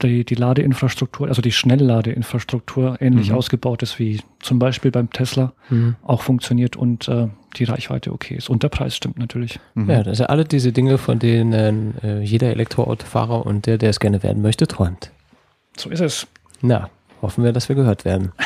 die, 0.03 0.25
die 0.25 0.35
Ladeinfrastruktur, 0.35 1.29
also 1.29 1.43
die 1.43 1.53
Schnellladeinfrastruktur 1.53 3.01
ähnlich 3.01 3.31
mhm. 3.31 3.37
ausgebaut 3.37 3.83
ist 3.83 3.99
wie 3.99 4.21
zum 4.41 4.59
Beispiel 4.59 4.91
beim 4.91 5.11
Tesla, 5.11 5.53
mhm. 5.71 5.97
auch 6.03 6.23
funktioniert 6.23 6.77
und 6.77 7.09
äh, 7.09 7.29
die 7.57 7.65
Reichweite 7.65 8.13
okay 8.13 8.37
ist. 8.37 8.49
Und 8.49 8.63
der 8.63 8.69
Preis 8.69 8.97
stimmt 8.97 9.19
natürlich. 9.19 9.59
Mhm. 9.75 9.91
Ja, 9.91 10.03
das 10.03 10.19
sind 10.19 10.31
alle 10.31 10.45
diese 10.45 10.73
Dinge, 10.73 10.99
von 10.99 11.19
denen 11.19 11.99
äh, 12.03 12.21
jeder 12.21 12.51
Elektroautofahrer 12.51 13.45
und 13.45 13.67
der, 13.67 13.79
der 13.79 13.91
es 13.91 14.01
gerne 14.01 14.23
werden 14.23 14.43
möchte, 14.43 14.67
träumt. 14.67 15.11
So 15.77 15.91
ist 15.91 16.01
es. 16.01 16.27
Na, 16.61 16.91
hoffen 17.23 17.45
wir, 17.45 17.53
dass 17.53 17.69
wir 17.69 17.77
gehört 17.77 18.05
werden. 18.05 18.33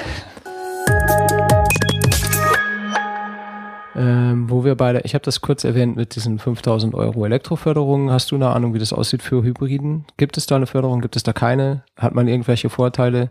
Ähm, 3.95 4.49
wo 4.49 4.65
wir 4.65 4.75
beide, 4.75 5.01
ich 5.01 5.15
habe 5.15 5.25
das 5.25 5.43
kurz 5.43 5.65
erwähnt 5.65 5.97
mit 5.97 6.15
diesen 6.15 6.39
5000 6.39 6.95
Euro 6.95 7.27
Elektroförderungen. 7.27 8.11
Hast 8.11 8.31
du 8.31 8.37
eine 8.37 8.49
Ahnung, 8.49 8.73
wie 8.73 8.79
das 8.79 8.93
aussieht 8.93 9.23
für 9.23 9.43
Hybriden? 9.43 10.07
Gibt 10.17 10.39
es 10.39 10.47
da 10.47 10.57
eine 10.57 10.67
Förderung? 10.67 11.03
Gibt 11.03 11.17
es 11.17 11.23
da 11.23 11.33
keine? 11.33 11.85
Hat 11.97 12.15
man 12.15 12.27
irgendwelche 12.27 12.71
Vorteile 12.71 13.31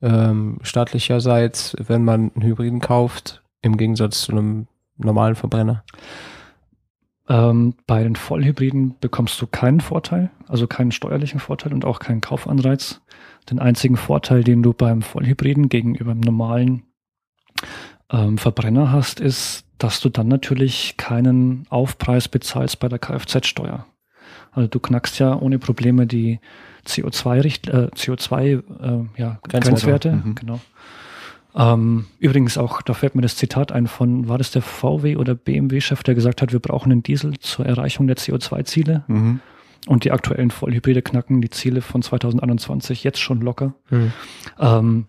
ähm, 0.00 0.58
staatlicherseits, 0.62 1.76
wenn 1.86 2.04
man 2.04 2.30
einen 2.34 2.44
Hybriden 2.44 2.80
kauft, 2.80 3.42
im 3.62 3.76
Gegensatz 3.76 4.22
zu 4.22 4.32
einem 4.32 4.68
normalen 4.96 5.34
Verbrenner? 5.34 5.82
Ähm, 7.28 7.74
bei 7.88 8.04
den 8.04 8.14
Vollhybriden 8.14 8.94
bekommst 9.00 9.40
du 9.42 9.48
keinen 9.48 9.80
Vorteil, 9.80 10.30
also 10.46 10.68
keinen 10.68 10.92
steuerlichen 10.92 11.40
Vorteil 11.40 11.72
und 11.72 11.84
auch 11.84 11.98
keinen 11.98 12.20
Kaufanreiz. 12.20 13.00
Den 13.50 13.58
einzigen 13.58 13.96
Vorteil, 13.96 14.44
den 14.44 14.62
du 14.62 14.72
beim 14.72 15.02
Vollhybriden 15.02 15.68
gegenüber 15.68 16.12
dem 16.12 16.20
normalen 16.20 16.84
ähm, 18.12 18.38
Verbrenner 18.38 18.92
hast, 18.92 19.18
ist, 19.18 19.65
dass 19.78 20.00
du 20.00 20.08
dann 20.08 20.28
natürlich 20.28 20.96
keinen 20.96 21.66
Aufpreis 21.68 22.28
bezahlst 22.28 22.78
bei 22.78 22.88
der 22.88 22.98
Kfz-Steuer. 22.98 23.86
Also 24.52 24.68
du 24.68 24.80
knackst 24.80 25.18
ja 25.18 25.38
ohne 25.38 25.58
Probleme 25.58 26.06
die 26.06 26.40
CO2-Richt, 26.86 27.68
äh, 27.68 27.88
CO2 27.94 28.42
äh, 28.44 29.20
ja, 29.20 29.38
Grenzwerte, 29.42 30.12
mhm. 30.12 30.34
genau. 30.34 30.60
Ähm, 31.54 32.06
übrigens 32.18 32.58
auch, 32.58 32.82
da 32.82 32.92
fällt 32.92 33.14
mir 33.14 33.22
das 33.22 33.36
Zitat 33.36 33.72
ein 33.72 33.86
von, 33.86 34.28
war 34.28 34.38
das 34.38 34.50
der 34.50 34.62
VW 34.62 35.16
oder 35.16 35.34
BMW-Chef, 35.34 36.02
der 36.02 36.14
gesagt 36.14 36.42
hat, 36.42 36.52
wir 36.52 36.60
brauchen 36.60 36.92
einen 36.92 37.02
Diesel 37.02 37.38
zur 37.38 37.64
Erreichung 37.64 38.06
der 38.06 38.16
CO2-Ziele. 38.16 39.04
Mhm. 39.06 39.40
Und 39.86 40.04
die 40.04 40.12
aktuellen 40.12 40.50
Vollhybride 40.50 41.00
knacken 41.00 41.40
die 41.40 41.50
Ziele 41.50 41.80
von 41.80 42.02
2021 42.02 43.04
jetzt 43.04 43.20
schon 43.20 43.40
locker. 43.40 43.74
Mhm. 43.90 44.12
Ähm, 44.58 45.06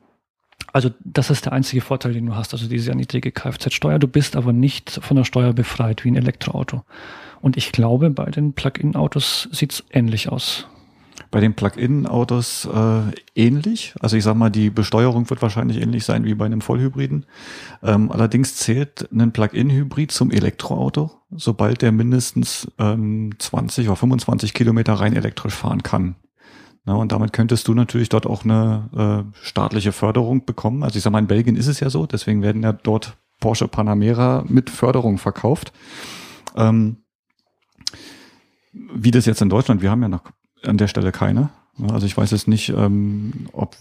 also 0.77 0.91
das 1.03 1.31
ist 1.31 1.45
der 1.45 1.53
einzige 1.53 1.81
Vorteil, 1.81 2.13
den 2.13 2.27
du 2.27 2.35
hast, 2.35 2.53
also 2.53 2.67
diese 2.67 2.93
niedrige 2.93 3.31
Kfz-Steuer. 3.31 3.97
Du 3.97 4.07
bist 4.07 4.35
aber 4.35 4.53
nicht 4.53 4.99
von 5.01 5.17
der 5.17 5.23
Steuer 5.23 5.51
befreit 5.51 6.05
wie 6.05 6.11
ein 6.11 6.15
Elektroauto. 6.15 6.83
Und 7.41 7.57
ich 7.57 7.71
glaube, 7.71 8.11
bei 8.11 8.25
den 8.29 8.53
Plug-in-Autos 8.53 9.49
sieht 9.51 9.71
es 9.71 9.83
ähnlich 9.89 10.29
aus. 10.29 10.67
Bei 11.31 11.39
den 11.39 11.55
Plug-in-Autos 11.55 12.69
äh, 12.71 13.01
ähnlich. 13.33 13.95
Also 14.01 14.17
ich 14.17 14.23
sage 14.23 14.37
mal, 14.37 14.51
die 14.51 14.69
Besteuerung 14.69 15.27
wird 15.31 15.41
wahrscheinlich 15.41 15.81
ähnlich 15.81 16.05
sein 16.05 16.25
wie 16.25 16.35
bei 16.35 16.45
einem 16.45 16.61
Vollhybriden. 16.61 17.25
Ähm, 17.81 18.11
allerdings 18.11 18.55
zählt 18.57 19.09
ein 19.11 19.31
Plug-in-Hybrid 19.31 20.11
zum 20.11 20.29
Elektroauto, 20.29 21.09
sobald 21.31 21.81
der 21.81 21.91
mindestens 21.91 22.71
ähm, 22.77 23.31
20 23.39 23.87
oder 23.87 23.95
25 23.95 24.53
Kilometer 24.53 24.93
rein 24.93 25.15
elektrisch 25.15 25.55
fahren 25.55 25.81
kann. 25.81 26.17
Na, 26.87 26.95
und 26.95 27.11
damit 27.11 27.33
könntest 27.33 27.67
du 27.67 27.73
natürlich 27.73 28.07
dort 28.07 28.25
auch 28.25 28.45
eine 28.45 29.27
äh, 29.35 29.45
staatliche 29.45 29.91
Förderung 29.91 30.45
bekommen. 30.45 30.83
Also 30.83 30.95
ich 30.95 31.03
sage 31.03 31.11
mal, 31.11 31.19
in 31.19 31.27
Belgien 31.27 31.57
ist 31.57 31.67
es 31.67 31.81
ja 31.81 31.89
so, 31.89 32.05
deswegen 32.05 32.41
werden 32.41 32.63
ja 32.63 32.71
dort 32.71 33.17
Porsche 33.41 33.67
Panamera 33.67 34.45
mit 34.47 34.69
Förderung 34.69 35.17
verkauft. 35.17 35.73
Ähm, 36.55 37.03
wie 38.71 39.11
das 39.11 39.25
jetzt 39.25 39.41
in 39.41 39.49
Deutschland, 39.49 39.81
wir 39.81 39.91
haben 39.91 40.01
ja 40.01 40.07
noch 40.07 40.23
an 40.63 40.77
der 40.77 40.87
Stelle 40.87 41.11
keine. 41.11 41.49
Also 41.91 42.05
ich 42.05 42.15
weiß 42.15 42.31
jetzt 42.31 42.47
nicht, 42.47 42.69
ähm, 42.69 43.47
ob 43.51 43.75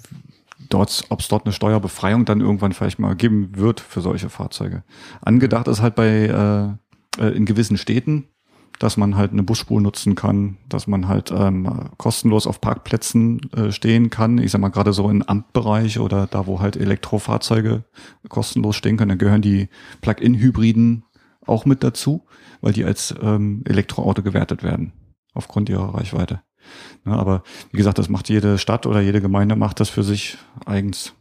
dort, 0.68 1.04
ob 1.08 1.20
es 1.20 1.28
dort 1.28 1.46
eine 1.46 1.52
Steuerbefreiung 1.52 2.24
dann 2.24 2.40
irgendwann 2.40 2.72
vielleicht 2.72 2.98
mal 2.98 3.14
geben 3.14 3.56
wird 3.56 3.78
für 3.78 4.00
solche 4.00 4.30
Fahrzeuge. 4.30 4.82
Angedacht 5.22 5.68
ist 5.68 5.80
halt 5.80 5.94
bei 5.94 6.08
äh, 7.18 7.24
äh 7.24 7.36
in 7.36 7.44
gewissen 7.44 7.76
Städten, 7.76 8.24
dass 8.78 8.96
man 8.96 9.16
halt 9.16 9.32
eine 9.32 9.42
Busspur 9.42 9.80
nutzen 9.80 10.14
kann, 10.14 10.58
dass 10.68 10.86
man 10.86 11.08
halt 11.08 11.30
ähm, 11.30 11.90
kostenlos 11.96 12.46
auf 12.46 12.60
Parkplätzen 12.60 13.40
äh, 13.52 13.72
stehen 13.72 14.10
kann. 14.10 14.38
Ich 14.38 14.50
sag 14.50 14.60
mal 14.60 14.68
gerade 14.68 14.92
so 14.92 15.08
im 15.08 15.22
Amtbereich 15.22 15.98
oder 15.98 16.26
da, 16.26 16.46
wo 16.46 16.60
halt 16.60 16.76
Elektrofahrzeuge 16.76 17.84
kostenlos 18.28 18.76
stehen 18.76 18.96
können, 18.96 19.10
dann 19.10 19.18
gehören 19.18 19.42
die 19.42 19.68
Plug-in-Hybriden 20.02 21.04
auch 21.46 21.64
mit 21.64 21.82
dazu, 21.82 22.26
weil 22.60 22.72
die 22.72 22.84
als 22.84 23.14
ähm, 23.20 23.62
Elektroauto 23.66 24.22
gewertet 24.22 24.62
werden 24.62 24.92
aufgrund 25.32 25.68
ihrer 25.68 25.94
Reichweite. 25.94 26.42
Ja, 27.04 27.12
aber 27.12 27.42
wie 27.70 27.76
gesagt, 27.76 27.98
das 27.98 28.08
macht 28.08 28.28
jede 28.28 28.58
Stadt 28.58 28.86
oder 28.86 29.00
jede 29.00 29.20
Gemeinde 29.20 29.56
macht 29.56 29.80
das 29.80 29.88
für 29.88 30.02
sich 30.02 30.36
eigens 30.64 31.14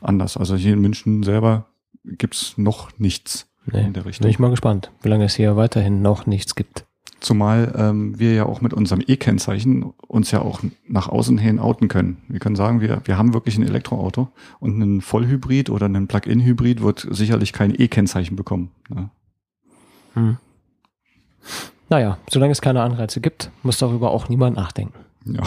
anders. 0.00 0.36
Also 0.36 0.56
hier 0.56 0.74
in 0.74 0.80
München 0.80 1.22
selber 1.22 1.66
gibt's 2.04 2.58
noch 2.58 2.98
nichts 2.98 3.48
nee, 3.72 3.82
in 3.82 3.92
der 3.92 4.04
Richtung. 4.04 4.24
Bin 4.24 4.30
ich 4.30 4.38
mal 4.38 4.50
gespannt, 4.50 4.90
wie 5.02 5.08
lange 5.08 5.24
es 5.24 5.34
hier 5.34 5.56
weiterhin 5.56 6.02
noch 6.02 6.26
nichts 6.26 6.54
gibt. 6.54 6.86
Zumal 7.20 7.74
ähm, 7.76 8.18
wir 8.18 8.34
ja 8.34 8.46
auch 8.46 8.60
mit 8.60 8.74
unserem 8.74 9.02
E-Kennzeichen 9.06 9.92
uns 10.06 10.30
ja 10.30 10.42
auch 10.42 10.60
nach 10.86 11.08
außen 11.08 11.38
hin 11.38 11.58
outen 11.58 11.88
können. 11.88 12.18
Wir 12.28 12.40
können 12.40 12.56
sagen, 12.56 12.80
wir, 12.80 13.00
wir 13.04 13.16
haben 13.16 13.32
wirklich 13.32 13.56
ein 13.56 13.62
Elektroauto 13.62 14.28
und 14.60 14.78
ein 14.78 15.00
Vollhybrid 15.00 15.70
oder 15.70 15.86
ein 15.86 16.08
Plug-in-Hybrid 16.08 16.82
wird 16.82 17.06
sicherlich 17.10 17.52
kein 17.52 17.74
E-Kennzeichen 17.76 18.36
bekommen. 18.36 18.70
Ne? 18.90 19.10
Hm. 20.14 20.36
Naja, 21.88 22.18
solange 22.30 22.52
es 22.52 22.60
keine 22.60 22.82
Anreize 22.82 23.20
gibt, 23.20 23.50
muss 23.62 23.78
darüber 23.78 24.10
auch 24.10 24.28
niemand 24.28 24.56
nachdenken. 24.56 24.98
Ja. 25.24 25.42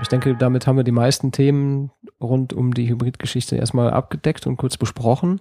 Ich 0.00 0.08
denke, 0.08 0.34
damit 0.34 0.66
haben 0.66 0.76
wir 0.76 0.84
die 0.84 0.92
meisten 0.92 1.32
Themen 1.32 1.90
rund 2.20 2.52
um 2.52 2.74
die 2.74 2.88
Hybridgeschichte 2.88 3.56
erstmal 3.56 3.90
abgedeckt 3.90 4.46
und 4.46 4.56
kurz 4.56 4.76
besprochen. 4.76 5.40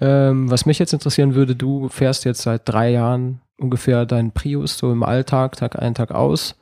Ähm, 0.00 0.50
was 0.50 0.66
mich 0.66 0.78
jetzt 0.78 0.92
interessieren 0.92 1.34
würde, 1.34 1.56
du 1.56 1.88
fährst 1.88 2.24
jetzt 2.24 2.42
seit 2.42 2.68
drei 2.68 2.90
Jahren 2.90 3.40
ungefähr 3.58 4.06
deinen 4.06 4.30
Prius 4.30 4.78
so 4.78 4.92
im 4.92 5.02
Alltag, 5.02 5.56
Tag 5.56 5.80
ein, 5.80 5.94
Tag 5.94 6.12
aus. 6.12 6.56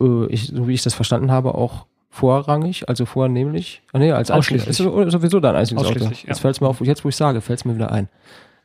Äh, 0.00 0.26
ich, 0.26 0.48
so 0.48 0.68
wie 0.68 0.74
ich 0.74 0.82
das 0.82 0.94
verstanden 0.94 1.30
habe, 1.30 1.54
auch 1.54 1.86
vorrangig, 2.10 2.88
also 2.88 3.04
vornehmlich. 3.04 3.82
Ah, 3.92 3.98
nee, 3.98 4.12
als 4.12 4.30
Ausschließlich. 4.30 4.70
Ist 4.70 4.78
sowieso 4.78 5.40
dein 5.40 5.56
einziges 5.56 5.84
Auto. 5.84 6.04
Ja. 6.04 6.10
Jetzt 6.10 6.40
fällt 6.40 6.60
mir 6.60 6.68
auf, 6.68 6.80
jetzt 6.80 7.04
wo 7.04 7.08
ich 7.08 7.16
sage, 7.16 7.40
fällt 7.40 7.58
es 7.58 7.64
mir 7.64 7.74
wieder 7.74 7.92
ein. 7.92 8.08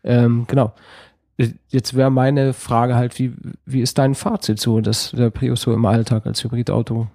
Ähm, 0.03 0.45
genau. 0.47 0.73
Jetzt 1.69 1.95
wäre 1.95 2.11
meine 2.11 2.53
Frage 2.53 2.95
halt, 2.95 3.17
wie, 3.17 3.33
wie 3.65 3.81
ist 3.81 3.97
dein 3.97 4.13
Fazit 4.13 4.59
so, 4.59 4.79
dass 4.79 5.11
der 5.11 5.31
Prius 5.31 5.61
so 5.61 5.73
im 5.73 5.85
Alltag 5.85 6.27
als 6.27 6.43
Hybridauto? 6.43 7.07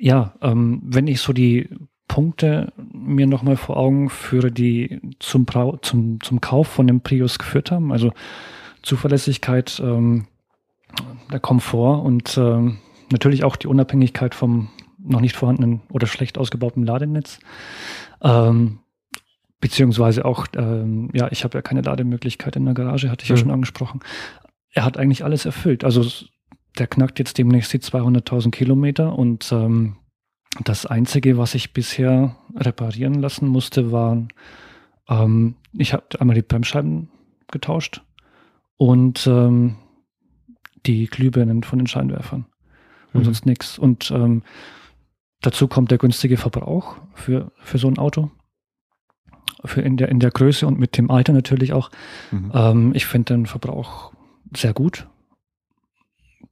Ja, 0.00 0.34
ähm, 0.40 0.80
wenn 0.82 1.06
ich 1.06 1.20
so 1.20 1.32
die 1.32 1.68
Punkte 2.08 2.72
mir 2.92 3.26
nochmal 3.26 3.56
vor 3.56 3.76
Augen 3.76 4.08
führe, 4.08 4.50
die 4.50 5.00
zum, 5.20 5.46
zum, 5.82 6.20
zum 6.20 6.40
Kauf 6.40 6.68
von 6.68 6.86
dem 6.86 7.02
Prius 7.02 7.38
geführt 7.38 7.70
haben, 7.70 7.92
also 7.92 8.12
Zuverlässigkeit, 8.82 9.80
ähm, 9.84 10.26
der 11.30 11.38
Komfort 11.38 12.02
und 12.02 12.36
ähm, 12.36 12.78
natürlich 13.12 13.44
auch 13.44 13.56
die 13.56 13.68
Unabhängigkeit 13.68 14.34
vom 14.34 14.70
noch 14.98 15.20
nicht 15.20 15.36
vorhandenen 15.36 15.82
oder 15.90 16.06
schlecht 16.06 16.36
ausgebauten 16.36 16.84
Ladenetz. 16.84 17.38
Ähm, 18.22 18.80
Beziehungsweise 19.60 20.24
auch, 20.24 20.46
ähm, 20.56 21.10
ja, 21.12 21.28
ich 21.30 21.44
habe 21.44 21.58
ja 21.58 21.62
keine 21.62 21.82
Lademöglichkeit 21.82 22.56
in 22.56 22.64
der 22.64 22.72
Garage, 22.72 23.10
hatte 23.10 23.24
ich 23.24 23.30
mhm. 23.30 23.36
ja 23.36 23.40
schon 23.40 23.50
angesprochen. 23.50 24.00
Er 24.72 24.84
hat 24.86 24.96
eigentlich 24.96 25.22
alles 25.22 25.44
erfüllt. 25.44 25.84
Also 25.84 26.02
der 26.78 26.86
knackt 26.86 27.18
jetzt 27.18 27.38
demnächst 27.38 27.72
die 27.72 27.80
200.000 27.80 28.50
Kilometer 28.50 29.18
und 29.18 29.50
ähm, 29.52 29.96
das 30.64 30.86
Einzige, 30.86 31.38
was 31.38 31.54
ich 31.54 31.72
bisher 31.72 32.36
reparieren 32.56 33.14
lassen 33.14 33.48
musste, 33.48 33.92
waren, 33.92 34.28
ähm, 35.08 35.56
ich 35.72 35.92
habe 35.92 36.04
einmal 36.18 36.34
die 36.34 36.42
Bremsscheiben 36.42 37.08
getauscht 37.50 38.02
und 38.76 39.26
ähm, 39.26 39.76
die 40.86 41.06
Glühbirnen 41.06 41.62
von 41.62 41.78
den 41.78 41.86
Scheinwerfern 41.86 42.46
und 43.12 43.20
mhm. 43.20 43.24
sonst 43.24 43.46
nichts. 43.46 43.78
Und 43.78 44.10
ähm, 44.10 44.42
dazu 45.40 45.68
kommt 45.68 45.90
der 45.90 45.98
günstige 45.98 46.36
Verbrauch 46.36 46.96
für, 47.14 47.52
für 47.60 47.78
so 47.78 47.88
ein 47.88 47.98
Auto 47.98 48.30
für 49.64 49.82
in 49.82 49.96
der, 49.96 50.08
in 50.08 50.20
der 50.20 50.30
Größe 50.30 50.66
und 50.66 50.78
mit 50.78 50.96
dem 50.96 51.10
Alter 51.10 51.32
natürlich 51.32 51.72
auch. 51.72 51.90
Mhm. 52.30 52.52
Ähm, 52.54 52.92
ich 52.94 53.06
finde 53.06 53.34
den 53.34 53.46
Verbrauch 53.46 54.12
sehr 54.56 54.72
gut. 54.72 55.06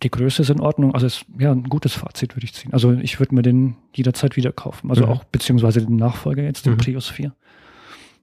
Die 0.03 0.11
Größe 0.11 0.43
ist 0.43 0.51
in 0.51 0.61
Ordnung. 0.61 0.95
Also 0.95 1.07
ist 1.07 1.25
ja 1.39 1.51
ein 1.51 1.65
gutes 1.65 1.95
Fazit 1.95 2.37
würde 2.37 2.45
ich 2.45 2.55
ziehen. 2.55 2.73
Also 2.73 2.93
ich 2.93 3.19
würde 3.19 3.35
mir 3.35 3.43
den 3.43 3.77
jederzeit 3.93 4.37
wieder 4.37 4.53
kaufen. 4.53 4.91
Also 4.91 5.07
mhm. 5.07 5.13
auch 5.13 5.25
beziehungsweise 5.25 5.85
den 5.85 5.97
Nachfolger 5.97 6.43
jetzt, 6.43 6.67
den 6.67 6.75
mhm. 6.75 6.79
Prius 6.79 7.09
4. 7.09 7.33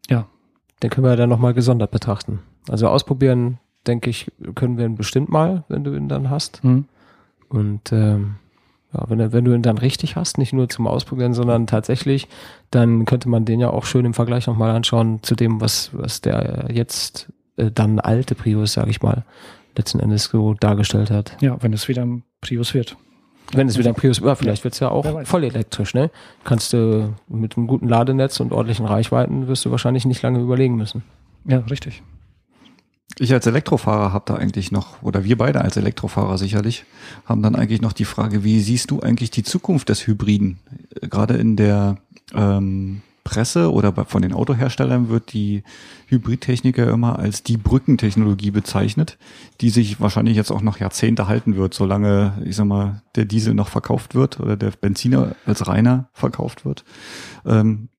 Ja. 0.10 0.28
Den 0.84 0.90
können 0.90 1.06
wir 1.06 1.16
dann 1.16 1.30
nochmal 1.30 1.54
gesondert 1.54 1.92
betrachten. 1.92 2.40
Also 2.70 2.88
ausprobieren, 2.88 3.60
denke 3.88 4.10
ich, 4.10 4.32
können 4.56 4.78
wir 4.78 4.86
ihn 4.86 4.96
bestimmt 4.96 5.30
mal, 5.30 5.64
wenn 5.68 5.84
du 5.84 5.96
ihn 5.96 6.10
dann 6.10 6.30
hast. 6.30 6.64
Mhm. 6.64 6.86
Und 7.50 7.92
ähm, 7.92 8.36
ja, 8.94 9.10
wenn, 9.10 9.34
wenn 9.34 9.46
du 9.46 9.54
ihn 9.54 9.62
dann 9.62 9.78
richtig 9.78 10.16
hast, 10.16 10.38
nicht 10.38 10.54
nur 10.54 10.70
zum 10.70 10.88
Ausprobieren, 10.88 11.34
sondern 11.34 11.68
tatsächlich, 11.68 12.28
dann 12.72 13.06
könnte 13.06 13.30
man 13.30 13.46
den 13.46 13.60
ja 13.60 13.70
auch 13.70 13.86
schön 13.86 14.06
im 14.06 14.14
Vergleich 14.14 14.48
nochmal 14.48 14.72
anschauen 14.72 15.22
zu 15.22 15.36
dem, 15.36 15.62
was, 15.62 15.92
was 15.94 16.22
der 16.22 16.68
jetzt 16.72 17.32
äh, 17.58 17.72
dann 17.72 18.00
alte 18.00 18.36
Prius, 18.36 18.74
sage 18.74 18.90
ich 18.90 19.02
mal, 19.02 19.26
letzten 19.78 20.00
Endes 20.00 20.26
so 20.26 20.54
dargestellt 20.54 21.12
hat. 21.12 21.38
Ja, 21.42 21.58
wenn 21.62 21.74
es 21.74 21.88
wieder 21.88 22.04
ein 22.04 22.24
Prius 22.42 22.74
wird. 22.74 22.98
Wenn 23.54 23.68
es 23.68 23.78
wieder 23.78 23.90
ein 23.90 23.96
Prius 23.96 24.22
wird, 24.22 24.38
vielleicht 24.38 24.64
wird 24.64 24.74
es 24.74 24.80
ja 24.80 24.90
auch 24.90 25.06
voll 25.26 25.44
elektrisch, 25.44 25.94
ne? 25.94 26.10
Kannst 26.44 26.74
du 26.74 27.14
mit 27.28 27.56
einem 27.56 27.68
guten 27.68 27.88
Ladenetz 27.88 28.40
und 28.40 28.52
ordentlichen 28.52 28.86
Reichweiten 28.86 29.48
wirst 29.48 29.66
du 29.66 29.72
wahrscheinlich 29.72 30.06
nicht 30.06 30.22
lange 30.24 30.40
überlegen 30.40 30.76
müssen. 30.76 31.04
Ja, 31.46 31.60
richtig. 31.60 32.02
Ich 33.18 33.32
als 33.32 33.46
Elektrofahrer 33.46 34.12
habe 34.12 34.26
da 34.28 34.36
eigentlich 34.36 34.72
noch, 34.72 35.02
oder 35.02 35.24
wir 35.24 35.38
beide 35.38 35.62
als 35.62 35.78
Elektrofahrer 35.78 36.38
sicherlich, 36.38 36.84
haben 37.26 37.42
dann 37.44 37.56
eigentlich 37.56 37.82
noch 37.82 37.94
die 37.94 38.04
Frage, 38.04 38.44
wie 38.44 38.60
siehst 38.60 38.92
du 38.92 39.00
eigentlich 39.00 39.32
die 39.32 39.44
Zukunft 39.44 39.90
des 39.90 40.06
Hybriden? 40.06 40.58
Gerade 41.02 41.36
in 41.36 41.56
der 41.56 41.98
ähm, 42.34 43.04
Presse 43.26 43.72
oder 43.74 43.92
von 44.06 44.22
den 44.22 44.34
Autoherstellern 44.34 45.10
wird 45.10 45.34
die 45.34 45.64
Hybridtechniker 46.08 46.90
immer 46.90 47.20
als 47.20 47.44
die 47.44 47.58
Brückentechnologie 47.58 48.52
bezeichnet, 48.52 49.18
die 49.60 49.72
sich 49.72 50.00
wahrscheinlich 50.00 50.38
jetzt 50.38 50.52
auch 50.52 50.62
noch 50.62 50.80
Jahrzehnte 50.80 51.28
halten 51.28 51.58
wird, 51.58 51.74
solange, 51.74 52.42
ich 52.46 52.56
sag 52.56 52.66
mal, 52.66 53.02
der 53.16 53.26
Diesel 53.26 53.56
noch 53.56 53.68
verkauft 53.68 54.14
wird 54.14 54.40
oder 54.40 54.56
der 54.56 54.72
Benziner 54.72 55.36
als 55.46 55.68
reiner 55.68 56.08
verkauft 56.14 56.66
wird. 56.66 56.86
Ähm, 57.46 57.90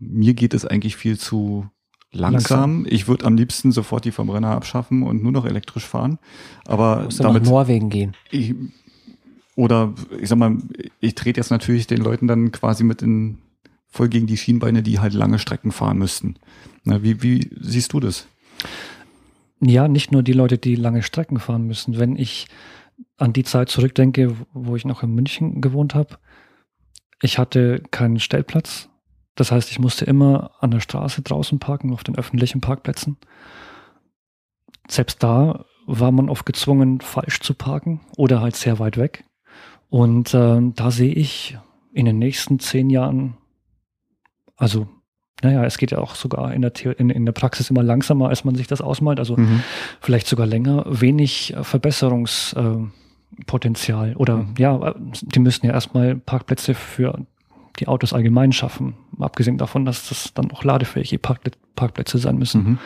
mir 0.00 0.32
geht 0.32 0.54
es 0.54 0.64
eigentlich 0.64 0.96
viel 0.96 1.18
zu 1.18 1.68
langsam. 2.10 2.60
langsam. 2.60 2.86
Ich 2.88 3.06
würde 3.06 3.26
am 3.26 3.36
liebsten 3.36 3.70
sofort 3.70 4.06
die 4.06 4.12
Verbrenner 4.12 4.52
abschaffen 4.52 5.02
und 5.02 5.22
nur 5.22 5.32
noch 5.32 5.44
elektrisch 5.44 5.86
fahren. 5.86 6.18
Aber 6.66 7.04
Muss 7.04 7.18
damit 7.18 7.42
nach 7.42 7.50
Norwegen 7.50 7.90
gehen. 7.90 8.16
Ich, 8.30 8.54
oder 9.56 9.92
ich 10.18 10.30
sag 10.30 10.38
mal, 10.38 10.56
ich 11.00 11.14
trete 11.14 11.38
jetzt 11.38 11.50
natürlich 11.50 11.86
den 11.86 12.00
Leuten 12.00 12.26
dann 12.26 12.50
quasi 12.50 12.82
mit 12.82 13.02
in 13.02 13.38
voll 13.94 14.08
gegen 14.08 14.26
die 14.26 14.36
Schienbeine, 14.36 14.82
die 14.82 14.98
halt 15.00 15.14
lange 15.14 15.38
Strecken 15.38 15.72
fahren 15.72 15.98
müssten. 15.98 16.36
Na, 16.84 17.02
wie, 17.02 17.22
wie 17.22 17.50
siehst 17.60 17.92
du 17.92 18.00
das? 18.00 18.26
Ja, 19.60 19.88
nicht 19.88 20.12
nur 20.12 20.22
die 20.22 20.32
Leute, 20.32 20.58
die 20.58 20.74
lange 20.74 21.02
Strecken 21.02 21.38
fahren 21.38 21.66
müssen. 21.66 21.98
Wenn 21.98 22.16
ich 22.16 22.48
an 23.16 23.32
die 23.32 23.44
Zeit 23.44 23.68
zurückdenke, 23.68 24.36
wo 24.52 24.76
ich 24.76 24.84
noch 24.84 25.02
in 25.02 25.14
München 25.14 25.60
gewohnt 25.60 25.94
habe, 25.94 26.18
ich 27.22 27.38
hatte 27.38 27.82
keinen 27.90 28.20
Stellplatz 28.20 28.88
das 29.34 29.50
heißt, 29.50 29.70
ich 29.70 29.78
musste 29.78 30.04
immer 30.04 30.52
an 30.60 30.70
der 30.70 30.80
Straße 30.80 31.22
draußen 31.22 31.58
parken, 31.58 31.92
auf 31.92 32.04
den 32.04 32.16
öffentlichen 32.16 32.60
Parkplätzen. 32.60 33.16
Selbst 34.88 35.22
da 35.22 35.64
war 35.86 36.12
man 36.12 36.28
oft 36.28 36.46
gezwungen, 36.46 37.00
falsch 37.00 37.40
zu 37.40 37.54
parken 37.54 38.00
oder 38.16 38.40
halt 38.40 38.56
sehr 38.56 38.78
weit 38.78 38.96
weg. 38.96 39.24
Und 39.88 40.34
äh, 40.34 40.60
da 40.74 40.90
sehe 40.90 41.12
ich 41.12 41.58
in 41.92 42.06
den 42.06 42.18
nächsten 42.18 42.58
zehn 42.58 42.90
Jahren, 42.90 43.36
also 44.56 44.88
naja, 45.42 45.64
es 45.64 45.78
geht 45.78 45.90
ja 45.90 45.98
auch 45.98 46.14
sogar 46.14 46.54
in 46.54 46.62
der, 46.62 46.72
The 46.74 46.92
in, 46.96 47.10
in 47.10 47.26
der 47.26 47.32
Praxis 47.32 47.68
immer 47.68 47.82
langsamer, 47.82 48.28
als 48.28 48.44
man 48.44 48.54
sich 48.54 48.66
das 48.66 48.80
ausmalt, 48.80 49.18
also 49.18 49.36
mhm. 49.36 49.62
vielleicht 50.00 50.26
sogar 50.26 50.46
länger, 50.46 50.86
wenig 50.88 51.54
Verbesserungspotenzial. 51.60 54.12
Äh, 54.12 54.14
oder 54.14 54.38
mhm. 54.38 54.54
ja, 54.56 54.94
die 55.20 55.40
müssen 55.40 55.66
ja 55.66 55.72
erstmal 55.72 56.16
Parkplätze 56.16 56.72
für 56.74 57.26
die 57.78 57.88
Autos 57.88 58.12
allgemein 58.12 58.52
schaffen. 58.52 58.94
Abgesehen 59.18 59.58
davon, 59.58 59.84
dass 59.84 60.08
das 60.08 60.32
dann 60.34 60.50
auch 60.52 60.64
ladefähige 60.64 61.18
Parkplätze 61.18 62.18
sein 62.18 62.38
müssen. 62.38 62.64
Mhm. 62.64 62.78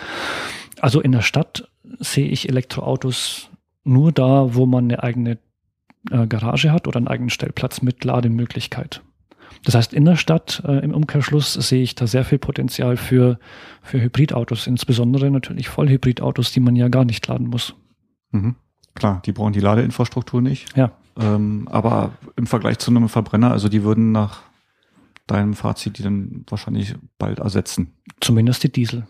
Also 0.80 1.00
in 1.00 1.12
der 1.12 1.22
Stadt 1.22 1.68
sehe 2.00 2.28
ich 2.28 2.48
Elektroautos 2.48 3.50
nur 3.84 4.12
da, 4.12 4.54
wo 4.54 4.66
man 4.66 4.84
eine 4.84 5.02
eigene 5.02 5.38
äh, 6.10 6.26
Garage 6.26 6.72
hat 6.72 6.88
oder 6.88 6.96
einen 6.96 7.08
eigenen 7.08 7.30
Stellplatz 7.30 7.82
mit 7.82 8.04
Lademöglichkeit. 8.04 9.02
Das 9.64 9.74
heißt, 9.74 9.92
in 9.92 10.04
der 10.04 10.16
Stadt 10.16 10.62
äh, 10.66 10.78
im 10.84 10.94
Umkehrschluss 10.94 11.54
sehe 11.54 11.82
ich 11.82 11.94
da 11.94 12.06
sehr 12.06 12.24
viel 12.24 12.38
Potenzial 12.38 12.96
für, 12.96 13.38
für 13.82 14.00
Hybridautos, 14.00 14.66
insbesondere 14.66 15.30
natürlich 15.30 15.68
Vollhybridautos, 15.68 16.52
die 16.52 16.60
man 16.60 16.76
ja 16.76 16.88
gar 16.88 17.04
nicht 17.04 17.26
laden 17.26 17.48
muss. 17.48 17.74
Mhm. 18.30 18.56
Klar, 18.94 19.22
die 19.24 19.32
brauchen 19.32 19.52
die 19.52 19.60
Ladeinfrastruktur 19.60 20.42
nicht. 20.42 20.76
Ja. 20.76 20.92
Ähm, 21.18 21.68
aber 21.70 22.12
im 22.36 22.46
Vergleich 22.46 22.78
zu 22.78 22.90
einem 22.90 23.08
Verbrenner, 23.08 23.50
also 23.50 23.68
die 23.68 23.82
würden 23.82 24.12
nach 24.12 24.42
deinem 25.26 25.54
Fazit 25.54 25.98
die 25.98 26.02
dann 26.02 26.44
wahrscheinlich 26.48 26.94
bald 27.18 27.38
ersetzen. 27.38 27.92
Zumindest 28.20 28.64
die 28.64 28.72
Diesel. 28.72 29.06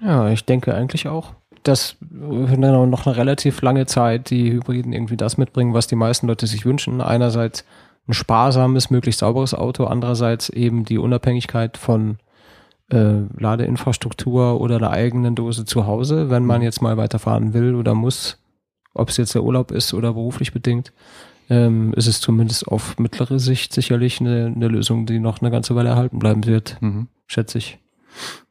Ja, 0.00 0.28
ich 0.28 0.44
denke 0.44 0.74
eigentlich 0.74 1.08
auch, 1.08 1.34
dass 1.62 1.96
noch 2.10 3.06
eine 3.06 3.16
relativ 3.16 3.62
lange 3.62 3.86
Zeit 3.86 4.30
die 4.30 4.52
Hybriden 4.52 4.92
irgendwie 4.92 5.16
das 5.16 5.38
mitbringen, 5.38 5.74
was 5.74 5.86
die 5.86 5.96
meisten 5.96 6.26
Leute 6.26 6.46
sich 6.46 6.64
wünschen. 6.64 7.00
Einerseits 7.00 7.64
ein 8.08 8.14
sparsames, 8.14 8.90
möglichst 8.90 9.20
sauberes 9.20 9.54
Auto, 9.54 9.84
andererseits 9.84 10.48
eben 10.48 10.84
die 10.84 10.98
Unabhängigkeit 10.98 11.76
von 11.76 12.18
äh, 12.90 13.22
Ladeinfrastruktur 13.36 14.60
oder 14.60 14.76
einer 14.76 14.90
eigenen 14.90 15.34
Dose 15.34 15.64
zu 15.64 15.86
Hause, 15.86 16.30
wenn 16.30 16.44
man 16.44 16.58
mhm. 16.58 16.64
jetzt 16.64 16.82
mal 16.82 16.96
weiterfahren 16.96 17.52
will 17.52 17.74
oder 17.74 17.94
muss, 17.94 18.38
ob 18.94 19.08
es 19.08 19.16
jetzt 19.16 19.34
der 19.34 19.42
Urlaub 19.42 19.72
ist 19.72 19.92
oder 19.92 20.12
beruflich 20.12 20.52
bedingt 20.52 20.92
ähm, 21.48 21.92
ist 21.94 22.06
es 22.06 22.20
zumindest 22.20 22.68
auf 22.68 22.98
mittlere 22.98 23.38
Sicht 23.38 23.72
sicherlich 23.72 24.20
eine, 24.20 24.52
eine 24.54 24.68
Lösung, 24.68 25.06
die 25.06 25.18
noch 25.18 25.40
eine 25.40 25.50
ganze 25.50 25.74
Weile 25.76 25.90
erhalten 25.90 26.18
bleiben 26.18 26.46
wird, 26.46 26.78
mhm. 26.80 27.08
schätze 27.26 27.58
ich. 27.58 27.78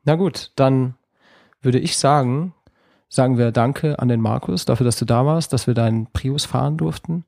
Na 0.03 0.15
gut, 0.15 0.51
dann 0.55 0.95
würde 1.61 1.79
ich 1.79 1.97
sagen, 1.97 2.53
sagen 3.09 3.37
wir 3.37 3.51
Danke 3.51 3.99
an 3.99 4.07
den 4.07 4.21
Markus 4.21 4.65
dafür, 4.65 4.85
dass 4.85 4.97
du 4.97 5.05
da 5.05 5.25
warst, 5.25 5.51
dass 5.51 5.67
wir 5.67 5.73
deinen 5.73 6.07
Prius 6.07 6.45
fahren 6.45 6.77
durften 6.77 7.25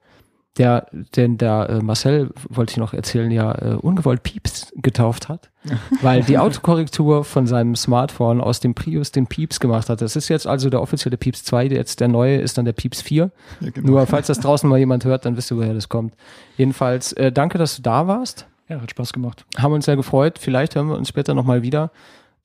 der, 0.57 0.87
den 1.15 1.37
der 1.37 1.69
äh, 1.69 1.81
Marcel, 1.81 2.31
wollte 2.49 2.71
ich 2.71 2.77
noch 2.77 2.93
erzählen, 2.93 3.31
ja 3.31 3.53
äh, 3.53 3.75
ungewollt 3.75 4.23
Pieps 4.23 4.71
getauft 4.75 5.29
hat, 5.29 5.49
weil 6.01 6.23
die 6.23 6.37
Autokorrektur 6.37 7.23
von 7.23 7.47
seinem 7.47 7.75
Smartphone 7.75 8.41
aus 8.41 8.59
dem 8.59 8.73
Prius 8.73 9.11
den 9.11 9.27
Pieps 9.27 9.59
gemacht 9.59 9.89
hat. 9.89 10.01
Das 10.01 10.15
ist 10.15 10.29
jetzt 10.29 10.47
also 10.47 10.69
der 10.69 10.81
offizielle 10.81 11.17
Pieps 11.17 11.43
2, 11.43 11.67
jetzt 11.67 11.99
der 11.99 12.07
neue 12.07 12.37
ist 12.37 12.57
dann 12.57 12.65
der 12.65 12.73
Pieps 12.73 13.01
4. 13.01 13.31
Ja, 13.59 13.69
genau. 13.69 13.87
Nur 13.87 14.07
falls 14.07 14.27
das 14.27 14.39
draußen 14.39 14.69
mal 14.69 14.79
jemand 14.79 15.05
hört, 15.05 15.25
dann 15.25 15.37
wisst 15.37 15.51
ihr, 15.51 15.57
woher 15.57 15.73
das 15.73 15.89
kommt. 15.89 16.13
Jedenfalls, 16.57 17.13
äh, 17.13 17.31
danke, 17.31 17.57
dass 17.57 17.75
du 17.75 17.81
da 17.81 18.07
warst. 18.07 18.47
Ja, 18.69 18.81
hat 18.81 18.91
Spaß 18.91 19.13
gemacht. 19.13 19.45
Haben 19.57 19.73
uns 19.73 19.85
sehr 19.85 19.95
gefreut. 19.95 20.39
Vielleicht 20.39 20.75
hören 20.75 20.89
wir 20.89 20.97
uns 20.97 21.07
später 21.07 21.33
nochmal 21.33 21.61
wieder. 21.61 21.89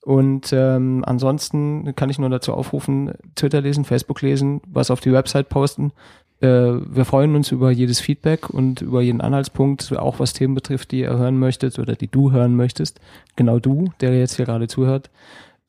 Und 0.03 0.51
ähm, 0.51 1.03
ansonsten 1.05 1.95
kann 1.95 2.09
ich 2.09 2.19
nur 2.19 2.29
dazu 2.29 2.53
aufrufen, 2.53 3.13
Twitter 3.35 3.61
lesen, 3.61 3.85
Facebook 3.85 4.21
lesen, 4.21 4.61
was 4.67 4.91
auf 4.91 4.99
die 4.99 5.13
Website 5.13 5.47
posten. 5.47 5.93
Äh, 6.41 6.47
wir 6.47 7.05
freuen 7.05 7.35
uns 7.35 7.51
über 7.51 7.71
jedes 7.71 8.01
Feedback 8.01 8.49
und 8.49 8.81
über 8.81 9.01
jeden 9.01 9.21
Anhaltspunkt, 9.21 9.95
auch 9.97 10.19
was 10.19 10.33
Themen 10.33 10.55
betrifft, 10.55 10.91
die 10.91 10.99
ihr 10.99 11.17
hören 11.17 11.39
möchtet 11.39 11.79
oder 11.79 11.95
die 11.95 12.09
du 12.09 12.31
hören 12.31 12.57
möchtest. 12.57 12.99
Genau 13.37 13.59
du, 13.59 13.93
der 14.01 14.17
jetzt 14.19 14.35
hier 14.35 14.45
gerade 14.45 14.67
zuhört. 14.67 15.09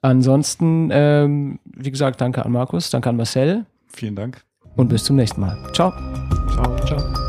Ansonsten, 0.03 0.91
ähm, 0.93 1.61
wie 1.65 1.93
gesagt, 1.93 2.21
danke 2.21 2.45
an 2.45 2.51
Markus, 2.51 2.91
danke 2.91 3.11
an 3.11 3.17
Marcel. 3.17 3.67
Vielen 3.87 4.17
Dank. 4.17 4.43
Und 4.75 4.89
bis 4.89 5.05
zum 5.05 5.15
nächsten 5.15 5.41
Mal. 5.41 5.57
Ciao. 5.73 5.93
Ciao. 6.53 6.77
Ciao. 6.85 7.24